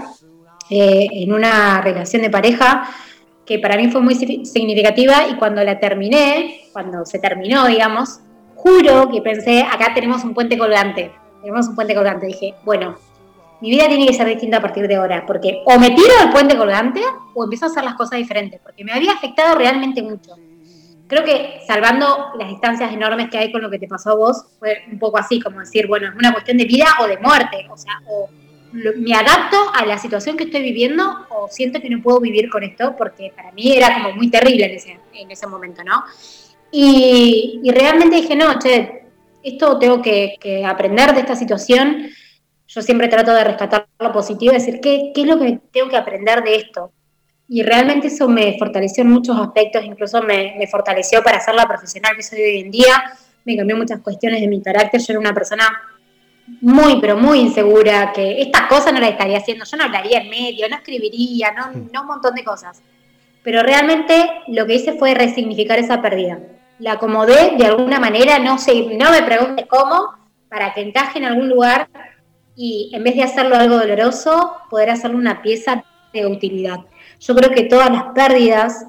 eh, 0.70 1.08
en 1.12 1.34
una 1.34 1.82
relación 1.82 2.22
de 2.22 2.30
pareja 2.30 2.88
que 3.50 3.58
para 3.58 3.78
mí 3.78 3.88
fue 3.88 4.00
muy 4.00 4.14
significativa 4.14 5.28
y 5.28 5.34
cuando 5.34 5.64
la 5.64 5.80
terminé, 5.80 6.70
cuando 6.72 7.04
se 7.04 7.18
terminó, 7.18 7.66
digamos, 7.66 8.20
juro 8.54 9.10
que 9.10 9.24
pensé, 9.24 9.64
acá 9.64 9.92
tenemos 9.96 10.24
un 10.24 10.36
puente 10.36 10.56
colgante, 10.56 11.12
tenemos 11.42 11.68
un 11.68 11.74
puente 11.74 11.96
colgante. 11.96 12.28
Dije, 12.28 12.54
bueno, 12.64 12.96
mi 13.60 13.72
vida 13.72 13.88
tiene 13.88 14.06
que 14.06 14.14
ser 14.14 14.28
distinta 14.28 14.58
a 14.58 14.62
partir 14.62 14.88
de 14.88 14.98
ahora, 14.98 15.26
porque 15.26 15.64
o 15.66 15.80
me 15.80 15.90
tiro 15.90 16.14
del 16.22 16.30
puente 16.30 16.56
colgante 16.56 17.02
o 17.34 17.44
empiezo 17.44 17.66
a 17.66 17.70
hacer 17.70 17.84
las 17.84 17.96
cosas 17.96 18.20
diferentes, 18.20 18.62
porque 18.62 18.86
me 18.86 18.92
había 18.92 19.14
afectado 19.14 19.56
realmente 19.56 20.04
mucho. 20.04 20.36
Creo 21.08 21.24
que 21.24 21.62
salvando 21.66 22.28
las 22.38 22.50
distancias 22.50 22.94
enormes 22.94 23.32
que 23.32 23.40
hay 23.40 23.52
con 23.52 23.64
lo 23.64 23.72
que 23.72 23.80
te 23.80 23.88
pasó 23.88 24.12
a 24.12 24.16
vos, 24.16 24.46
fue 24.60 24.84
un 24.92 25.00
poco 25.00 25.18
así, 25.18 25.42
como 25.42 25.60
decir, 25.60 25.88
bueno, 25.88 26.08
es 26.08 26.14
una 26.16 26.34
cuestión 26.34 26.56
de 26.56 26.66
vida 26.66 26.86
o 27.02 27.08
de 27.08 27.18
muerte, 27.18 27.66
o 27.68 27.76
sea, 27.76 27.94
o 28.08 28.30
me 28.72 29.14
adapto 29.14 29.58
a 29.74 29.86
la 29.86 29.98
situación 29.98 30.38
que 30.38 30.46
estoy 30.46 30.62
viviendo 30.62 31.26
o 31.30 31.48
siento 31.50 31.82
que 31.82 31.90
no 31.90 32.02
puedo 32.02 32.20
vivir 32.20 32.50
con 32.50 32.64
esto 32.64 32.96
porque 32.98 33.32
para 33.36 33.52
mí 33.52 33.72
era 33.72 33.94
como 33.94 34.16
muy 34.16 34.30
terrible 34.30 34.66
en 34.66 34.76
ese, 34.76 35.00
en 35.14 35.32
ese 35.32 35.48
momento, 35.48 35.84
¿no? 35.84 36.04
Y, 36.72 37.62
realmente 37.74 38.18
dije, 38.18 38.36
no, 38.36 38.60
che, 38.60 39.04
esto 39.44 39.80
tengo 39.80 40.02
que, 40.02 40.64
aprender 40.66 41.14
de 41.14 41.22
esta 41.22 41.36
situación. 41.36 42.10
Yo 42.68 42.82
siempre 42.82 43.08
trato 43.08 43.34
de 43.34 43.44
rescatar 43.44 43.88
lo 44.00 44.12
positivo, 44.12 44.54
decir, 44.54 44.80
¿qué, 44.80 45.12
¿qué 45.14 45.22
es 45.22 45.28
lo 45.28 45.40
que 45.40 45.60
tengo 45.72 45.90
que 45.90 45.98
aprender 45.98 46.44
de 46.44 46.56
esto? 46.58 46.92
Y 47.48 47.64
realmente 47.64 48.08
eso 48.08 48.30
me 48.30 48.56
fortaleció 48.60 49.04
en 49.04 49.10
muchos 49.10 49.36
aspectos, 49.40 49.84
incluso 49.84 50.22
me, 50.22 50.56
me 50.60 50.68
fortaleció 50.68 51.24
para 51.24 51.40
ser 51.40 51.56
la 51.56 51.68
profesional 51.68 52.16
que 52.16 52.22
soy 52.22 52.42
hoy 52.42 52.60
en 52.60 52.70
día, 52.70 53.12
me 53.44 53.58
cambió 53.58 53.76
muchas 53.76 54.02
cuestiones 54.02 54.42
de 54.42 54.48
mi 54.48 54.62
carácter, 54.62 55.02
yo 55.02 55.14
era 55.14 55.20
una 55.20 55.34
persona 55.34 55.68
muy, 56.62 57.00
pero 57.00 57.18
muy 57.18 57.40
insegura, 57.40 58.12
que 58.14 58.42
esta 58.42 58.68
cosa 58.68 58.92
no 58.92 59.00
la 59.00 59.08
estaría 59.08 59.38
haciendo, 59.38 59.66
yo 59.66 59.78
no 59.78 59.84
hablaría 59.86 60.20
en 60.20 60.30
medio, 60.30 60.68
no 60.70 60.76
escribiría, 60.76 61.52
no, 61.52 61.72
no 61.92 62.02
un 62.02 62.08
montón 62.08 62.36
de 62.36 62.44
cosas. 62.44 62.82
Pero 63.44 63.64
realmente 63.64 64.30
lo 64.48 64.66
que 64.66 64.76
hice 64.76 64.94
fue 64.94 65.14
resignificar 65.14 65.80
esa 65.80 66.02
pérdida. 66.02 66.40
La 66.80 66.94
acomodé 66.94 67.56
de 67.58 67.66
alguna 67.66 68.00
manera, 68.00 68.40
no, 68.40 68.58
sé, 68.58 68.88
no 68.98 69.12
me 69.12 69.24
pregunte 69.24 69.68
cómo, 69.68 70.14
para 70.50 70.74
que 70.74 70.82
encaje 70.82 71.20
en 71.20 71.26
algún 71.26 71.50
lugar 71.50 71.88
y 72.56 72.92
en 72.94 73.04
vez 73.04 73.16
de 73.16 73.24
hacerlo 73.24 73.56
algo 73.56 73.78
doloroso, 73.78 74.58
poder 74.70 74.90
hacerlo 74.90 75.18
una 75.18 75.42
pieza 75.42 75.84
de 76.12 76.26
utilidad. 76.26 76.80
Yo 77.20 77.36
creo 77.36 77.52
que 77.52 77.64
todas 77.64 77.90
las 77.90 78.04
pérdidas 78.14 78.86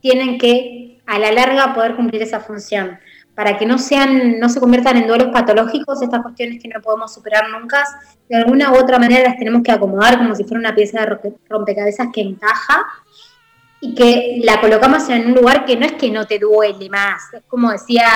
tienen 0.00 0.38
que, 0.38 1.00
a 1.06 1.18
la 1.18 1.32
larga, 1.32 1.74
poder 1.74 1.96
cumplir 1.96 2.22
esa 2.22 2.40
función 2.40 2.98
para 3.38 3.56
que 3.56 3.66
no 3.66 3.78
sean, 3.78 4.40
no 4.40 4.48
se 4.48 4.58
conviertan 4.58 4.96
en 4.96 5.06
duelos 5.06 5.28
patológicos, 5.28 6.02
estas 6.02 6.22
cuestiones 6.22 6.60
que 6.60 6.66
no 6.66 6.82
podemos 6.82 7.14
superar 7.14 7.48
nunca, 7.50 7.84
de 8.28 8.34
alguna 8.34 8.72
u 8.72 8.76
otra 8.76 8.98
manera 8.98 9.28
las 9.28 9.38
tenemos 9.38 9.62
que 9.62 9.70
acomodar 9.70 10.18
como 10.18 10.34
si 10.34 10.42
fuera 10.42 10.58
una 10.58 10.74
pieza 10.74 11.02
de 11.02 11.36
rompecabezas 11.48 12.08
que 12.12 12.20
encaja 12.20 12.84
y 13.80 13.94
que 13.94 14.40
la 14.42 14.60
colocamos 14.60 15.08
en 15.08 15.28
un 15.28 15.34
lugar 15.34 15.64
que 15.66 15.76
no 15.76 15.86
es 15.86 15.92
que 15.92 16.10
no 16.10 16.26
te 16.26 16.40
duele 16.40 16.90
más, 16.90 17.32
es 17.32 17.44
como 17.46 17.70
decía 17.70 18.08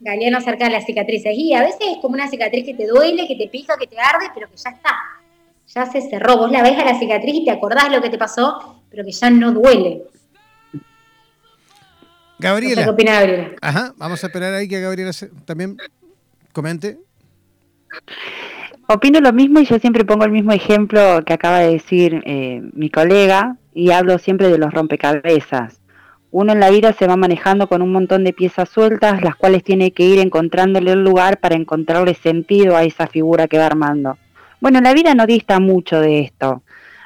Galeano 0.00 0.38
acerca 0.38 0.64
de 0.64 0.70
las 0.70 0.86
cicatrices, 0.86 1.34
y 1.36 1.52
a 1.52 1.60
veces 1.60 1.88
es 1.90 1.98
como 2.00 2.14
una 2.14 2.28
cicatriz 2.28 2.64
que 2.64 2.72
te 2.72 2.86
duele, 2.86 3.28
que 3.28 3.36
te 3.36 3.48
pica, 3.48 3.76
que 3.76 3.86
te 3.86 4.00
arde, 4.00 4.30
pero 4.34 4.48
que 4.48 4.56
ya 4.56 4.70
está, 4.70 4.96
ya 5.66 5.84
se 5.84 6.00
cerró, 6.00 6.38
vos 6.38 6.50
la 6.50 6.62
ves 6.62 6.78
a 6.78 6.86
la 6.86 6.98
cicatriz 6.98 7.34
y 7.34 7.44
te 7.44 7.50
acordás 7.50 7.92
lo 7.92 8.00
que 8.00 8.08
te 8.08 8.16
pasó, 8.16 8.82
pero 8.88 9.04
que 9.04 9.12
ya 9.12 9.28
no 9.28 9.52
duele. 9.52 10.04
Gabriela. 12.42 12.84
¿Qué 12.84 12.90
opina 12.90 13.12
Gabriela? 13.12 13.50
Ajá, 13.60 13.94
vamos 13.96 14.22
a 14.22 14.26
esperar 14.26 14.52
ahí 14.52 14.68
que 14.68 14.80
Gabriela 14.80 15.12
también 15.44 15.76
comente. 16.52 16.98
Opino 18.88 19.20
lo 19.20 19.32
mismo 19.32 19.60
y 19.60 19.64
yo 19.64 19.78
siempre 19.78 20.04
pongo 20.04 20.24
el 20.24 20.32
mismo 20.32 20.52
ejemplo 20.52 21.22
que 21.24 21.32
acaba 21.32 21.60
de 21.60 21.72
decir 21.72 22.22
eh, 22.26 22.60
mi 22.72 22.90
colega 22.90 23.56
y 23.72 23.90
hablo 23.92 24.18
siempre 24.18 24.48
de 24.48 24.58
los 24.58 24.74
rompecabezas. 24.74 25.80
Uno 26.30 26.52
en 26.52 26.60
la 26.60 26.70
vida 26.70 26.92
se 26.92 27.06
va 27.06 27.16
manejando 27.16 27.68
con 27.68 27.80
un 27.82 27.92
montón 27.92 28.24
de 28.24 28.32
piezas 28.32 28.68
sueltas, 28.68 29.22
las 29.22 29.36
cuales 29.36 29.62
tiene 29.62 29.92
que 29.92 30.02
ir 30.02 30.18
encontrándole 30.18 30.92
el 30.92 31.04
lugar 31.04 31.38
para 31.38 31.54
encontrarle 31.54 32.14
sentido 32.14 32.76
a 32.76 32.84
esa 32.84 33.06
figura 33.06 33.48
que 33.48 33.58
va 33.58 33.66
armando. 33.66 34.18
Bueno, 34.60 34.80
la 34.80 34.94
vida 34.94 35.14
no 35.14 35.26
dista 35.26 35.60
mucho 35.60 36.00
de 36.00 36.20
esto 36.20 36.62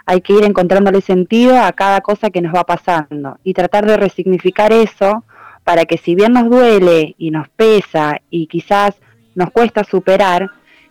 hay 0.07 0.21
que 0.21 0.33
ir 0.33 0.45
encontrándole 0.45 1.01
sentido 1.01 1.61
a 1.61 1.73
cada 1.73 2.01
cosa 2.01 2.31
que 2.31 2.41
nos 2.41 2.55
va 2.55 2.65
pasando 2.65 3.39
y 3.43 3.53
tratar 3.53 3.87
de 3.87 3.97
resignificar 3.97 4.73
eso 4.73 5.25
para 5.67 5.85
que 5.85 5.99
si 5.99 6.15
bien 6.15 6.33
nos 6.33 6.49
duele 6.49 7.17
y 7.19 7.33
nos 7.33 7.49
pesa 7.49 8.21
y 8.31 8.47
quizás 8.47 8.95
nos 9.35 9.51
cuesta 9.51 9.83
superar, 9.83 10.49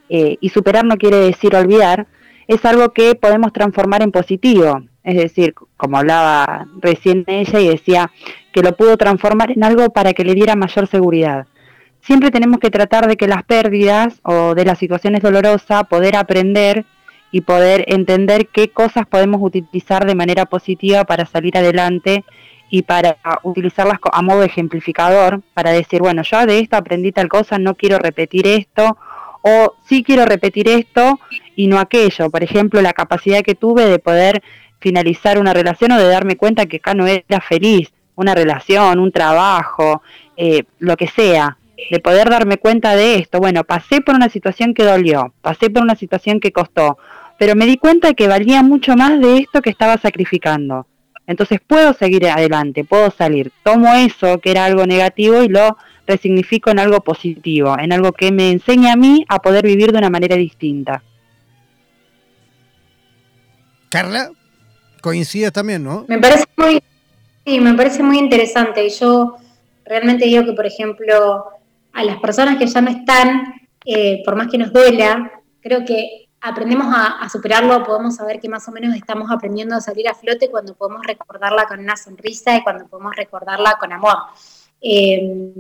eh, 0.09 0.35
y 0.41 0.49
superar 0.49 0.83
no 0.83 0.97
quiere 0.97 1.15
decir 1.15 1.55
olvidar, 1.55 2.07
es 2.45 2.65
algo 2.65 2.89
que 2.91 3.15
podemos 3.15 3.53
transformar 3.53 4.01
en 4.01 4.11
positivo. 4.11 4.81
Es 5.01 5.15
decir, 5.15 5.53
como 5.77 5.97
hablaba 5.97 6.67
recién 6.81 7.23
ella 7.27 7.57
y 7.61 7.69
decía 7.69 8.11
que 8.51 8.63
lo 8.63 8.75
pudo 8.75 8.97
transformar 8.97 9.51
en 9.51 9.63
algo 9.63 9.91
para 9.91 10.11
que 10.11 10.25
le 10.25 10.33
diera 10.33 10.57
mayor 10.57 10.87
seguridad. 10.87 11.47
Siempre 12.01 12.29
tenemos 12.29 12.59
que 12.59 12.69
tratar 12.69 13.07
de 13.07 13.15
que 13.15 13.29
las 13.29 13.43
pérdidas 13.43 14.19
o 14.23 14.55
de 14.55 14.65
las 14.65 14.77
situaciones 14.77 15.21
dolorosas, 15.21 15.85
poder 15.85 16.17
aprender 16.17 16.85
y 17.31 17.41
poder 17.41 17.85
entender 17.87 18.49
qué 18.49 18.71
cosas 18.71 19.07
podemos 19.07 19.39
utilizar 19.41 20.05
de 20.05 20.15
manera 20.15 20.45
positiva 20.45 21.05
para 21.05 21.25
salir 21.25 21.57
adelante 21.57 22.25
y 22.69 22.81
para 22.81 23.17
utilizarlas 23.43 23.99
a 24.11 24.21
modo 24.21 24.43
ejemplificador, 24.43 25.41
para 25.53 25.71
decir, 25.71 26.01
bueno, 26.01 26.23
yo 26.23 26.45
de 26.45 26.59
esto 26.59 26.77
aprendí 26.77 27.11
tal 27.11 27.29
cosa, 27.29 27.57
no 27.57 27.75
quiero 27.75 27.99
repetir 27.99 28.47
esto, 28.47 28.97
o 29.41 29.75
sí 29.83 30.03
quiero 30.03 30.25
repetir 30.25 30.67
esto 30.67 31.19
y 31.55 31.67
no 31.67 31.79
aquello. 31.79 32.29
Por 32.29 32.43
ejemplo, 32.43 32.81
la 32.81 32.93
capacidad 32.93 33.43
que 33.43 33.53
tuve 33.53 33.85
de 33.85 33.99
poder 33.99 34.41
finalizar 34.79 35.39
una 35.39 35.53
relación 35.53 35.91
o 35.91 35.97
de 35.97 36.07
darme 36.07 36.35
cuenta 36.35 36.65
que 36.65 36.77
acá 36.77 36.95
no 36.95 37.05
era 37.05 37.41
feliz, 37.41 37.93
una 38.15 38.33
relación, 38.33 38.99
un 38.99 39.11
trabajo, 39.11 40.01
eh, 40.35 40.63
lo 40.79 40.97
que 40.97 41.07
sea, 41.07 41.57
de 41.91 41.99
poder 41.99 42.29
darme 42.29 42.57
cuenta 42.57 42.95
de 42.95 43.15
esto. 43.15 43.39
Bueno, 43.39 43.63
pasé 43.63 44.01
por 44.01 44.15
una 44.15 44.29
situación 44.29 44.73
que 44.73 44.83
dolió, 44.83 45.33
pasé 45.41 45.69
por 45.69 45.83
una 45.83 45.95
situación 45.95 46.39
que 46.39 46.51
costó, 46.51 46.97
pero 47.37 47.55
me 47.55 47.65
di 47.65 47.77
cuenta 47.77 48.13
que 48.13 48.27
valía 48.27 48.63
mucho 48.63 48.95
más 48.95 49.19
de 49.19 49.37
esto 49.37 49.61
que 49.61 49.69
estaba 49.69 49.97
sacrificando. 49.97 50.87
Entonces 51.27 51.59
puedo 51.65 51.93
seguir 51.93 52.27
adelante, 52.27 52.83
puedo 52.83 53.11
salir. 53.11 53.51
Tomo 53.63 53.93
eso 53.93 54.39
que 54.39 54.51
era 54.51 54.65
algo 54.65 54.85
negativo 54.85 55.41
y 55.41 55.47
lo 55.47 55.77
resignifico 56.05 56.69
en 56.69 56.79
algo 56.79 57.01
positivo, 57.01 57.75
en 57.79 57.91
algo 57.91 58.11
que 58.11 58.31
me 58.31 58.51
enseña 58.51 58.93
a 58.93 58.95
mí 58.95 59.25
a 59.27 59.39
poder 59.39 59.65
vivir 59.65 59.91
de 59.91 59.97
una 59.97 60.09
manera 60.09 60.35
distinta. 60.35 61.03
Carla, 63.89 64.29
coincides 65.01 65.51
también, 65.51 65.83
¿no? 65.83 66.05
Me 66.07 66.19
parece 66.19 66.45
muy, 66.57 66.81
sí, 67.45 67.59
me 67.59 67.73
parece 67.73 68.03
muy 68.03 68.19
interesante. 68.19 68.85
Y 68.85 68.89
yo 68.89 69.37
realmente 69.85 70.25
digo 70.25 70.45
que, 70.45 70.53
por 70.53 70.65
ejemplo, 70.65 71.45
a 71.93 72.03
las 72.03 72.17
personas 72.17 72.57
que 72.57 72.67
ya 72.67 72.81
no 72.81 72.91
están, 72.91 73.53
eh, 73.85 74.21
por 74.25 74.35
más 74.35 74.47
que 74.47 74.57
nos 74.57 74.73
duela, 74.73 75.31
creo 75.61 75.85
que 75.85 76.24
aprendemos 76.45 76.87
a, 76.95 77.27
superarlo, 77.27 77.83
podemos 77.83 78.15
saber 78.15 78.39
que 78.39 78.47
más 78.47 78.67
o 78.67 78.71
menos 78.71 78.95
estamos 78.95 79.31
aprendiendo 79.31 79.75
a 79.75 79.81
salir 79.81 80.07
a 80.07 80.13
flote 80.13 80.49
cuando 80.49 80.75
podemos 80.75 81.03
recordarla 81.05 81.65
con 81.65 81.79
una 81.79 81.97
sonrisa 81.97 82.55
y 82.55 82.63
cuando 82.63 82.87
podemos 82.87 83.15
recordarla 83.15 83.77
con 83.79 83.91
amor. 83.91 84.15
Eh, 84.79 85.53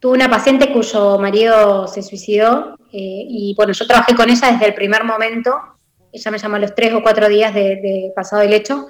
tuve 0.00 0.16
una 0.16 0.28
paciente 0.28 0.72
cuyo 0.72 1.18
marido 1.18 1.86
se 1.86 2.02
suicidó 2.02 2.76
eh, 2.92 3.24
y 3.28 3.54
bueno, 3.56 3.72
yo 3.72 3.86
trabajé 3.86 4.16
con 4.16 4.28
ella 4.28 4.50
desde 4.50 4.66
el 4.66 4.74
primer 4.74 5.04
momento, 5.04 5.56
ella 6.12 6.30
me 6.32 6.38
llamó 6.38 6.56
a 6.56 6.60
los 6.60 6.74
tres 6.74 6.92
o 6.94 7.02
cuatro 7.02 7.28
días 7.28 7.54
de, 7.54 8.12
pasado 8.16 8.42
el 8.42 8.52
hecho 8.52 8.88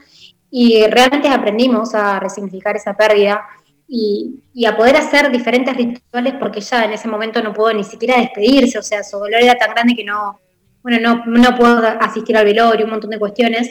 y 0.50 0.86
realmente 0.86 1.28
aprendimos 1.28 1.94
a 1.94 2.18
resignificar 2.18 2.76
esa 2.76 2.96
pérdida 2.96 3.42
y, 3.86 4.42
y, 4.54 4.64
a 4.64 4.76
poder 4.76 4.96
hacer 4.96 5.30
diferentes 5.30 5.76
rituales 5.76 6.34
porque 6.38 6.60
ella 6.60 6.84
en 6.84 6.92
ese 6.92 7.08
momento 7.08 7.42
no 7.42 7.52
pudo 7.52 7.72
ni 7.74 7.84
siquiera 7.84 8.18
despedirse, 8.18 8.78
o 8.78 8.82
sea, 8.82 9.02
su 9.02 9.18
dolor 9.18 9.42
era 9.42 9.56
tan 9.56 9.70
grande 9.70 9.94
que 9.94 10.04
no, 10.04 10.38
bueno, 10.82 10.98
no, 11.00 11.26
no 11.26 11.56
puedo 11.56 11.78
asistir 12.00 12.36
al 12.36 12.44
velorio, 12.44 12.84
un 12.84 12.92
montón 12.92 13.10
de 13.10 13.18
cuestiones. 13.18 13.70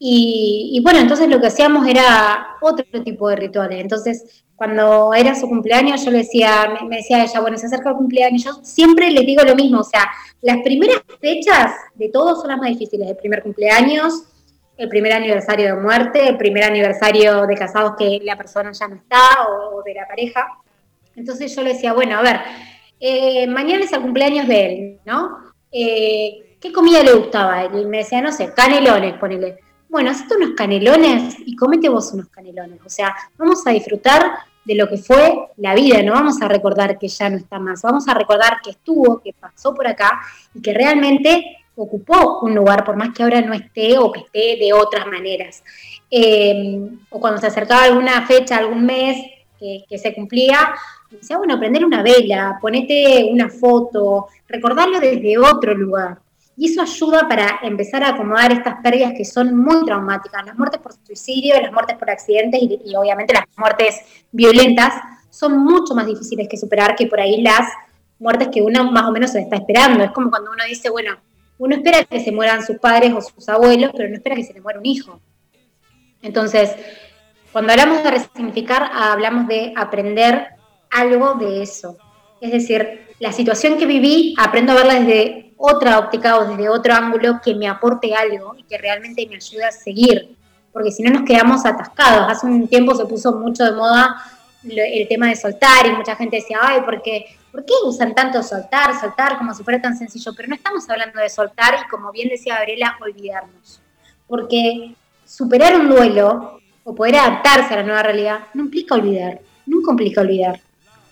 Y, 0.00 0.80
bueno, 0.82 1.00
entonces 1.00 1.28
lo 1.28 1.40
que 1.40 1.48
hacíamos 1.48 1.86
era 1.86 2.56
otro 2.60 2.84
tipo 3.02 3.28
de 3.28 3.36
rituales. 3.36 3.80
Entonces, 3.80 4.44
cuando 4.54 5.12
era 5.12 5.34
su 5.34 5.48
cumpleaños, 5.48 6.04
yo 6.04 6.10
le 6.10 6.18
decía, 6.18 6.78
me, 6.88 6.96
decía 6.96 7.24
ella, 7.24 7.40
bueno, 7.40 7.58
se 7.58 7.66
acerca 7.66 7.90
el 7.90 7.96
cumpleaños, 7.96 8.44
yo 8.44 8.52
siempre 8.62 9.10
le 9.10 9.22
digo 9.22 9.42
lo 9.42 9.54
mismo, 9.54 9.80
o 9.80 9.84
sea, 9.84 10.08
las 10.40 10.58
primeras 10.62 11.02
fechas 11.20 11.72
de 11.94 12.08
todos 12.08 12.40
son 12.40 12.50
las 12.50 12.58
más 12.58 12.70
difíciles, 12.70 13.08
el 13.08 13.16
primer 13.16 13.42
cumpleaños, 13.42 14.24
el 14.76 14.88
primer 14.88 15.12
aniversario 15.12 15.66
de 15.66 15.80
muerte, 15.80 16.28
el 16.28 16.36
primer 16.36 16.64
aniversario 16.64 17.46
de 17.46 17.54
casados 17.56 17.94
que 17.98 18.20
la 18.22 18.36
persona 18.36 18.72
ya 18.72 18.88
no 18.88 18.96
está 18.96 19.46
o, 19.48 19.82
de 19.82 19.94
la 19.94 20.06
pareja. 20.06 20.46
Entonces 21.16 21.54
yo 21.54 21.62
le 21.62 21.74
decía, 21.74 21.92
bueno, 21.92 22.18
a 22.18 22.22
ver, 22.22 22.40
eh, 23.00 23.46
mañana 23.48 23.84
es 23.84 23.92
el 23.92 24.00
cumpleaños 24.00 24.46
de 24.46 24.66
él, 24.66 25.00
¿no? 25.04 25.47
Eh, 25.70 26.56
¿Qué 26.60 26.72
comida 26.72 27.02
le 27.02 27.14
gustaba? 27.14 27.66
Y 27.66 27.84
me 27.86 27.98
decía, 27.98 28.20
no 28.20 28.32
sé, 28.32 28.52
canelones, 28.52 29.14
ponele 29.14 29.58
bueno, 29.88 30.10
hazte 30.10 30.36
unos 30.36 30.50
canelones 30.50 31.36
y 31.46 31.56
comete 31.56 31.88
vos 31.88 32.12
unos 32.12 32.28
canelones. 32.28 32.80
O 32.84 32.90
sea, 32.90 33.14
vamos 33.38 33.66
a 33.66 33.70
disfrutar 33.70 34.38
de 34.64 34.74
lo 34.74 34.86
que 34.88 34.98
fue 34.98 35.48
la 35.56 35.74
vida, 35.74 36.02
no 36.02 36.12
vamos 36.12 36.42
a 36.42 36.48
recordar 36.48 36.98
que 36.98 37.08
ya 37.08 37.30
no 37.30 37.38
está 37.38 37.58
más, 37.58 37.80
vamos 37.80 38.06
a 38.06 38.12
recordar 38.12 38.58
que 38.62 38.70
estuvo, 38.70 39.20
que 39.20 39.32
pasó 39.32 39.74
por 39.74 39.86
acá 39.86 40.20
y 40.54 40.60
que 40.60 40.74
realmente 40.74 41.56
ocupó 41.74 42.40
un 42.40 42.54
lugar, 42.54 42.84
por 42.84 42.96
más 42.96 43.14
que 43.14 43.22
ahora 43.22 43.40
no 43.40 43.54
esté 43.54 43.96
o 43.96 44.12
que 44.12 44.20
esté 44.20 44.62
de 44.62 44.72
otras 44.74 45.06
maneras. 45.06 45.62
Eh, 46.10 46.86
o 47.08 47.18
cuando 47.18 47.40
se 47.40 47.46
acercaba 47.46 47.84
alguna 47.84 48.26
fecha, 48.26 48.58
algún 48.58 48.84
mes 48.84 49.16
que, 49.58 49.84
que 49.88 49.96
se 49.96 50.14
cumplía, 50.14 50.74
decía, 51.10 51.38
bueno, 51.38 51.58
prender 51.58 51.84
una 51.84 52.02
vela, 52.02 52.58
ponete 52.60 53.28
una 53.30 53.48
foto, 53.48 54.26
recordarlo 54.46 55.00
desde 55.00 55.38
otro 55.38 55.74
lugar. 55.74 56.18
Y 56.56 56.72
eso 56.72 56.82
ayuda 56.82 57.28
para 57.28 57.60
empezar 57.62 58.02
a 58.02 58.08
acomodar 58.08 58.50
estas 58.50 58.82
pérdidas 58.82 59.12
que 59.16 59.24
son 59.24 59.56
muy 59.56 59.84
traumáticas. 59.84 60.44
Las 60.44 60.58
muertes 60.58 60.80
por 60.80 60.92
suicidio, 60.92 61.60
las 61.60 61.72
muertes 61.72 61.96
por 61.96 62.10
accidentes 62.10 62.60
y, 62.60 62.96
obviamente 62.96 63.32
las 63.32 63.44
muertes 63.56 64.00
violentas 64.32 64.94
son 65.30 65.56
mucho 65.58 65.94
más 65.94 66.06
difíciles 66.06 66.48
que 66.48 66.56
superar 66.56 66.96
que 66.96 67.06
por 67.06 67.20
ahí 67.20 67.42
las 67.42 67.68
muertes 68.18 68.48
que 68.48 68.60
uno 68.60 68.90
más 68.90 69.04
o 69.04 69.12
menos 69.12 69.30
se 69.30 69.40
está 69.40 69.54
esperando. 69.54 70.02
Es 70.02 70.10
como 70.10 70.30
cuando 70.30 70.50
uno 70.50 70.64
dice, 70.68 70.90
bueno, 70.90 71.16
uno 71.58 71.76
espera 71.76 72.02
que 72.04 72.18
se 72.20 72.32
mueran 72.32 72.66
sus 72.66 72.78
padres 72.78 73.12
o 73.14 73.20
sus 73.20 73.48
abuelos, 73.48 73.92
pero 73.96 74.08
no 74.08 74.16
espera 74.16 74.34
que 74.34 74.42
se 74.42 74.52
le 74.52 74.60
muera 74.60 74.80
un 74.80 74.86
hijo. 74.86 75.20
Entonces, 76.22 76.74
cuando 77.52 77.72
hablamos 77.72 78.02
de 78.02 78.10
resignificar, 78.10 78.90
hablamos 78.92 79.46
de 79.46 79.72
aprender 79.76 80.57
algo 80.90 81.34
de 81.34 81.62
eso. 81.62 81.96
Es 82.40 82.52
decir, 82.52 83.06
la 83.18 83.32
situación 83.32 83.78
que 83.78 83.86
viví, 83.86 84.34
aprendo 84.38 84.72
a 84.72 84.76
verla 84.76 85.00
desde 85.00 85.52
otra 85.56 85.98
óptica 85.98 86.38
o 86.38 86.44
desde 86.46 86.68
otro 86.68 86.94
ángulo 86.94 87.40
que 87.42 87.54
me 87.54 87.68
aporte 87.68 88.14
algo 88.14 88.54
y 88.56 88.62
que 88.62 88.78
realmente 88.78 89.26
me 89.28 89.36
ayude 89.36 89.64
a 89.64 89.72
seguir, 89.72 90.36
porque 90.72 90.92
si 90.92 91.02
no 91.02 91.10
nos 91.10 91.22
quedamos 91.22 91.66
atascados. 91.66 92.30
Hace 92.30 92.46
un 92.46 92.68
tiempo 92.68 92.94
se 92.94 93.04
puso 93.06 93.32
mucho 93.32 93.64
de 93.64 93.72
moda 93.72 94.16
el 94.62 95.08
tema 95.08 95.28
de 95.28 95.36
soltar 95.36 95.86
y 95.86 95.92
mucha 95.92 96.16
gente 96.16 96.36
decía, 96.36 96.58
ay, 96.60 96.80
¿por 96.82 97.02
qué, 97.02 97.26
¿por 97.50 97.64
qué 97.64 97.72
usan 97.84 98.14
tanto 98.14 98.42
soltar, 98.42 98.98
soltar 99.00 99.38
como 99.38 99.54
si 99.54 99.64
fuera 99.64 99.80
tan 99.80 99.96
sencillo? 99.96 100.32
Pero 100.36 100.48
no 100.48 100.54
estamos 100.54 100.88
hablando 100.88 101.20
de 101.20 101.28
soltar 101.28 101.74
y 101.84 101.88
como 101.88 102.12
bien 102.12 102.28
decía 102.28 102.56
Gabriela, 102.56 102.96
olvidarnos. 103.00 103.80
Porque 104.26 104.94
superar 105.24 105.76
un 105.76 105.88
duelo 105.88 106.60
o 106.84 106.94
poder 106.94 107.16
adaptarse 107.16 107.74
a 107.74 107.78
la 107.78 107.82
nueva 107.82 108.02
realidad 108.02 108.40
no 108.54 108.64
implica 108.64 108.94
olvidar, 108.94 109.40
nunca 109.66 109.90
implica 109.92 110.20
olvidar. 110.20 110.60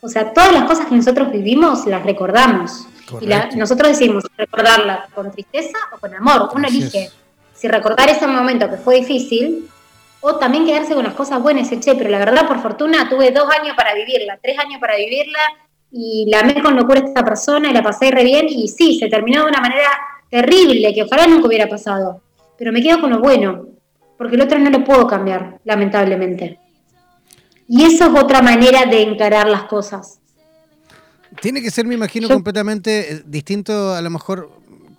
O 0.07 0.09
sea, 0.09 0.33
todas 0.33 0.53
las 0.53 0.65
cosas 0.65 0.87
que 0.87 0.95
nosotros 0.95 1.33
vivimos 1.33 1.85
las 1.87 2.05
recordamos. 2.05 2.87
Y 3.21 3.27
nosotros 3.57 3.89
decimos 3.89 4.25
recordarla 4.39 5.09
con 5.13 5.33
tristeza 5.33 5.79
o 5.93 5.99
con 5.99 6.15
amor. 6.15 6.49
Uno 6.55 6.69
elige 6.69 7.11
si 7.55 7.67
recordar 7.67 8.09
ese 8.09 8.27
momento 8.29 8.71
que 8.71 8.77
fue 8.77 9.01
difícil 9.01 9.69
o 10.21 10.37
también 10.37 10.65
quedarse 10.65 10.95
con 10.95 11.03
las 11.03 11.15
cosas 11.15 11.43
buenas. 11.43 11.69
Che, 11.69 11.95
pero 11.97 12.09
la 12.09 12.19
verdad, 12.19 12.47
por 12.47 12.63
fortuna, 12.63 13.09
tuve 13.09 13.33
dos 13.33 13.49
años 13.51 13.75
para 13.77 13.95
vivirla, 13.95 14.39
tres 14.41 14.57
años 14.61 14.81
para 14.81 14.97
vivirla 14.97 15.41
y 15.91 16.27
la 16.31 16.41
amé 16.41 16.63
con 16.63 16.77
locura 16.77 17.01
a 17.01 17.05
esta 17.05 17.25
persona 17.25 17.69
y 17.69 17.73
la 17.73 17.83
pasé 17.83 18.13
re 18.13 18.23
bien. 18.23 18.47
Y 18.49 18.69
sí, 18.69 18.97
se 19.01 19.09
terminó 19.09 19.43
de 19.43 19.51
una 19.51 19.61
manera 19.61 19.91
terrible 20.31 20.95
que 20.95 21.03
ojalá 21.03 21.27
nunca 21.27 21.49
hubiera 21.49 21.69
pasado. 21.69 22.23
Pero 22.57 22.71
me 22.71 22.81
quedo 22.81 23.01
con 23.01 23.11
lo 23.11 23.19
bueno, 23.19 23.67
porque 24.17 24.37
el 24.37 24.43
otro 24.43 24.61
no 24.61 24.71
lo 24.71 24.85
puedo 24.85 25.05
cambiar, 25.09 25.59
lamentablemente. 25.65 26.61
Y 27.69 27.85
eso 27.85 28.05
es 28.05 28.23
otra 28.23 28.43
manera 28.43 28.87
de 28.87 29.03
encarar 29.03 29.49
las 29.49 29.65
cosas. 29.65 30.21
Tiene 31.41 31.61
que 31.61 31.71
ser, 31.71 31.87
me 31.87 31.95
imagino, 31.95 32.29
completamente 32.29 33.13
eh, 33.13 33.23
distinto, 33.27 33.95
a 33.95 34.01
lo 34.01 34.11
mejor, 34.11 34.51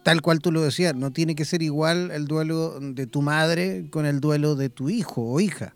tal 0.03 0.21
cual 0.21 0.39
tú 0.39 0.51
lo 0.51 0.61
decías, 0.61 0.93
no 0.93 1.11
tiene 1.11 1.35
que 1.35 1.45
ser 1.45 1.61
igual 1.61 2.11
el 2.11 2.27
duelo 2.27 2.79
de 2.79 3.07
tu 3.07 3.21
madre 3.21 3.85
con 3.89 4.05
el 4.05 4.19
duelo 4.19 4.55
de 4.55 4.69
tu 4.69 4.89
hijo 4.89 5.23
o 5.23 5.39
hija. 5.39 5.73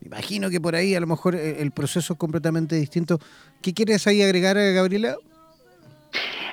Me 0.00 0.08
imagino 0.08 0.50
que 0.50 0.60
por 0.60 0.76
ahí 0.76 0.94
a 0.94 1.00
lo 1.00 1.06
mejor 1.06 1.34
eh, 1.34 1.56
el 1.60 1.72
proceso 1.72 2.12
es 2.12 2.18
completamente 2.18 2.76
distinto. 2.76 3.18
¿Qué 3.62 3.72
quieres 3.72 4.06
ahí 4.06 4.22
agregar, 4.22 4.56
eh, 4.58 4.72
Gabriela? 4.74 5.16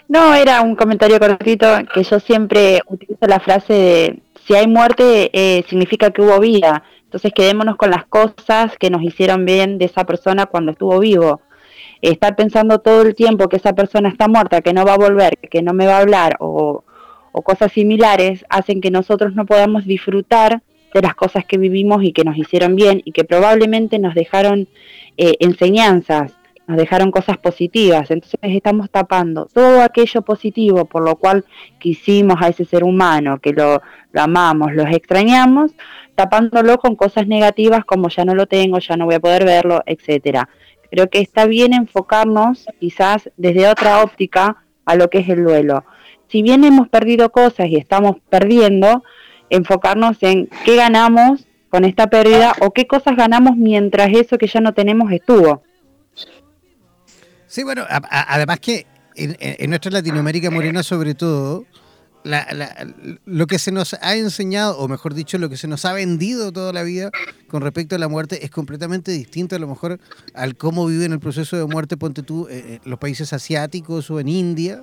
No, 0.08 0.34
era 0.34 0.62
un 0.62 0.76
comentario 0.76 1.20
cortito 1.20 1.68
que 1.94 2.04
yo 2.04 2.20
siempre 2.20 2.82
utilizo 2.88 3.26
la 3.28 3.40
frase 3.40 3.74
de 3.74 4.20
si 4.46 4.54
hay 4.56 4.68
muerte 4.68 5.64
significa 5.70 6.12
que 6.12 6.22
hubo 6.22 6.40
vida. 6.40 6.84
Entonces 7.14 7.32
quedémonos 7.36 7.76
con 7.76 7.92
las 7.92 8.06
cosas 8.06 8.76
que 8.80 8.90
nos 8.90 9.04
hicieron 9.04 9.46
bien 9.46 9.78
de 9.78 9.86
esa 9.86 10.04
persona 10.04 10.48
cuando 10.48 10.72
estuvo 10.72 10.98
vivo. 10.98 11.42
Estar 12.02 12.36
pensando 12.36 12.80
todo 12.80 13.04
el 13.04 13.14
tiempo 13.14 13.48
que 13.50 13.58
esa 13.58 13.74
persona 13.74 14.10
está 14.10 14.28
muerta, 14.28 14.62
que 14.62 14.74
no 14.74 14.84
va 14.84 14.96
a 14.96 14.98
volver, 14.98 15.38
que 15.38 15.62
no 15.62 15.74
me 15.74 15.86
va 15.86 15.98
a 15.98 16.02
hablar 16.02 16.38
o, 16.40 16.84
cosas 17.44 17.72
similares, 17.72 18.44
hacen 18.50 18.82
que 18.82 18.90
nosotros 18.90 19.36
no 19.36 19.46
podamos 19.46 19.86
disfrutar 19.86 20.64
de 20.92 21.02
las 21.04 21.14
cosas 21.14 21.46
que 21.46 21.60
vivimos 21.60 22.04
y 22.04 22.14
que 22.14 22.24
nos 22.24 22.36
hicieron 22.36 22.76
bien 22.76 23.04
y 23.06 23.12
que 23.12 23.26
probablemente 23.26 24.00
nos 24.00 24.16
dejaron 24.16 24.68
eh, 25.18 25.36
enseñanzas, 25.40 26.34
nos 26.68 26.78
dejaron 26.78 27.12
cosas 27.12 27.38
positivas. 27.38 28.10
Entonces 28.12 28.40
estamos 28.42 28.90
tapando 28.90 29.46
todo 29.46 29.82
aquello 29.82 30.22
positivo 30.22 30.86
por 30.86 31.04
lo 31.04 31.16
cual 31.16 31.46
quisimos 31.80 32.42
a 32.42 32.50
ese 32.50 32.66
ser 32.66 32.84
humano, 32.84 33.40
que 33.40 33.54
lo, 33.54 33.82
amamos, 34.14 34.74
los 34.74 34.88
extrañamos, 34.88 35.72
tapándolo 36.16 36.78
con 36.78 36.96
cosas 36.96 37.28
negativas 37.28 37.86
como 37.86 38.10
ya 38.10 38.26
no 38.26 38.36
lo 38.36 38.46
tengo, 38.46 38.80
ya 38.80 38.96
no 38.96 39.06
voy 39.06 39.16
a 39.16 39.20
poder 39.20 39.46
verlo, 39.46 39.82
etcétera. 39.86 40.50
Creo 40.90 41.10
que 41.10 41.20
está 41.20 41.46
bien 41.46 41.74
enfocarnos 41.74 42.68
quizás 42.80 43.30
desde 43.36 43.68
otra 43.68 44.04
óptica 44.04 44.64
a 44.86 44.96
lo 44.96 45.10
que 45.10 45.20
es 45.20 45.30
el 45.30 45.44
duelo. 45.44 45.86
Si 46.28 46.42
bien 46.42 46.64
hemos 46.64 46.88
perdido 46.88 47.32
cosas 47.32 47.68
y 47.68 47.78
estamos 47.78 48.18
perdiendo, 48.30 49.04
enfocarnos 49.50 50.22
en 50.22 50.50
qué 50.66 50.76
ganamos 50.76 51.48
con 51.70 51.86
esta 51.86 52.08
pérdida 52.08 52.54
o 52.62 52.72
qué 52.72 52.86
cosas 52.86 53.16
ganamos 53.16 53.58
mientras 53.58 54.10
eso 54.14 54.38
que 54.38 54.48
ya 54.48 54.62
no 54.62 54.74
tenemos 54.74 55.12
estuvo. 55.12 55.64
Sí, 57.54 57.62
bueno, 57.62 57.86
además 57.88 58.60
que 58.60 58.88
en, 59.16 59.70
nuestra 59.70 59.92
Latinoamérica 59.92 60.50
morena 60.50 60.82
sobre 60.82 61.14
todo, 61.14 61.68
lo 63.26 63.46
que 63.46 63.60
se 63.60 63.72
nos 63.72 63.94
ha 63.94 64.16
enseñado, 64.16 64.80
o 64.80 64.88
mejor 64.88 65.14
dicho, 65.14 65.38
lo 65.38 65.50
que 65.50 65.58
se 65.58 65.68
nos 65.68 65.86
ha 65.86 65.94
vendido 65.94 66.52
toda 66.52 66.74
la 66.74 66.82
vida 66.82 67.12
con 67.48 67.62
respecto 67.62 67.96
a 67.96 68.00
la 68.00 68.08
muerte 68.08 68.44
es 68.44 68.50
completamente 68.50 69.12
distinto 69.12 69.56
a 69.56 69.60
lo 69.60 69.68
mejor 69.68 70.00
al 70.34 70.58
cómo 70.58 70.88
viven 70.88 71.12
el 71.12 71.20
proceso 71.20 71.56
de 71.56 71.66
muerte, 71.66 71.96
ponte 71.96 72.24
tú, 72.24 72.48
eh, 72.48 72.64
eh, 72.66 72.80
los 72.86 72.98
países 72.98 73.34
asiáticos 73.34 74.10
o 74.10 74.20
en 74.20 74.30
India, 74.30 74.82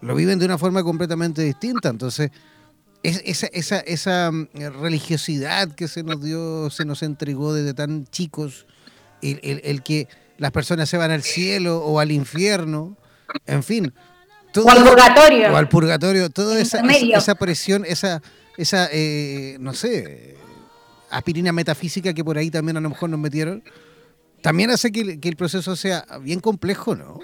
lo 0.00 0.16
viven 0.16 0.40
de 0.40 0.46
una 0.46 0.58
forma 0.58 0.82
completamente 0.82 1.42
distinta. 1.42 1.90
Entonces, 1.90 2.32
esa 3.04 4.32
mm, 4.32 4.48
religiosidad 4.82 5.70
que 5.70 5.86
se 5.86 6.02
nos 6.02 6.20
dio, 6.20 6.70
se 6.70 6.84
nos 6.84 7.04
entregó 7.04 7.54
desde 7.54 7.72
tan 7.72 8.04
chicos, 8.08 8.66
el 9.22 9.82
que 9.84 10.08
las 10.38 10.50
personas 10.50 10.88
se 10.88 10.96
van 10.96 11.10
al 11.10 11.22
cielo 11.22 11.78
o 11.78 12.00
al 12.00 12.10
infierno, 12.10 12.96
en 13.46 13.62
fin, 13.62 13.92
o 14.62 14.70
al 14.70 14.84
purgatorio. 14.84 15.52
O 15.52 15.56
al 15.56 15.68
purgatorio. 15.68 16.30
Toda 16.30 16.60
esa, 16.60 16.80
esa, 16.80 17.34
presión, 17.34 17.84
esa, 17.86 18.22
esa 18.56 18.88
eh, 18.92 19.56
no 19.60 19.72
sé, 19.74 20.36
aspirina 21.10 21.52
metafísica 21.52 22.12
que 22.12 22.24
por 22.24 22.38
ahí 22.38 22.50
también 22.50 22.76
a 22.76 22.80
lo 22.80 22.90
mejor 22.90 23.10
nos 23.10 23.18
metieron, 23.18 23.62
también 24.42 24.70
hace 24.70 24.92
que, 24.92 25.18
el 25.22 25.36
proceso 25.36 25.74
sea 25.76 26.04
bien 26.20 26.40
complejo, 26.40 26.94
¿no? 26.94 27.20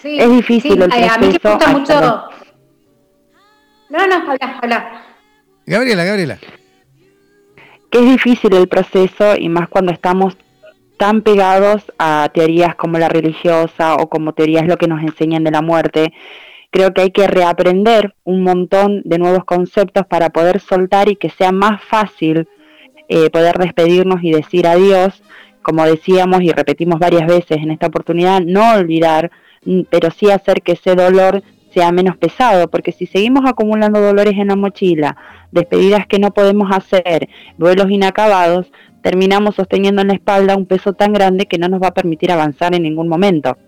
Sí, 0.00 0.18
es 0.18 0.30
difícil 0.30 0.80
el 0.82 0.88
proceso. 0.88 1.12
A 1.12 1.18
mí 1.18 1.26
me 1.26 1.32
gusta 1.50 1.68
mucho... 1.68 2.00
No, 3.90 4.06
no, 4.06 4.14
habla, 4.32 4.58
habla. 4.62 5.02
Gabriela, 5.66 6.04
Gabriela. 6.04 6.38
Que 7.90 7.98
es 7.98 8.06
difícil 8.06 8.54
el 8.54 8.66
proceso 8.66 9.36
y 9.36 9.48
más 9.48 9.68
cuando 9.68 9.92
estamos 9.92 10.36
tan 10.96 11.22
pegados 11.22 11.92
a 11.98 12.30
teorías 12.32 12.74
como 12.76 12.98
la 12.98 13.08
religiosa 13.08 13.96
o 13.96 14.08
como 14.08 14.32
teorías 14.32 14.66
lo 14.66 14.76
que 14.76 14.88
nos 14.88 15.02
enseñan 15.02 15.44
de 15.44 15.50
la 15.50 15.62
muerte. 15.62 16.12
Creo 16.70 16.92
que 16.92 17.02
hay 17.02 17.10
que 17.10 17.26
reaprender 17.26 18.14
un 18.24 18.42
montón 18.42 19.02
de 19.04 19.18
nuevos 19.18 19.44
conceptos 19.44 20.06
para 20.06 20.30
poder 20.30 20.60
soltar 20.60 21.08
y 21.08 21.16
que 21.16 21.30
sea 21.30 21.52
más 21.52 21.82
fácil 21.82 22.48
eh, 23.08 23.30
poder 23.30 23.58
despedirnos 23.58 24.22
y 24.22 24.32
decir 24.32 24.66
adiós, 24.66 25.22
como 25.62 25.84
decíamos 25.84 26.42
y 26.42 26.50
repetimos 26.52 26.98
varias 26.98 27.26
veces 27.26 27.58
en 27.58 27.70
esta 27.70 27.86
oportunidad, 27.86 28.40
no 28.40 28.74
olvidar, 28.74 29.30
mm, 29.64 29.82
pero 29.90 30.10
sí 30.10 30.30
hacer 30.30 30.62
que 30.62 30.72
ese 30.72 30.94
dolor 30.94 31.42
sea 31.72 31.90
menos 31.90 32.16
pesado, 32.16 32.68
porque 32.70 32.92
si 32.92 33.06
seguimos 33.06 33.44
acumulando 33.46 34.00
dolores 34.00 34.34
en 34.34 34.48
la 34.48 34.56
mochila, 34.56 35.16
despedidas 35.50 36.06
que 36.06 36.20
no 36.20 36.32
podemos 36.32 36.70
hacer, 36.70 37.28
vuelos 37.58 37.90
inacabados, 37.90 38.70
terminamos 39.04 39.54
sosteniendo 39.56 40.00
en 40.00 40.08
la 40.08 40.14
espalda 40.14 40.56
un 40.56 40.64
peso 40.64 40.94
tan 40.94 41.12
grande 41.12 41.44
que 41.44 41.58
no 41.58 41.68
nos 41.68 41.82
va 41.82 41.88
a 41.88 41.94
permitir 41.94 42.32
avanzar 42.32 42.74
en 42.74 42.84
ningún 42.84 43.06
momento. 43.06 43.58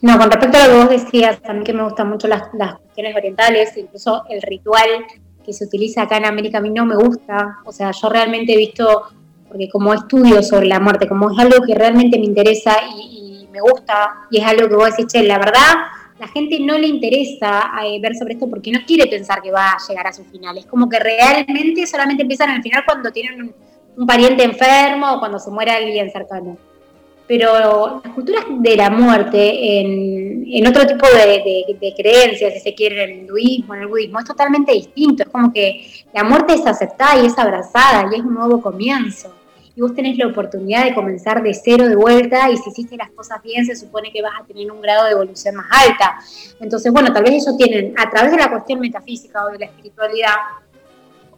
No, 0.00 0.16
con 0.16 0.30
respecto 0.30 0.56
a 0.56 0.68
lo 0.68 0.72
que 0.72 0.78
vos 0.78 0.90
decías, 0.90 1.40
a 1.48 1.52
mí 1.52 1.64
que 1.64 1.72
me 1.72 1.82
gustan 1.82 2.08
mucho 2.08 2.28
las, 2.28 2.42
las 2.54 2.76
cuestiones 2.78 3.16
orientales, 3.16 3.76
incluso 3.76 4.22
el 4.30 4.40
ritual 4.42 4.86
que 5.44 5.52
se 5.52 5.64
utiliza 5.64 6.02
acá 6.02 6.18
en 6.18 6.26
América 6.26 6.58
a 6.58 6.60
mí 6.60 6.70
no 6.70 6.86
me 6.86 6.94
gusta. 6.94 7.58
O 7.64 7.72
sea, 7.72 7.90
yo 7.90 8.08
realmente 8.08 8.52
he 8.54 8.56
visto, 8.56 9.02
porque 9.48 9.68
como 9.68 9.92
estudio 9.94 10.44
sobre 10.44 10.68
la 10.68 10.78
muerte, 10.78 11.08
como 11.08 11.32
es 11.32 11.38
algo 11.40 11.66
que 11.66 11.74
realmente 11.74 12.20
me 12.20 12.26
interesa 12.26 12.76
y, 12.96 13.48
me 13.50 13.60
gusta, 13.60 14.26
y 14.30 14.38
es 14.38 14.46
algo 14.46 14.68
que 14.68 14.76
vos 14.76 14.90
decís, 14.90 15.06
che, 15.06 15.24
la 15.24 15.38
verdad, 15.38 15.74
la 16.18 16.28
gente 16.28 16.60
no 16.60 16.78
le 16.78 16.86
interesa 16.86 17.70
eh, 17.84 17.98
ver 18.00 18.14
sobre 18.14 18.34
esto 18.34 18.48
porque 18.48 18.70
no 18.70 18.80
quiere 18.86 19.06
pensar 19.06 19.42
que 19.42 19.50
va 19.50 19.72
a 19.72 19.78
llegar 19.88 20.06
a 20.06 20.12
su 20.12 20.24
final. 20.24 20.56
Es 20.58 20.66
como 20.66 20.88
que 20.88 20.98
realmente 20.98 21.86
solamente 21.86 22.22
empiezan 22.22 22.50
al 22.50 22.62
final 22.62 22.84
cuando 22.86 23.10
tienen 23.10 23.54
un 23.96 24.06
pariente 24.06 24.44
enfermo 24.44 25.14
o 25.14 25.18
cuando 25.18 25.38
se 25.38 25.50
muere 25.50 25.72
alguien 25.72 26.10
cercano 26.10 26.56
pero 27.26 28.00
las 28.04 28.12
culturas 28.14 28.44
de 28.50 28.76
la 28.76 28.90
muerte 28.90 29.80
en, 29.80 30.66
otro 30.66 30.86
tipo 30.86 31.06
de, 31.06 31.94
creencias, 31.96 32.54
si 32.54 32.60
se 32.60 32.74
quiere, 32.74 33.02
en 33.02 33.10
el 33.10 33.18
hinduismo, 33.20 33.74
en 33.74 33.82
el 33.82 33.86
budismo, 33.86 34.18
es 34.18 34.26
totalmente 34.26 34.72
distinto. 34.72 35.22
Es 35.22 35.28
como 35.30 35.52
que 35.52 36.04
la 36.12 36.22
muerte 36.24 36.54
es 36.54 36.66
aceptada 36.66 37.22
y 37.22 37.26
es 37.26 37.38
abrazada 37.38 38.08
y 38.10 38.16
es 38.16 38.24
un 38.24 38.34
nuevo 38.34 38.60
comienzo. 38.60 39.32
Y 39.76 39.80
vos 39.80 39.94
tenés 39.94 40.16
la 40.18 40.28
oportunidad 40.28 40.84
de 40.84 40.94
comenzar 40.94 41.42
de 41.42 41.52
cero 41.52 41.88
de 41.88 41.96
vuelta 41.96 42.50
y 42.50 42.56
si 42.56 42.70
hiciste 42.70 42.96
las 42.96 43.10
cosas 43.10 43.42
bien 43.42 43.66
se 43.66 43.74
supone 43.74 44.12
que 44.12 44.22
vas 44.22 44.32
a 44.40 44.44
tener 44.44 44.70
un 44.70 44.80
grado 44.80 45.04
de 45.04 45.12
evolución 45.12 45.56
más 45.56 45.66
alta. 45.70 46.16
Entonces, 46.60 46.92
bueno, 46.92 47.12
tal 47.12 47.24
vez 47.24 47.32
ellos 47.32 47.56
tienen, 47.56 47.92
a 47.98 48.08
través 48.08 48.30
de 48.30 48.38
la 48.38 48.50
cuestión 48.50 48.78
metafísica 48.80 49.44
o 49.44 49.50
de 49.50 49.58
la 49.58 49.66
espiritualidad, 49.66 50.34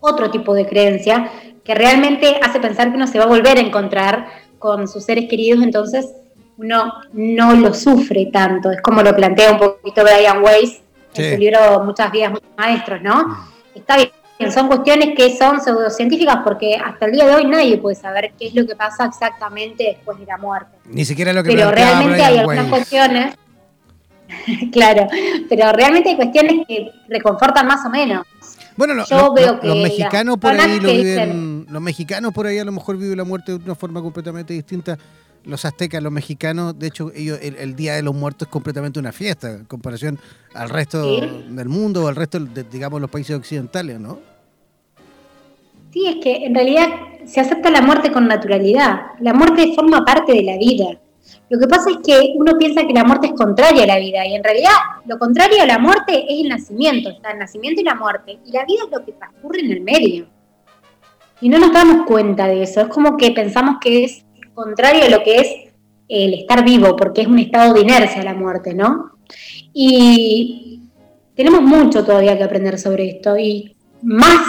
otro 0.01 0.30
tipo 0.30 0.55
de 0.55 0.66
creencia 0.66 1.30
que 1.64 1.74
realmente 1.74 2.39
hace 2.43 2.61
pensar 2.61 2.91
que 2.91 2.97
uno 2.97 3.07
se 3.07 3.18
va 3.18 3.24
a 3.24 3.28
volver 3.28 3.57
a 3.57 3.61
encontrar 3.61 4.26
con 4.59 4.87
sus 4.87 5.05
seres 5.05 5.28
queridos, 5.28 5.62
entonces 5.62 6.14
uno 6.59 6.93
no 7.12 7.55
lo 7.55 7.74
sufre 7.74 8.26
tanto. 8.32 8.70
Es 8.70 8.80
como 8.80 9.03
lo 9.03 9.14
plantea 9.14 9.53
un 9.53 9.59
poquito 9.59 10.03
Brian 10.03 10.43
Weiss 10.43 10.80
en 11.14 11.34
su 11.34 11.41
libro 11.41 11.82
Muchas 11.84 12.11
vidas, 12.12 12.32
muchos 12.32 12.49
maestros, 12.57 13.03
¿no? 13.03 13.28
Mm. 13.28 13.37
Está 13.74 13.97
bien, 13.97 14.11
son 14.51 14.68
cuestiones 14.68 15.14
que 15.16 15.37
son 15.37 15.61
pseudocientíficas 15.61 16.39
porque 16.45 16.76
hasta 16.76 17.07
el 17.07 17.12
día 17.12 17.26
de 17.26 17.34
hoy 17.34 17.47
nadie 17.47 17.78
puede 17.78 17.97
saber 17.97 18.32
qué 18.39 18.49
es 18.49 18.55
lo 18.55 18.66
que 18.66 18.76
pasa 18.76 19.07
exactamente 19.07 19.84
después 19.84 20.18
de 20.18 20.26
la 20.26 20.37
muerte. 20.37 20.76
Ni 20.84 21.05
siquiera 21.05 21.32
lo 21.32 21.43
que 21.43 21.51
Pero 21.51 21.70
realmente 21.70 22.22
hay 22.22 22.39
algunas 22.39 22.66
cuestiones, 22.66 23.34
claro, 24.72 25.07
pero 25.49 25.72
realmente 25.72 26.11
hay 26.11 26.16
cuestiones 26.16 26.66
que 26.66 26.91
reconfortan 27.09 27.66
más 27.66 27.84
o 27.87 27.91
menos. 27.91 28.26
Bueno, 28.76 29.07
yo 29.07 29.32
veo 29.32 29.59
que 29.59 29.68
los 29.68 29.76
mexicanos 29.78 30.37
por 30.37 30.53
ahí 30.53 30.80
lo 30.80 30.93
viven, 30.93 31.66
los 31.70 31.82
mexicanos 31.82 32.32
por 32.34 32.47
ahí 32.47 32.59
a 32.59 32.64
lo 32.64 32.72
mejor 32.72 32.99
viven 32.99 33.16
la 33.16 33.24
muerte 33.24 33.53
de 33.53 33.64
una 33.64 33.74
forma 33.74 34.03
completamente 34.03 34.53
distinta. 34.53 34.99
Los 35.47 35.64
aztecas, 35.64 36.03
los 36.03 36.12
mexicanos, 36.12 36.78
de 36.78 36.88
hecho, 36.88 37.12
ellos 37.14 37.38
el, 37.40 37.76
Día 37.76 37.94
de 37.94 38.03
los 38.03 38.14
Muertos 38.14 38.49
es 38.49 38.53
completamente 38.53 38.99
una 38.99 39.12
fiesta 39.12 39.51
en 39.53 39.64
comparación 39.64 40.18
al 40.55 40.68
resto 40.68 41.20
del 41.20 41.68
mundo 41.68 42.05
o 42.05 42.09
al 42.09 42.16
resto 42.16 42.40
de, 42.40 42.64
digamos, 42.64 43.01
los 43.01 43.11
países 43.11 43.36
occidentales, 43.36 44.01
¿no? 44.01 44.18
Sí, 45.92 46.05
es 46.07 46.16
que 46.16 46.44
en 46.44 46.55
realidad 46.55 46.88
se 47.24 47.40
acepta 47.40 47.70
la 47.70 47.80
muerte 47.80 48.12
con 48.12 48.26
naturalidad. 48.28 49.03
La 49.20 49.32
muerte 49.32 49.72
forma 49.74 50.05
parte 50.05 50.32
de 50.32 50.42
la 50.42 50.59
vida. 50.59 50.99
Lo 51.49 51.59
que 51.59 51.66
pasa 51.66 51.90
es 51.90 51.99
que 52.05 52.34
uno 52.34 52.59
piensa 52.59 52.86
que 52.86 52.92
la 52.92 53.05
muerte 53.05 53.28
es 53.28 53.32
contraria 53.32 53.84
a 53.84 53.86
la 53.86 53.99
vida 53.99 54.26
y 54.26 54.34
en 54.34 54.44
realidad 54.44 54.72
lo 55.07 55.18
contrario 55.18 55.62
a 55.62 55.66
la 55.66 55.78
muerte 55.78 56.24
es 56.28 56.42
el 56.42 56.49
nacimiento, 56.49 57.09
está 57.09 57.30
el 57.30 57.38
nacimiento 57.38 57.80
y 57.80 57.84
la 57.84 57.94
muerte 57.94 58.38
y 58.44 58.53
la 58.53 58.64
vida 58.66 58.80
es 58.84 58.90
lo 58.90 59.05
que 59.05 59.12
transcurre 59.12 59.61
en 59.61 59.70
el 59.70 59.80
medio. 59.80 60.26
Y 61.40 61.49
no 61.49 61.59
nos 61.59 61.72
damos 61.72 62.05
cuenta 62.07 62.47
de 62.47 62.62
eso, 62.62 62.82
es 62.82 62.88
como 62.88 63.16
que 63.16 63.30
pensamos 63.30 63.76
que 63.80 64.05
es 64.05 64.26
contrario 64.57 65.04
a 65.04 65.09
lo 65.09 65.22
que 65.22 65.36
es 65.36 65.48
el 66.09 66.34
estar 66.34 66.64
vivo, 66.64 66.96
porque 66.96 67.20
es 67.20 67.28
un 67.28 67.38
estado 67.38 67.74
de 67.74 67.82
inercia 67.82 68.24
la 68.24 68.34
muerte, 68.34 68.74
¿no? 68.74 69.12
Y 69.72 70.82
tenemos 71.36 71.62
mucho 71.62 72.04
todavía 72.04 72.36
que 72.36 72.44
aprender 72.44 72.78
sobre 72.78 73.09
esto 73.11 73.36
y 73.36 73.76
más 74.02 74.40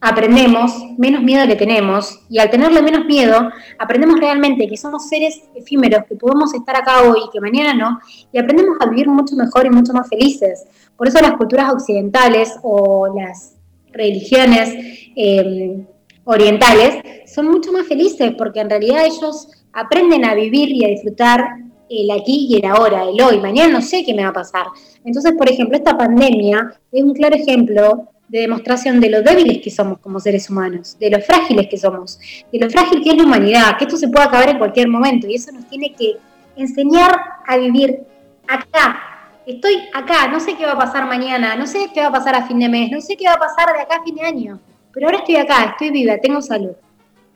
aprendemos, 0.00 0.72
menos 0.98 1.22
miedo 1.22 1.46
le 1.46 1.56
tenemos, 1.56 2.20
y 2.28 2.38
al 2.38 2.50
tenerle 2.50 2.82
menos 2.82 3.06
miedo, 3.06 3.50
aprendemos 3.78 4.20
realmente 4.20 4.68
que 4.68 4.76
somos 4.76 5.08
seres 5.08 5.40
efímeros, 5.54 6.04
que 6.06 6.14
podemos 6.16 6.52
estar 6.52 6.76
acá 6.76 7.02
hoy 7.02 7.20
y 7.26 7.30
que 7.30 7.40
mañana 7.40 7.72
no, 7.72 7.98
y 8.30 8.38
aprendemos 8.38 8.76
a 8.80 8.86
vivir 8.86 9.08
mucho 9.08 9.34
mejor 9.34 9.64
y 9.64 9.70
mucho 9.70 9.94
más 9.94 10.08
felices. 10.08 10.66
Por 10.96 11.08
eso 11.08 11.22
las 11.22 11.32
culturas 11.32 11.72
occidentales 11.72 12.52
o 12.62 13.14
las 13.16 13.54
religiones 13.92 14.74
em, 15.16 15.86
orientales 16.24 17.02
son 17.26 17.48
mucho 17.48 17.72
más 17.72 17.86
felices, 17.86 18.32
porque 18.36 18.60
en 18.60 18.70
realidad 18.70 19.04
ellos 19.04 19.48
aprenden 19.72 20.24
a 20.24 20.34
vivir 20.34 20.70
y 20.70 20.84
a 20.84 20.88
disfrutar 20.88 21.44
el 21.88 22.10
aquí 22.10 22.46
y 22.48 22.56
el 22.56 22.64
ahora, 22.64 23.04
el 23.04 23.20
hoy. 23.20 23.40
Mañana 23.40 23.72
no 23.72 23.82
sé 23.82 24.04
qué 24.04 24.14
me 24.14 24.22
va 24.22 24.30
a 24.30 24.32
pasar. 24.32 24.66
Entonces, 25.04 25.32
por 25.36 25.50
ejemplo, 25.50 25.76
esta 25.76 25.96
pandemia 25.96 26.74
es 26.90 27.02
un 27.02 27.14
claro 27.14 27.36
ejemplo 27.36 28.08
de 28.28 28.40
demostración 28.40 29.00
de 29.00 29.10
lo 29.10 29.22
débiles 29.22 29.60
que 29.62 29.70
somos 29.70 29.98
como 29.98 30.18
seres 30.18 30.48
humanos, 30.48 30.96
de 30.98 31.10
lo 31.10 31.20
frágiles 31.20 31.68
que 31.68 31.76
somos, 31.76 32.18
de 32.50 32.58
lo 32.58 32.70
frágil 32.70 33.02
que 33.02 33.10
es 33.10 33.16
la 33.16 33.24
humanidad, 33.24 33.76
que 33.78 33.84
esto 33.84 33.96
se 33.96 34.08
puede 34.08 34.24
acabar 34.24 34.48
en 34.48 34.58
cualquier 34.58 34.88
momento 34.88 35.26
y 35.26 35.34
eso 35.34 35.52
nos 35.52 35.66
tiene 35.68 35.92
que 35.92 36.16
enseñar 36.56 37.12
a 37.46 37.56
vivir 37.58 38.00
acá. 38.48 39.00
Estoy 39.46 39.74
acá, 39.92 40.28
no 40.28 40.40
sé 40.40 40.56
qué 40.56 40.64
va 40.64 40.72
a 40.72 40.78
pasar 40.78 41.06
mañana, 41.06 41.54
no 41.54 41.66
sé 41.66 41.90
qué 41.92 42.00
va 42.00 42.06
a 42.06 42.12
pasar 42.12 42.34
a 42.34 42.46
fin 42.46 42.58
de 42.58 42.68
mes, 42.68 42.90
no 42.90 43.00
sé 43.00 43.16
qué 43.16 43.26
va 43.26 43.34
a 43.34 43.38
pasar 43.38 43.74
de 43.74 43.82
acá 43.82 43.96
a 43.96 44.02
fin 44.02 44.14
de 44.14 44.22
año, 44.22 44.58
pero 44.94 45.06
ahora 45.06 45.18
estoy 45.18 45.36
acá, 45.36 45.64
estoy 45.72 45.90
viva, 45.90 46.16
tengo 46.18 46.40
salud. 46.40 46.72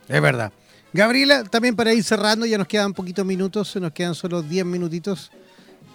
Es 0.09 0.23
verdad. 0.23 0.53
Gabriela, 0.93 1.45
también 1.45 1.77
para 1.77 1.93
ir 1.93 2.03
cerrando, 2.03 2.47
ya 2.47 2.57
nos 2.57 2.67
quedan 2.67 2.95
poquitos 2.95 3.27
minutos, 3.27 3.69
se 3.69 3.81
nos 3.81 3.93
quedan 3.93 4.15
solo 4.15 4.43
10 4.43 4.65
minutitos. 4.65 5.31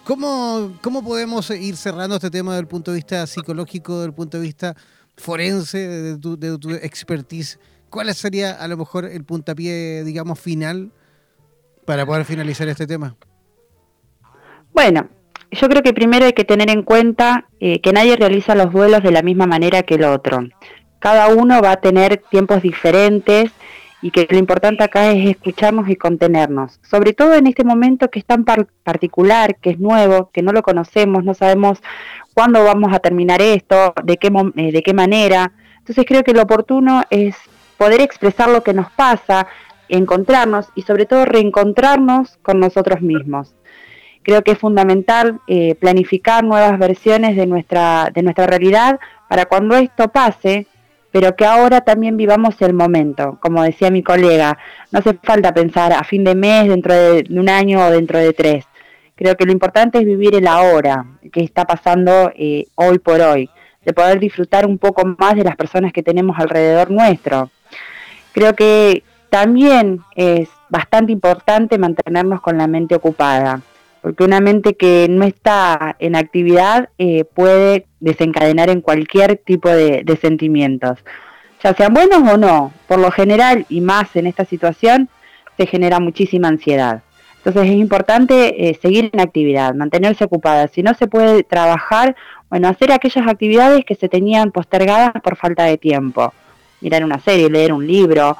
¿Cómo, 0.04 0.78
¿Cómo 0.82 1.02
podemos 1.02 1.50
ir 1.50 1.76
cerrando 1.76 2.16
este 2.16 2.30
tema 2.30 2.52
desde 2.52 2.60
el 2.60 2.68
punto 2.68 2.92
de 2.92 2.96
vista 2.96 3.26
psicológico, 3.26 3.94
desde 3.94 4.06
el 4.06 4.14
punto 4.14 4.36
de 4.36 4.42
vista 4.42 4.76
forense, 5.16 5.78
de 5.78 6.18
tu, 6.18 6.38
de 6.38 6.58
tu 6.58 6.70
expertise? 6.70 7.58
¿Cuál 7.90 8.14
sería 8.14 8.52
a 8.52 8.68
lo 8.68 8.76
mejor 8.76 9.06
el 9.06 9.24
puntapié, 9.24 10.04
digamos, 10.04 10.38
final 10.38 10.92
para 11.84 12.04
poder 12.04 12.24
finalizar 12.24 12.68
este 12.68 12.86
tema? 12.86 13.16
Bueno, 14.72 15.08
yo 15.50 15.68
creo 15.68 15.82
que 15.82 15.92
primero 15.92 16.26
hay 16.26 16.32
que 16.32 16.44
tener 16.44 16.70
en 16.70 16.82
cuenta 16.82 17.48
eh, 17.60 17.80
que 17.80 17.92
nadie 17.92 18.16
realiza 18.16 18.54
los 18.54 18.72
duelos 18.72 19.02
de 19.02 19.12
la 19.12 19.22
misma 19.22 19.46
manera 19.46 19.82
que 19.82 19.94
el 19.94 20.04
otro. 20.04 20.40
Cada 20.98 21.28
uno 21.28 21.60
va 21.60 21.72
a 21.72 21.76
tener 21.76 22.22
tiempos 22.30 22.62
diferentes 22.62 23.52
y 24.04 24.10
que 24.10 24.26
lo 24.28 24.36
importante 24.36 24.84
acá 24.84 25.10
es 25.12 25.30
escucharnos 25.30 25.88
y 25.88 25.96
contenernos, 25.96 26.78
sobre 26.82 27.14
todo 27.14 27.32
en 27.32 27.46
este 27.46 27.64
momento 27.64 28.10
que 28.10 28.18
es 28.18 28.26
tan 28.26 28.44
particular, 28.44 29.56
que 29.56 29.70
es 29.70 29.80
nuevo, 29.80 30.28
que 30.30 30.42
no 30.42 30.52
lo 30.52 30.62
conocemos, 30.62 31.24
no 31.24 31.32
sabemos 31.32 31.78
cuándo 32.34 32.62
vamos 32.62 32.92
a 32.92 32.98
terminar 32.98 33.40
esto, 33.40 33.94
de 34.04 34.18
qué, 34.18 34.30
eh, 34.56 34.72
de 34.72 34.82
qué 34.82 34.92
manera. 34.92 35.52
Entonces 35.78 36.04
creo 36.06 36.22
que 36.22 36.34
lo 36.34 36.42
oportuno 36.42 37.02
es 37.08 37.34
poder 37.78 38.02
expresar 38.02 38.50
lo 38.50 38.62
que 38.62 38.74
nos 38.74 38.90
pasa, 38.92 39.46
encontrarnos 39.88 40.68
y 40.74 40.82
sobre 40.82 41.06
todo 41.06 41.24
reencontrarnos 41.24 42.36
con 42.42 42.60
nosotros 42.60 43.00
mismos. 43.00 43.54
Creo 44.22 44.42
que 44.42 44.52
es 44.52 44.58
fundamental 44.58 45.40
eh, 45.46 45.76
planificar 45.76 46.44
nuevas 46.44 46.78
versiones 46.78 47.36
de 47.36 47.46
nuestra, 47.46 48.10
de 48.12 48.22
nuestra 48.22 48.46
realidad 48.46 49.00
para 49.28 49.46
cuando 49.46 49.76
esto 49.76 50.08
pase, 50.08 50.66
pero 51.14 51.36
que 51.36 51.44
ahora 51.44 51.80
también 51.82 52.16
vivamos 52.16 52.60
el 52.60 52.74
momento. 52.74 53.38
Como 53.40 53.62
decía 53.62 53.88
mi 53.88 54.02
colega, 54.02 54.58
no 54.90 54.98
hace 54.98 55.14
falta 55.22 55.54
pensar 55.54 55.92
a 55.92 56.02
fin 56.02 56.24
de 56.24 56.34
mes, 56.34 56.68
dentro 56.68 56.92
de 56.92 57.24
un 57.30 57.48
año 57.48 57.86
o 57.86 57.90
dentro 57.92 58.18
de 58.18 58.32
tres. 58.32 58.64
Creo 59.14 59.36
que 59.36 59.46
lo 59.46 59.52
importante 59.52 59.98
es 59.98 60.04
vivir 60.04 60.34
el 60.34 60.48
ahora, 60.48 61.06
que 61.32 61.44
está 61.44 61.66
pasando 61.66 62.32
eh, 62.34 62.66
hoy 62.74 62.98
por 62.98 63.20
hoy, 63.20 63.48
de 63.84 63.92
poder 63.92 64.18
disfrutar 64.18 64.66
un 64.66 64.76
poco 64.76 65.04
más 65.16 65.36
de 65.36 65.44
las 65.44 65.54
personas 65.54 65.92
que 65.92 66.02
tenemos 66.02 66.36
alrededor 66.36 66.90
nuestro. 66.90 67.48
Creo 68.32 68.56
que 68.56 69.04
también 69.30 70.00
es 70.16 70.48
bastante 70.68 71.12
importante 71.12 71.78
mantenernos 71.78 72.40
con 72.40 72.58
la 72.58 72.66
mente 72.66 72.96
ocupada 72.96 73.60
porque 74.04 74.22
una 74.22 74.38
mente 74.38 74.74
que 74.74 75.06
no 75.08 75.24
está 75.24 75.96
en 75.98 76.14
actividad 76.14 76.90
eh, 76.98 77.24
puede 77.24 77.86
desencadenar 78.04 78.70
en 78.70 78.80
cualquier 78.80 79.36
tipo 79.38 79.68
de, 79.68 80.18
sentimientos, 80.20 80.98
ya 81.62 81.74
sean 81.74 81.94
buenos 81.94 82.22
o 82.30 82.36
no. 82.36 82.72
Por 82.86 82.98
lo 82.98 83.10
general, 83.10 83.66
y 83.68 83.80
más 83.80 84.14
en 84.16 84.26
esta 84.26 84.44
situación, 84.44 85.08
se 85.56 85.66
genera 85.66 86.00
muchísima 86.00 86.48
ansiedad. 86.48 87.02
Entonces 87.38 87.72
es 87.72 87.76
importante 87.76 88.68
eh, 88.68 88.78
seguir 88.80 89.10
en 89.12 89.20
actividad, 89.20 89.74
mantenerse 89.74 90.24
ocupada. 90.24 90.68
Si 90.68 90.82
no 90.82 90.94
se 90.94 91.06
puede 91.06 91.42
trabajar, 91.42 92.16
bueno, 92.48 92.68
hacer 92.68 92.92
aquellas 92.92 93.26
actividades 93.26 93.84
que 93.84 93.94
se 93.94 94.08
tenían 94.08 94.50
postergadas 94.50 95.12
por 95.22 95.36
falta 95.36 95.64
de 95.64 95.76
tiempo. 95.76 96.32
Mirar 96.80 97.04
una 97.04 97.18
serie, 97.18 97.50
leer 97.50 97.72
un 97.72 97.86
libro, 97.86 98.36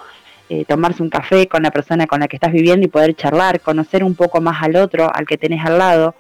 eh, 0.49 0.65
tomarse 0.67 1.03
un 1.03 1.11
café 1.11 1.49
con 1.49 1.63
la 1.63 1.71
persona 1.71 2.07
con 2.07 2.21
la 2.21 2.29
que 2.29 2.37
estás 2.37 2.53
viviendo 2.53 2.87
y 2.87 2.91
poder 2.91 3.15
charlar, 3.15 3.61
conocer 3.61 4.05
un 4.05 4.15
poco 4.15 4.41
más 4.41 4.63
al 4.63 4.77
otro, 4.77 5.11
al 5.13 5.27
que 5.27 5.39
tenés 5.39 5.65
al 5.65 5.79
lado, 5.79 6.15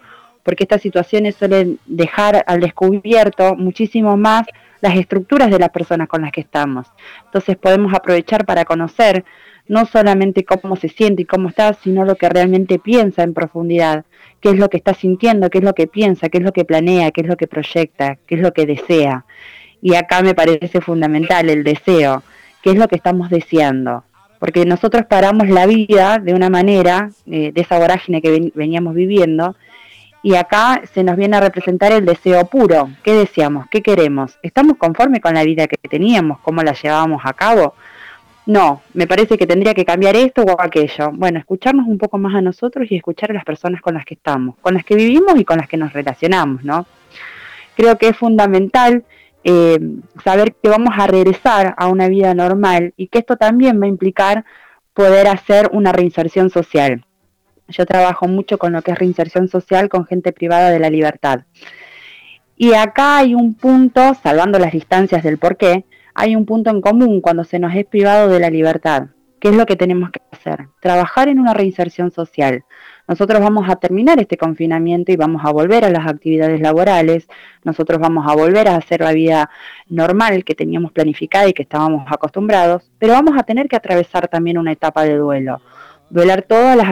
porque 0.45 0.65
estas 0.65 0.83
situaciones 0.83 1.35
suelen 1.35 1.81
dejar 1.87 2.45
al 2.47 2.61
descubierto 2.61 3.57
muchísimo 3.57 4.17
más 4.17 4.47
las 4.81 4.97
estructuras 4.97 5.51
de 5.51 5.59
las 5.59 5.71
personas 5.71 6.09
con 6.09 6.23
las 6.23 6.31
que 6.31 6.43
estamos. 6.43 6.87
Entonces 7.25 7.57
podemos 7.57 7.93
aprovechar 7.95 8.45
para 8.45 8.65
conocer 8.65 9.25
no 9.67 9.87
solamente 9.87 10.45
cómo 10.45 10.77
se 10.77 10.91
siente 10.91 11.23
y 11.23 11.25
cómo 11.25 11.49
está, 11.49 11.73
sino 11.73 12.05
lo 12.05 12.17
que 12.17 12.29
realmente 12.29 12.79
piensa 12.79 13.23
en 13.23 13.33
profundidad, 13.33 14.05
qué 14.41 14.51
es 14.51 14.59
lo 14.59 14.69
que 14.69 14.77
está 14.77 14.93
sintiendo, 14.93 15.49
qué 15.49 15.59
es 15.59 15.65
lo 15.65 15.73
que 15.73 15.87
piensa, 15.87 16.29
qué 16.29 16.39
es 16.39 16.45
lo 16.45 16.53
que 16.53 16.67
planea, 16.67 17.11
qué 17.11 17.23
es 17.23 17.27
lo 17.27 17.37
que 17.37 17.47
proyecta, 17.47 18.19
qué 18.27 18.35
es 18.35 18.43
lo 18.43 18.53
que 18.53 18.67
desea. 18.67 19.25
Y 19.81 19.95
acá 19.95 20.23
me 20.23 20.35
parece 20.35 20.83
fundamental 20.83 21.49
el 21.49 21.65
deseo, 21.65 22.23
qué 22.63 22.71
es 22.71 22.77
lo 22.77 22.87
que 22.89 22.97
estamos 22.97 23.31
deseando 23.31 24.05
porque 24.45 24.67
nosotros 24.67 25.07
paramos 25.07 25.49
la 25.49 25.65
vida 25.65 26.19
de 26.19 26.35
una 26.35 26.51
manera, 26.51 27.09
eh, 27.25 27.51
de 27.51 27.61
esa 27.63 27.79
vorágine 27.79 28.21
que 28.21 28.53
veníamos 28.55 28.95
viviendo, 28.95 29.57
y 30.25 30.37
acá 30.37 30.81
se 30.95 31.05
nos 31.05 31.17
viene 31.17 31.37
a 31.37 31.41
representar 31.41 31.93
el 31.93 32.07
deseo 32.07 32.47
puro. 32.47 32.89
¿Qué 33.03 33.13
deseamos? 33.13 33.67
¿Qué 33.71 33.83
queremos? 33.83 34.39
¿Estamos 34.43 34.79
conformes 34.79 35.21
con 35.21 35.35
la 35.35 35.45
vida 35.45 35.67
que 35.67 35.77
teníamos? 35.87 36.39
¿Cómo 36.41 36.63
la 36.63 36.73
llevábamos 36.73 37.21
a 37.25 37.35
cabo? 37.35 37.75
No, 38.47 38.81
me 38.95 39.07
parece 39.07 39.37
que 39.37 39.47
tendría 39.47 39.75
que 39.75 39.85
cambiar 39.85 40.17
esto 40.17 40.43
o 40.43 40.59
aquello. 40.59 41.11
Bueno, 41.13 41.39
escucharnos 41.39 41.87
un 41.87 41.99
poco 41.99 42.17
más 42.17 42.35
a 42.35 42.41
nosotros 42.41 42.91
y 42.91 42.97
escuchar 42.97 43.33
a 43.33 43.35
las 43.35 43.45
personas 43.45 43.83
con 43.83 43.93
las 43.93 44.07
que 44.07 44.15
estamos, 44.15 44.57
con 44.63 44.73
las 44.73 44.85
que 44.87 44.95
vivimos 44.95 45.39
y 45.39 45.45
con 45.45 45.59
las 45.59 45.69
que 45.69 45.77
nos 45.77 45.93
relacionamos, 45.93 46.65
¿no? 46.65 46.87
Creo 47.77 47.99
que 47.99 48.09
es 48.09 48.17
fundamental 48.17 49.05
eh, 49.45 49.79
saber 50.25 50.55
que 50.55 50.71
vamos 50.71 50.95
a 50.97 51.07
regresar 51.07 51.75
a 51.77 51.89
una 51.89 52.09
vida 52.09 52.33
normal 52.33 52.95
y 52.97 53.09
que 53.09 53.19
esto 53.19 53.37
también 53.37 53.79
va 53.79 53.85
a 53.85 53.89
implicar 53.89 54.47
poder 54.95 55.27
hacer 55.27 55.69
una 55.73 55.93
reinserción 55.93 56.49
social. 56.49 57.05
Yo 57.69 57.87
trabajo 57.87 58.29
mucho 58.29 58.59
con 58.59 58.73
lo 58.73 58.83
que 58.83 58.93
es 58.93 58.99
reinserción 58.99 59.49
social 59.49 59.89
con 59.89 60.07
gente 60.07 60.33
privada 60.33 60.71
de 60.71 60.79
la 60.79 60.91
libertad. 60.91 61.45
Y 62.57 62.75
acá 62.75 63.19
hay 63.19 63.35
un 63.35 63.55
punto, 63.55 64.15
salvando 64.23 64.59
las 64.59 64.73
distancias 64.73 65.23
del 65.23 65.39
por 65.39 65.57
qué, 65.57 65.85
hay 66.15 66.37
un 66.37 66.47
punto 66.47 66.71
en 66.71 66.81
común 66.81 67.21
cuando 67.21 67.45
se 67.45 67.59
nos 67.59 67.75
es 67.75 67.85
privado 67.87 68.29
de 68.29 68.39
la 68.39 68.51
libertad. 68.51 69.09
¿Qué 69.41 69.51
es 69.51 69.57
lo 69.57 69.67
que 69.67 69.77
tenemos 69.77 70.11
que 70.11 70.21
hacer? 70.31 70.69
Trabajar 70.81 71.29
en 71.29 71.39
una 71.39 71.53
reinserción 71.53 72.11
social. 72.11 72.65
Nosotros 73.07 73.41
vamos 73.43 73.69
a 73.69 73.77
terminar 73.77 74.19
este 74.19 74.39
confinamiento 74.39 75.13
y 75.13 75.17
vamos 75.17 75.43
a 75.45 75.51
volver 75.51 75.85
a 75.85 75.91
las 75.91 76.07
actividades 76.07 76.63
laborales, 76.63 77.29
nosotros 77.63 77.99
vamos 77.99 78.27
a 78.27 78.35
volver 78.35 78.69
a 78.69 78.77
hacer 78.77 79.01
la 79.01 79.13
vida 79.13 79.51
normal 79.89 80.45
que 80.45 80.55
teníamos 80.55 80.93
planificada 80.93 81.47
y 81.47 81.53
que 81.53 81.65
estábamos 81.65 82.07
acostumbrados, 82.11 82.91
pero 82.99 83.13
vamos 83.13 83.35
a 83.37 83.43
tener 83.43 83.69
que 83.69 83.77
atravesar 83.77 84.29
también 84.29 84.57
una 84.57 84.73
etapa 84.73 85.05
de 85.05 85.17
duelo. 85.17 85.61
Duelar 86.11 86.43
todas 86.43 86.77
las, 86.77 86.89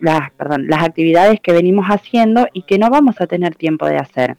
las, 0.00 0.30
perdón, 0.32 0.66
las 0.68 0.84
actividades 0.84 1.40
que 1.40 1.52
venimos 1.52 1.86
haciendo 1.86 2.46
y 2.52 2.62
que 2.62 2.78
no 2.78 2.90
vamos 2.90 3.20
a 3.20 3.26
tener 3.26 3.54
tiempo 3.54 3.86
de 3.86 3.96
hacer. 3.96 4.36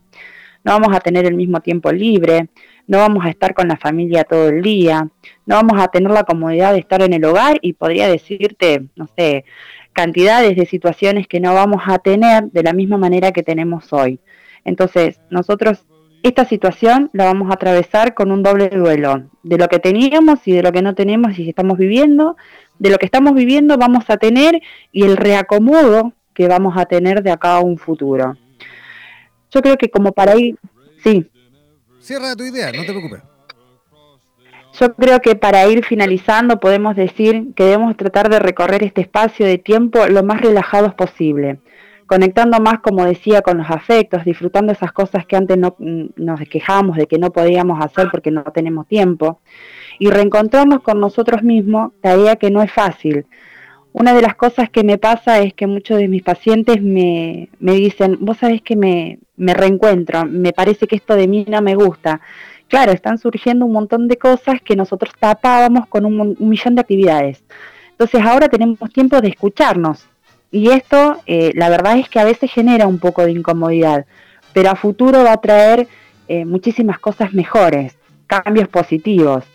No 0.64 0.74
vamos 0.74 0.96
a 0.96 1.00
tener 1.00 1.26
el 1.26 1.36
mismo 1.36 1.60
tiempo 1.62 1.92
libre, 1.92 2.50
no 2.88 3.00
vamos 3.00 3.26
a 3.26 3.30
estar 3.30 3.54
con 3.54 3.68
la 3.68 3.78
familia 3.78 4.24
todo 4.24 4.50
el 4.50 4.62
día, 4.62 5.10
no 5.46 5.56
vamos 5.56 5.82
a 5.82 5.88
tener 5.88 6.12
la 6.12 6.24
comodidad 6.24 6.74
de 6.74 6.80
estar 6.80 7.02
en 7.02 7.14
el 7.14 7.26
hogar 7.26 7.58
y 7.62 7.74
podría 7.74 8.08
decirte, 8.08 8.86
no 8.96 9.08
sé, 9.16 9.46
cantidades 9.94 10.56
de 10.56 10.66
situaciones 10.66 11.28
que 11.28 11.40
no 11.40 11.54
vamos 11.54 11.82
a 11.88 12.00
tener 12.00 12.46
de 12.52 12.64
la 12.64 12.74
misma 12.74 12.98
manera 12.98 13.32
que 13.32 13.44
tenemos 13.44 13.92
hoy. 13.92 14.20
Entonces, 14.64 15.20
nosotros 15.30 15.86
esta 16.24 16.46
situación 16.46 17.10
la 17.14 17.26
vamos 17.26 17.50
a 17.50 17.56
atravesar 17.56 18.14
con 18.14 18.32
un 18.32 18.44
doble 18.44 18.70
duelo, 18.70 19.24
de 19.42 19.58
lo 19.58 19.68
que 19.68 19.80
teníamos 19.80 20.48
y 20.48 20.52
de 20.52 20.62
lo 20.62 20.72
que 20.72 20.84
no 20.84 20.94
tenemos 20.94 21.38
y 21.40 21.50
estamos 21.50 21.78
viviendo, 21.80 22.38
de 22.82 22.90
lo 22.90 22.98
que 22.98 23.06
estamos 23.06 23.36
viviendo 23.36 23.78
vamos 23.78 24.06
a 24.08 24.18
tener 24.18 24.60
y 24.92 25.04
el 25.04 25.16
reacomodo 25.16 26.14
que 26.34 26.48
vamos 26.48 26.76
a 26.78 26.86
tener 26.86 27.22
de 27.22 27.30
acá 27.30 27.58
a 27.58 27.60
un 27.60 27.78
futuro. 27.78 28.36
Yo 29.52 29.62
creo 29.62 29.78
que 29.78 29.92
como 29.92 30.14
para 30.14 30.36
ir, 30.36 30.58
sí. 31.04 31.30
Cierra 32.00 32.36
tu 32.36 32.44
idea, 32.44 32.72
no 32.72 32.82
te 32.84 32.92
preocupes. 32.92 33.22
Yo 34.80 34.96
creo 34.96 35.20
que 35.20 35.36
para 35.36 35.68
ir 35.68 35.86
finalizando 35.86 36.60
podemos 36.60 36.96
decir 36.96 37.54
que 37.56 37.66
debemos 37.66 37.96
tratar 37.98 38.30
de 38.30 38.40
recorrer 38.40 38.82
este 38.82 39.02
espacio 39.02 39.46
de 39.46 39.60
tiempo 39.60 40.08
lo 40.08 40.24
más 40.24 40.42
relajados 40.42 40.96
posible, 40.96 41.60
conectando 42.12 42.60
más, 42.60 42.82
como 42.82 43.06
decía, 43.06 43.42
con 43.42 43.60
los 43.60 43.70
afectos, 43.70 44.26
disfrutando 44.26 44.74
esas 44.74 44.92
cosas 44.92 45.26
que 45.26 45.38
antes 45.38 45.58
no, 45.58 45.76
mm, 45.80 46.08
nos 46.18 46.42
quejamos 46.42 46.98
de 46.98 47.08
que 47.08 47.18
no 47.18 47.32
podíamos 47.32 47.80
hacer 47.80 48.10
porque 48.12 48.32
no 48.32 48.44
tenemos 48.44 48.86
tiempo, 48.86 49.40
y 49.98 50.10
reencontrarnos 50.10 50.82
con 50.82 51.00
nosotros 51.00 51.42
mismos, 51.42 51.94
tarea 52.02 52.36
que 52.36 52.52
no 52.52 52.62
es 52.62 52.72
fácil. 52.72 53.26
Una 53.94 54.14
de 54.14 54.22
las 54.22 54.36
cosas 54.36 54.70
que 54.70 54.84
me 54.84 54.98
pasa 54.98 55.40
es 55.40 55.54
que 55.54 55.68
muchos 55.68 55.98
de 56.00 56.10
mis 56.10 56.22
pacientes 56.24 56.82
me, 56.82 57.48
me 57.60 57.74
dicen, 57.76 58.18
vos 58.20 58.38
sabés 58.40 58.62
que 58.62 58.76
me, 58.76 59.20
me 59.38 59.54
reencuentro, 59.54 60.26
me 60.26 60.52
parece 60.52 60.88
que 60.88 60.98
esto 60.98 61.16
de 61.16 61.30
mí 61.30 61.46
no 61.48 61.62
me 61.62 61.76
gusta 61.76 62.20
claro, 62.72 62.94
están 62.94 63.18
surgiendo 63.18 63.66
un 63.66 63.74
montón 63.74 64.08
de 64.08 64.18
cosas 64.18 64.62
que 64.62 64.78
nosotros 64.78 65.14
tapábamos 65.20 65.88
con 65.88 66.06
un, 66.06 66.38
millón 66.40 66.76
de 66.76 66.82
actividades. 66.82 67.44
Entonces 67.92 68.22
ahora 68.22 68.48
tenemos 68.48 68.80
tiempo 68.94 69.20
de 69.20 69.28
escucharnos. 69.28 70.08
Y 70.52 70.70
esto, 70.70 71.22
eh, 71.26 71.52
la 71.56 71.70
verdad 71.70 71.98
es 71.98 72.10
que 72.10 72.20
a 72.20 72.26
veces 72.26 72.52
genera 72.52 72.88
un 72.88 73.00
poco 73.00 73.24
de 73.24 73.32
incomodidad, 73.32 74.06
pero 74.54 74.70
a 74.70 74.76
futuro 74.76 75.24
va 75.24 75.34
a 75.34 75.42
traer 75.42 75.88
eh, 76.28 76.46
muchísimas 76.46 77.00
cosas 77.00 77.34
mejores, 77.34 77.96
cambios 78.28 78.68
positivos. 78.68 79.46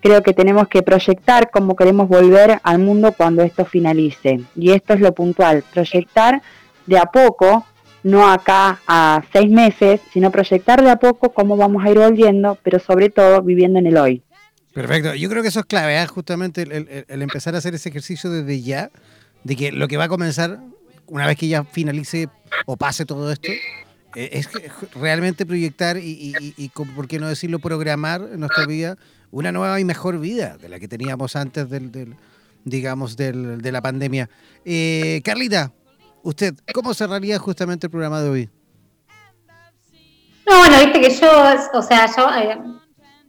Creo 0.00 0.22
que 0.22 0.32
tenemos 0.32 0.66
que 0.68 0.82
proyectar 0.82 1.50
cómo 1.50 1.76
queremos 1.76 2.08
volver 2.08 2.58
al 2.62 2.78
mundo 2.78 3.12
cuando 3.12 3.42
esto 3.42 3.66
finalice. 3.66 4.40
Y 4.56 4.72
esto 4.72 4.94
es 4.94 5.00
lo 5.00 5.14
puntual, 5.14 5.62
proyectar 5.72 6.40
de 6.86 6.98
a 6.98 7.04
poco 7.04 7.66
no 8.02 8.30
acá 8.30 8.80
a 8.86 9.22
seis 9.32 9.50
meses, 9.50 10.00
sino 10.12 10.30
proyectar 10.30 10.82
de 10.82 10.90
a 10.90 10.96
poco 10.96 11.32
cómo 11.32 11.56
vamos 11.56 11.84
a 11.84 11.90
ir 11.90 11.98
volviendo, 11.98 12.58
pero 12.62 12.78
sobre 12.78 13.10
todo 13.10 13.42
viviendo 13.42 13.78
en 13.78 13.86
el 13.86 13.96
hoy. 13.96 14.22
Perfecto, 14.72 15.14
yo 15.14 15.28
creo 15.28 15.42
que 15.42 15.48
eso 15.48 15.60
es 15.60 15.66
clave, 15.66 16.00
¿eh? 16.00 16.06
justamente 16.06 16.62
el, 16.62 17.22
empezar 17.22 17.54
a 17.54 17.58
hacer 17.58 17.74
ese 17.74 17.88
ejercicio 17.88 18.30
desde 18.30 18.62
ya, 18.62 18.90
de 19.44 19.56
que 19.56 19.72
lo 19.72 19.88
que 19.88 19.96
va 19.96 20.04
a 20.04 20.08
comenzar 20.08 20.60
una 21.10 21.26
vez 21.26 21.36
que 21.36 21.48
ya 21.48 21.64
finalice 21.64 22.28
o 22.66 22.76
pase 22.76 23.04
todo 23.04 23.30
esto, 23.30 23.50
eh, 24.14 24.30
es 24.32 24.48
realmente 24.94 25.44
proyectar 25.44 25.98
y, 25.98 26.32
y, 26.56 26.68
por 26.68 27.08
qué 27.08 27.18
no 27.18 27.28
decirlo, 27.28 27.58
programar 27.58 28.28
en 28.32 28.40
nuestra 28.40 28.66
vida 28.66 28.96
una 29.30 29.52
nueva 29.52 29.78
y 29.80 29.84
mejor 29.84 30.18
vida 30.18 30.56
de 30.56 30.68
la 30.68 30.78
que 30.78 30.88
teníamos 30.88 31.36
antes 31.36 31.68
del, 31.68 32.16
digamos, 32.64 33.16
del, 33.16 33.60
de 33.60 33.72
la 33.72 33.82
pandemia. 33.82 34.30
Eh, 34.64 35.20
Carlita, 35.24 35.72
usted, 36.22 36.54
¿cómo 36.72 36.94
cerraría 36.94 37.38
justamente 37.38 37.86
el 37.86 37.90
programa 37.90 38.20
de 38.22 38.28
hoy? 38.28 38.50
No, 40.48 40.58
bueno, 40.58 40.76
viste 40.78 41.00
que 41.00 41.10
yo, 41.10 41.28
o 41.74 41.82
sea, 41.82 42.06
yo 42.06 42.79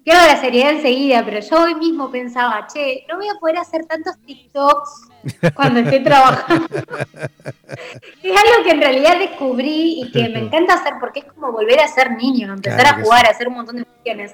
quiero 0.03 0.19
la 0.19 0.39
seriedad 0.39 0.71
enseguida, 0.71 1.23
pero 1.23 1.39
yo 1.39 1.63
hoy 1.63 1.75
mismo 1.75 2.09
pensaba, 2.11 2.67
che, 2.71 3.05
no 3.07 3.17
voy 3.17 3.27
a 3.27 3.39
poder 3.39 3.57
hacer 3.57 3.85
tantos 3.85 4.15
TikToks 4.25 5.09
cuando 5.55 5.79
esté 5.81 5.99
trabajando. 5.99 6.67
es 8.23 8.37
algo 8.37 8.63
que 8.63 8.71
en 8.71 8.81
realidad 8.81 9.19
descubrí 9.19 10.01
y 10.01 10.11
que 10.11 10.29
me 10.29 10.39
encanta 10.39 10.75
hacer 10.75 10.93
porque 10.99 11.19
es 11.19 11.25
como 11.25 11.51
volver 11.51 11.79
a 11.79 11.87
ser 11.87 12.11
niño, 12.11 12.53
empezar 12.53 12.85
a 12.87 13.01
jugar, 13.01 13.25
a 13.25 13.29
hacer 13.29 13.47
un 13.47 13.55
montón 13.55 13.77
de 13.77 13.85
cuestiones. 13.85 14.33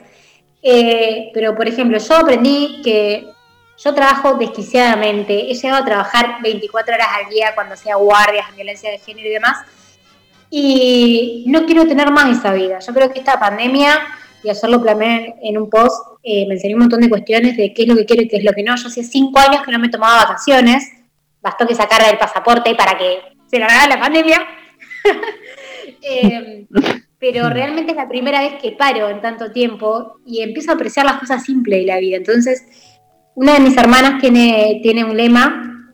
Eh, 0.62 1.32
pero, 1.34 1.56
por 1.56 1.68
ejemplo, 1.68 1.98
yo 1.98 2.16
aprendí 2.16 2.82
que 2.84 3.28
yo 3.78 3.94
trabajo 3.94 4.34
desquiciadamente, 4.36 5.52
he 5.52 5.54
llegado 5.54 5.84
a 5.84 5.86
trabajar 5.86 6.42
24 6.42 6.96
horas 6.96 7.08
al 7.24 7.30
día 7.30 7.54
cuando 7.54 7.76
sea 7.76 7.96
guardias, 7.96 8.56
violencia 8.56 8.90
de 8.90 8.98
género 8.98 9.28
y 9.28 9.32
demás, 9.34 9.58
y 10.50 11.44
no 11.48 11.66
quiero 11.66 11.86
tener 11.86 12.10
más 12.10 12.38
esa 12.38 12.54
vida. 12.54 12.80
Yo 12.80 12.94
creo 12.94 13.12
que 13.12 13.20
esta 13.20 13.40
pandemia, 13.40 14.00
y 14.44 14.50
hacerlo 14.50 14.82
planeé 14.82 15.36
en 15.42 15.58
un 15.58 15.70
post, 15.70 16.20
eh, 16.24 16.46
me 16.48 16.56
enseñó 16.56 16.76
un 16.76 16.82
montón 16.82 17.02
de 17.02 17.10
cuestiones 17.10 17.58
de 17.58 17.74
qué 17.74 17.84
es 17.84 17.88
lo 17.88 17.96
que 17.96 18.06
quiero 18.06 18.24
y 18.24 18.28
qué 18.28 18.38
es 18.38 18.44
lo 18.44 18.54
que 18.54 18.64
no. 18.64 18.76
Yo 18.76 18.88
hace 18.88 19.04
cinco 19.04 19.40
años 19.40 19.64
que 19.64 19.72
no 19.72 19.80
me 19.80 19.90
tomaba 19.90 20.24
vacaciones, 20.24 20.92
bastó 21.42 21.68
que 21.68 21.76
sacarle 21.76 22.10
el 22.12 22.18
pasaporte 22.18 22.76
para 22.76 22.98
que 22.98 23.20
se 23.50 23.60
largara 23.60 23.88
la 23.88 24.00
pandemia. 24.00 24.42
Eh, 26.10 26.68
pero 27.18 27.50
realmente 27.50 27.92
es 27.92 27.98
la 27.98 28.08
primera 28.08 28.42
vez 28.42 28.62
que 28.62 28.74
paro 28.74 29.10
en 29.10 29.22
tanto 29.22 29.52
tiempo 29.52 30.20
y 30.26 30.42
empiezo 30.42 30.72
a 30.72 30.76
apreciar 30.76 31.06
las 31.06 31.20
cosas 31.20 31.44
simples 31.44 31.80
de 31.80 31.86
la 31.88 31.98
vida. 31.98 32.18
Entonces, 32.18 32.64
una 33.36 33.54
de 33.54 33.60
mis 33.62 33.78
hermanas 33.78 34.22
tiene, 34.22 34.80
tiene 34.84 35.04
un 35.04 35.18
lema 35.18 35.94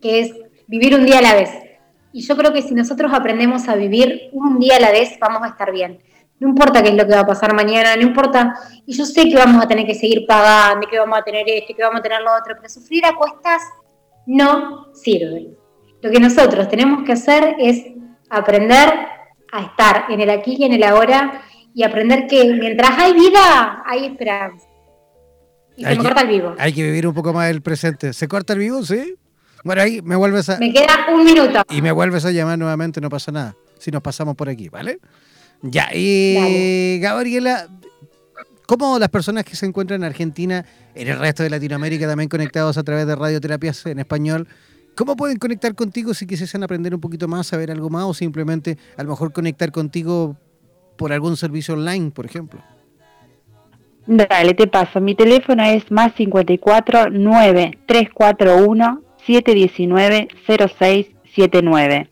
que 0.00 0.20
es 0.20 0.34
vivir 0.66 0.94
un 0.94 1.04
día 1.04 1.18
a 1.18 1.22
la 1.22 1.34
vez. 1.34 1.50
Y 2.12 2.22
yo 2.22 2.36
creo 2.36 2.52
que 2.52 2.62
si 2.62 2.74
nosotros 2.74 3.12
aprendemos 3.12 3.68
a 3.68 3.76
vivir 3.76 4.28
un 4.32 4.58
día 4.58 4.76
a 4.76 4.80
la 4.80 4.92
vez, 4.92 5.18
vamos 5.20 5.42
a 5.42 5.48
estar 5.48 5.72
bien. 5.72 5.98
No 6.40 6.48
importa 6.48 6.82
qué 6.82 6.90
es 6.90 6.94
lo 6.94 7.06
que 7.06 7.14
va 7.14 7.20
a 7.20 7.26
pasar 7.26 7.54
mañana, 7.54 7.96
no 7.96 8.02
importa. 8.02 8.54
Y 8.86 8.94
yo 8.94 9.04
sé 9.06 9.28
que 9.28 9.36
vamos 9.36 9.64
a 9.64 9.68
tener 9.68 9.86
que 9.86 9.94
seguir 9.94 10.26
pagando, 10.26 10.86
que 10.88 10.98
vamos 10.98 11.18
a 11.18 11.22
tener 11.22 11.44
esto, 11.48 11.74
que 11.74 11.82
vamos 11.82 12.00
a 12.00 12.02
tener 12.02 12.20
lo 12.20 12.34
otro, 12.36 12.54
pero 12.56 12.68
sufrir 12.68 13.06
a 13.06 13.14
cuestas 13.14 13.62
no 14.26 14.92
sirve. 14.94 15.48
Lo 16.02 16.10
que 16.10 16.20
nosotros 16.20 16.68
tenemos 16.68 17.04
que 17.04 17.12
hacer 17.12 17.56
es 17.58 17.84
aprender 18.28 18.90
a 19.52 19.62
estar 19.62 20.06
en 20.10 20.20
el 20.20 20.30
aquí 20.30 20.56
y 20.58 20.64
en 20.64 20.72
el 20.72 20.82
ahora 20.82 21.42
y 21.72 21.82
aprender 21.82 22.26
que 22.26 22.44
mientras 22.44 22.90
hay 22.98 23.12
vida, 23.14 23.82
hay 23.86 24.06
esperanza. 24.06 24.66
Y 25.76 25.84
se 25.84 25.90
me 25.90 25.98
corta 25.98 26.20
el 26.22 26.28
vivo. 26.28 26.54
Hay 26.58 26.72
que 26.72 26.82
vivir 26.82 27.06
un 27.06 27.14
poco 27.14 27.32
más 27.32 27.50
el 27.50 27.62
presente. 27.62 28.12
¿Se 28.12 28.28
corta 28.28 28.52
el 28.52 28.60
vivo? 28.60 28.82
Sí. 28.82 29.16
Bueno, 29.64 29.82
ahí 29.82 30.02
me 30.02 30.14
vuelves 30.14 30.48
a. 30.50 30.58
Me 30.58 30.72
queda 30.72 31.06
un 31.12 31.24
minuto. 31.24 31.62
Y 31.70 31.82
me 31.82 31.90
vuelves 31.90 32.24
a 32.24 32.30
llamar 32.30 32.58
nuevamente, 32.58 33.00
no 33.00 33.08
pasa 33.08 33.32
nada. 33.32 33.56
Si 33.78 33.90
nos 33.90 34.02
pasamos 34.02 34.36
por 34.36 34.48
aquí, 34.48 34.68
¿vale? 34.68 34.98
Ya, 35.64 35.88
y 35.94 36.98
Gabriela, 37.00 37.68
¿cómo 38.66 38.98
las 38.98 39.08
personas 39.08 39.44
que 39.44 39.56
se 39.56 39.66
encuentran 39.66 40.02
en 40.02 40.04
Argentina, 40.04 40.64
en 40.94 41.08
el 41.08 41.18
resto 41.18 41.42
de 41.42 41.50
Latinoamérica, 41.50 42.06
también 42.06 42.28
conectados 42.28 42.76
a 42.76 42.82
través 42.82 43.06
de 43.06 43.16
radioterapias 43.16 43.86
en 43.86 43.98
español, 43.98 44.46
¿Cómo 44.96 45.16
pueden 45.16 45.38
conectar 45.38 45.74
contigo 45.74 46.14
si 46.14 46.24
quisiesen 46.26 46.62
aprender 46.62 46.94
un 46.94 47.00
poquito 47.00 47.26
más, 47.26 47.48
saber 47.48 47.70
algo 47.70 47.90
más 47.90 48.04
o 48.04 48.14
simplemente 48.14 48.78
a 48.96 49.02
lo 49.02 49.10
mejor 49.10 49.32
conectar 49.32 49.72
contigo 49.72 50.36
por 50.96 51.12
algún 51.12 51.36
servicio 51.36 51.74
online, 51.74 52.12
por 52.12 52.26
ejemplo? 52.26 52.62
Dale, 54.06 54.54
te 54.54 54.68
paso. 54.68 55.00
Mi 55.00 55.16
teléfono 55.16 55.64
es 55.64 55.90
más 55.90 56.14
54 56.14 57.10
9 57.10 57.78
341 57.86 59.02
719 59.26 60.28
0679. 60.46 62.10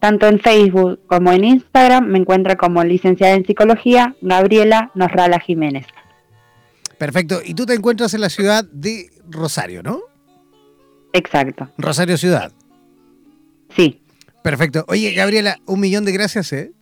Tanto 0.00 0.26
en 0.26 0.40
Facebook 0.40 1.00
como 1.06 1.30
en 1.30 1.44
Instagram 1.44 2.06
me 2.06 2.18
encuentra 2.18 2.56
como 2.56 2.82
licenciada 2.82 3.34
en 3.34 3.44
psicología 3.44 4.16
Gabriela 4.22 4.90
Norrala 4.94 5.38
Jiménez. 5.40 5.86
Perfecto. 6.98 7.40
Y 7.44 7.54
tú 7.54 7.66
te 7.66 7.74
encuentras 7.74 8.12
en 8.14 8.22
la 8.22 8.30
ciudad 8.30 8.64
de 8.64 9.10
Rosario, 9.28 9.82
¿no? 9.82 10.00
Exacto. 11.12 11.70
Rosario 11.78 12.16
Ciudad. 12.16 12.52
Sí. 13.74 14.02
Perfecto. 14.42 14.84
Oye, 14.88 15.12
Gabriela, 15.12 15.58
un 15.66 15.80
millón 15.80 16.04
de 16.04 16.12
gracias, 16.12 16.52
¿eh? 16.52 16.72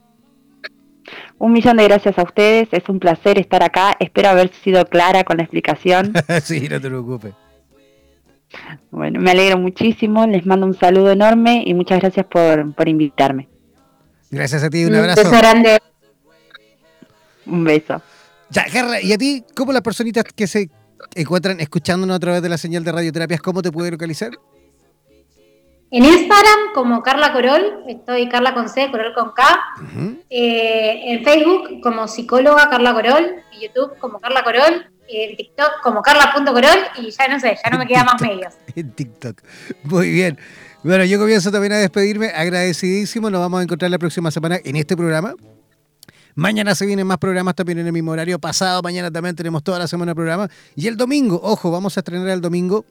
Un 1.38 1.52
millón 1.52 1.76
de 1.76 1.84
gracias 1.84 2.18
a 2.18 2.22
ustedes. 2.22 2.68
Es 2.72 2.88
un 2.88 2.98
placer 3.00 3.38
estar 3.38 3.62
acá. 3.62 3.96
Espero 4.00 4.28
haber 4.28 4.52
sido 4.62 4.84
clara 4.86 5.24
con 5.24 5.38
la 5.38 5.44
explicación. 5.44 6.12
sí, 6.42 6.68
no 6.68 6.80
te 6.80 6.88
preocupes. 6.88 7.34
Bueno, 8.90 9.20
me 9.20 9.30
alegro 9.30 9.58
muchísimo. 9.58 10.26
Les 10.26 10.46
mando 10.46 10.66
un 10.66 10.74
saludo 10.74 11.10
enorme 11.10 11.62
y 11.66 11.74
muchas 11.74 12.00
gracias 12.00 12.26
por, 12.26 12.74
por 12.74 12.88
invitarme. 12.88 13.48
Gracias 14.30 14.62
a 14.62 14.70
ti, 14.70 14.84
un 14.84 14.94
abrazo. 14.94 15.22
Un 15.22 15.30
beso 15.30 15.38
grande. 15.38 15.78
Un 17.46 17.64
beso. 17.64 18.02
Ya, 18.50 18.64
Carla, 18.72 19.00
¿y 19.00 19.12
a 19.12 19.18
ti 19.18 19.44
cómo 19.54 19.72
las 19.72 19.82
personitas 19.82 20.24
que 20.24 20.46
se 20.46 20.70
encuentran 21.14 21.60
escuchándonos 21.60 22.16
a 22.16 22.20
través 22.20 22.42
de 22.42 22.48
la 22.48 22.58
señal 22.58 22.84
de 22.84 22.92
radioterapias, 22.92 23.40
cómo 23.40 23.62
te 23.62 23.70
puede 23.70 23.90
localizar? 23.90 24.30
En 25.90 26.04
Instagram 26.04 26.72
como 26.74 27.02
Carla 27.02 27.32
Corol, 27.32 27.84
estoy 27.88 28.28
Carla 28.28 28.52
con 28.52 28.68
C, 28.68 28.90
Corol 28.90 29.14
con 29.14 29.32
K. 29.32 29.42
Eh, 30.28 31.12
en 31.12 31.24
Facebook 31.24 31.80
como 31.82 32.06
psicóloga 32.06 32.68
Carla 32.68 32.92
Corol, 32.92 33.24
en 33.52 33.60
YouTube 33.60 33.98
como 33.98 34.20
Carla 34.20 34.44
Corol, 34.44 34.90
en 35.08 35.36
TikTok 35.36 35.80
como 35.82 36.02
Carla.corol 36.02 36.78
y 36.98 37.10
ya 37.10 37.28
no 37.28 37.40
sé, 37.40 37.56
ya 37.62 37.70
no 37.70 37.78
me 37.78 37.86
quedan 37.86 38.06
más 38.06 38.20
medios. 38.20 38.54
en 38.74 38.92
TikTok. 38.92 39.40
Muy 39.84 40.10
bien. 40.10 40.38
Bueno, 40.82 41.04
yo 41.04 41.18
comienzo 41.18 41.50
también 41.50 41.72
a 41.72 41.78
despedirme, 41.78 42.28
agradecidísimo. 42.28 43.30
Nos 43.30 43.40
vamos 43.40 43.60
a 43.60 43.62
encontrar 43.62 43.90
la 43.90 43.98
próxima 43.98 44.30
semana 44.30 44.58
en 44.64 44.76
este 44.76 44.96
programa. 44.96 45.34
Mañana 46.34 46.74
se 46.74 46.86
vienen 46.86 47.06
más 47.06 47.18
programas 47.18 47.56
también 47.56 47.78
en 47.78 47.86
el 47.86 47.92
mismo 47.92 48.12
horario. 48.12 48.38
Pasado 48.38 48.80
mañana 48.80 49.10
también 49.10 49.34
tenemos 49.34 49.64
toda 49.64 49.80
la 49.80 49.88
semana 49.88 50.14
programa. 50.14 50.48
Y 50.76 50.86
el 50.86 50.96
domingo, 50.96 51.40
ojo, 51.42 51.70
vamos 51.70 51.96
a 51.96 52.00
estrenar 52.00 52.28
el 52.28 52.40
domingo. 52.40 52.84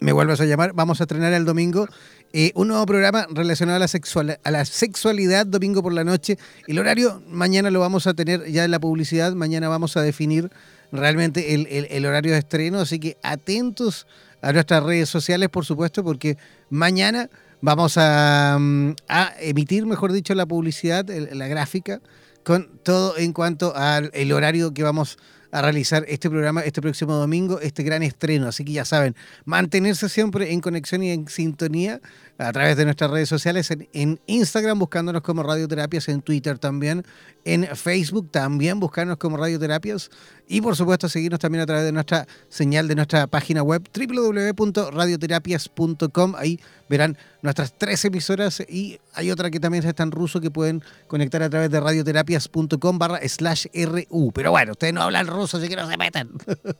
Me 0.00 0.12
vuelvas 0.12 0.40
a 0.40 0.46
llamar. 0.46 0.72
Vamos 0.72 1.00
a 1.00 1.04
estrenar 1.04 1.34
el 1.34 1.44
domingo 1.44 1.86
eh, 2.32 2.52
un 2.54 2.68
nuevo 2.68 2.86
programa 2.86 3.26
relacionado 3.28 3.76
a 3.76 3.80
la, 3.80 3.88
sexual, 3.88 4.38
a 4.44 4.50
la 4.52 4.64
sexualidad 4.64 5.46
domingo 5.46 5.82
por 5.82 5.92
la 5.92 6.04
noche. 6.04 6.38
El 6.68 6.78
horario 6.78 7.22
mañana 7.26 7.70
lo 7.70 7.80
vamos 7.80 8.06
a 8.06 8.14
tener 8.14 8.46
ya 8.46 8.64
en 8.64 8.70
la 8.70 8.78
publicidad. 8.78 9.32
Mañana 9.32 9.68
vamos 9.68 9.96
a 9.96 10.02
definir 10.02 10.48
realmente 10.92 11.54
el, 11.54 11.66
el 11.68 12.06
horario 12.06 12.32
de 12.32 12.38
estreno. 12.38 12.80
Así 12.80 12.98
que 12.98 13.16
atentos 13.22 14.06
a 14.42 14.52
nuestras 14.52 14.82
redes 14.82 15.08
sociales, 15.08 15.48
por 15.48 15.64
supuesto, 15.64 16.02
porque 16.02 16.36
mañana 16.70 17.28
vamos 17.60 17.96
a, 17.96 18.56
mm, 18.58 18.94
a 19.08 19.32
emitir, 19.40 19.86
mejor 19.86 20.12
dicho, 20.12 20.34
la 20.34 20.46
publicidad, 20.46 21.06
la 21.08 21.48
gráfica 21.48 22.00
con 22.42 22.70
todo 22.82 23.18
en 23.18 23.32
cuanto 23.32 23.76
al 23.76 24.10
el 24.14 24.32
horario 24.32 24.72
que 24.72 24.82
vamos 24.82 25.18
a 25.52 25.62
realizar 25.62 26.04
este 26.08 26.30
programa 26.30 26.60
este 26.62 26.80
próximo 26.80 27.14
domingo, 27.14 27.60
este 27.60 27.82
gran 27.82 28.02
estreno. 28.02 28.48
Así 28.48 28.64
que 28.64 28.72
ya 28.72 28.84
saben, 28.84 29.16
mantenerse 29.44 30.08
siempre 30.08 30.52
en 30.52 30.60
conexión 30.60 31.02
y 31.02 31.10
en 31.10 31.28
sintonía 31.28 32.00
a 32.40 32.52
través 32.52 32.76
de 32.76 32.84
nuestras 32.84 33.10
redes 33.10 33.28
sociales, 33.28 33.70
en, 33.70 34.20
Instagram 34.26 34.78
buscándonos 34.78 35.22
como 35.22 35.42
Radioterapias, 35.42 36.08
en 36.08 36.22
Twitter 36.22 36.58
también, 36.58 37.04
en 37.44 37.66
Facebook 37.76 38.30
también 38.30 38.80
buscarnos 38.80 39.18
como 39.18 39.36
Radioterapias 39.36 40.10
y 40.48 40.60
por 40.60 40.74
supuesto 40.74 41.08
seguirnos 41.08 41.38
también 41.38 41.62
a 41.62 41.66
través 41.66 41.84
de 41.84 41.92
nuestra 41.92 42.26
señal 42.48 42.88
de 42.88 42.96
nuestra 42.96 43.28
página 43.28 43.62
web 43.62 43.88
www.radioterapias.com. 43.94 46.34
Ahí 46.36 46.58
verán 46.88 47.16
nuestras 47.42 47.78
tres 47.78 48.04
emisoras 48.04 48.60
y 48.68 48.98
hay 49.14 49.30
otra 49.30 49.48
que 49.50 49.60
también 49.60 49.84
está 49.84 50.02
en 50.02 50.10
ruso 50.10 50.40
que 50.40 50.50
pueden 50.50 50.82
conectar 51.06 51.40
a 51.42 51.50
través 51.50 51.70
de 51.70 51.78
radioterapias.com 51.78 52.98
barra 52.98 53.20
slash 53.28 53.66
RU. 53.72 54.32
Pero 54.34 54.50
bueno, 54.50 54.72
ustedes 54.72 54.92
no 54.92 55.02
hablan 55.02 55.28
ruso, 55.28 55.58
así 55.58 55.68
que 55.68 55.76
no 55.76 55.88
se 55.88 55.96
metan. 55.96 56.30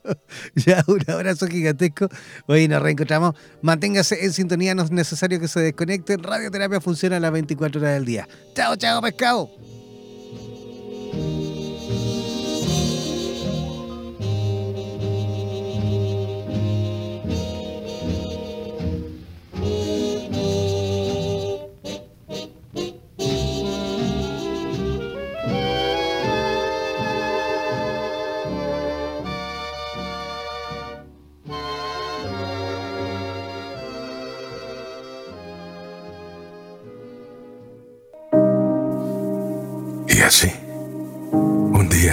ya, 0.55 0.83
un 0.87 0.99
abrazo 1.07 1.47
gigantesco. 1.47 2.09
Hoy 2.47 2.67
nos 2.67 2.81
reencontramos. 2.81 3.35
Manténgase 3.61 4.25
en 4.25 4.33
sintonía, 4.33 4.75
no 4.75 4.83
es 4.83 4.91
necesario 4.91 5.39
que 5.39 5.47
se 5.51 5.59
desconecten. 5.59 6.23
Radioterapia 6.23 6.81
funciona 6.81 7.17
a 7.17 7.19
las 7.19 7.31
24 7.31 7.81
horas 7.81 7.93
del 7.93 8.05
día. 8.05 8.27
Chao, 8.55 8.75
chao, 8.75 9.01
pescado. 9.01 9.49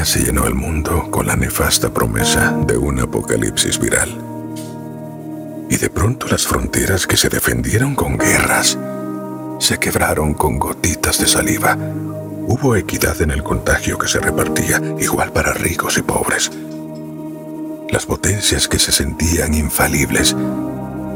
Se 0.04 0.20
llenó 0.20 0.46
el 0.46 0.54
mundo 0.54 1.10
con 1.10 1.26
la 1.26 1.36
nefasta 1.36 1.92
promesa 1.92 2.52
de 2.66 2.76
un 2.76 3.00
apocalipsis 3.00 3.78
viral. 3.78 4.08
Y 5.70 5.76
de 5.76 5.90
pronto 5.90 6.26
las 6.28 6.46
fronteras 6.46 7.06
que 7.06 7.16
se 7.16 7.28
defendieron 7.28 7.94
con 7.94 8.16
guerras 8.16 8.78
se 9.58 9.78
quebraron 9.78 10.34
con 10.34 10.58
gotitas 10.58 11.18
de 11.18 11.26
saliva. 11.26 11.76
Hubo 12.46 12.76
equidad 12.76 13.20
en 13.22 13.30
el 13.30 13.42
contagio 13.42 13.98
que 13.98 14.08
se 14.08 14.20
repartía, 14.20 14.80
igual 14.98 15.32
para 15.32 15.52
ricos 15.52 15.98
y 15.98 16.02
pobres. 16.02 16.50
Las 17.90 18.06
potencias 18.06 18.68
que 18.68 18.78
se 18.78 18.92
sentían 18.92 19.54
infalibles 19.54 20.36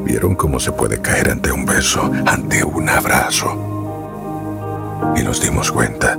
vieron 0.05 0.35
cómo 0.35 0.59
se 0.59 0.72
puede 0.72 1.01
caer 1.01 1.30
ante 1.30 1.53
un 1.53 1.64
beso, 1.64 2.11
ante 2.26 2.64
un 2.64 2.89
abrazo. 2.89 3.70
Y 5.16 5.22
nos 5.22 5.41
dimos 5.41 5.70
cuenta 5.70 6.18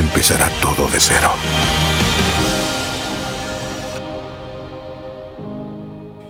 empezará 0.00 0.48
todo 0.60 0.88
de 0.88 1.00
cero. 1.00 1.30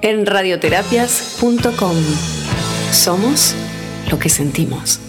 En 0.03 0.27
radioterapias.com 0.27 1.97
somos 2.93 3.55
lo 4.11 4.19
que 4.19 4.29
sentimos. 4.29 5.01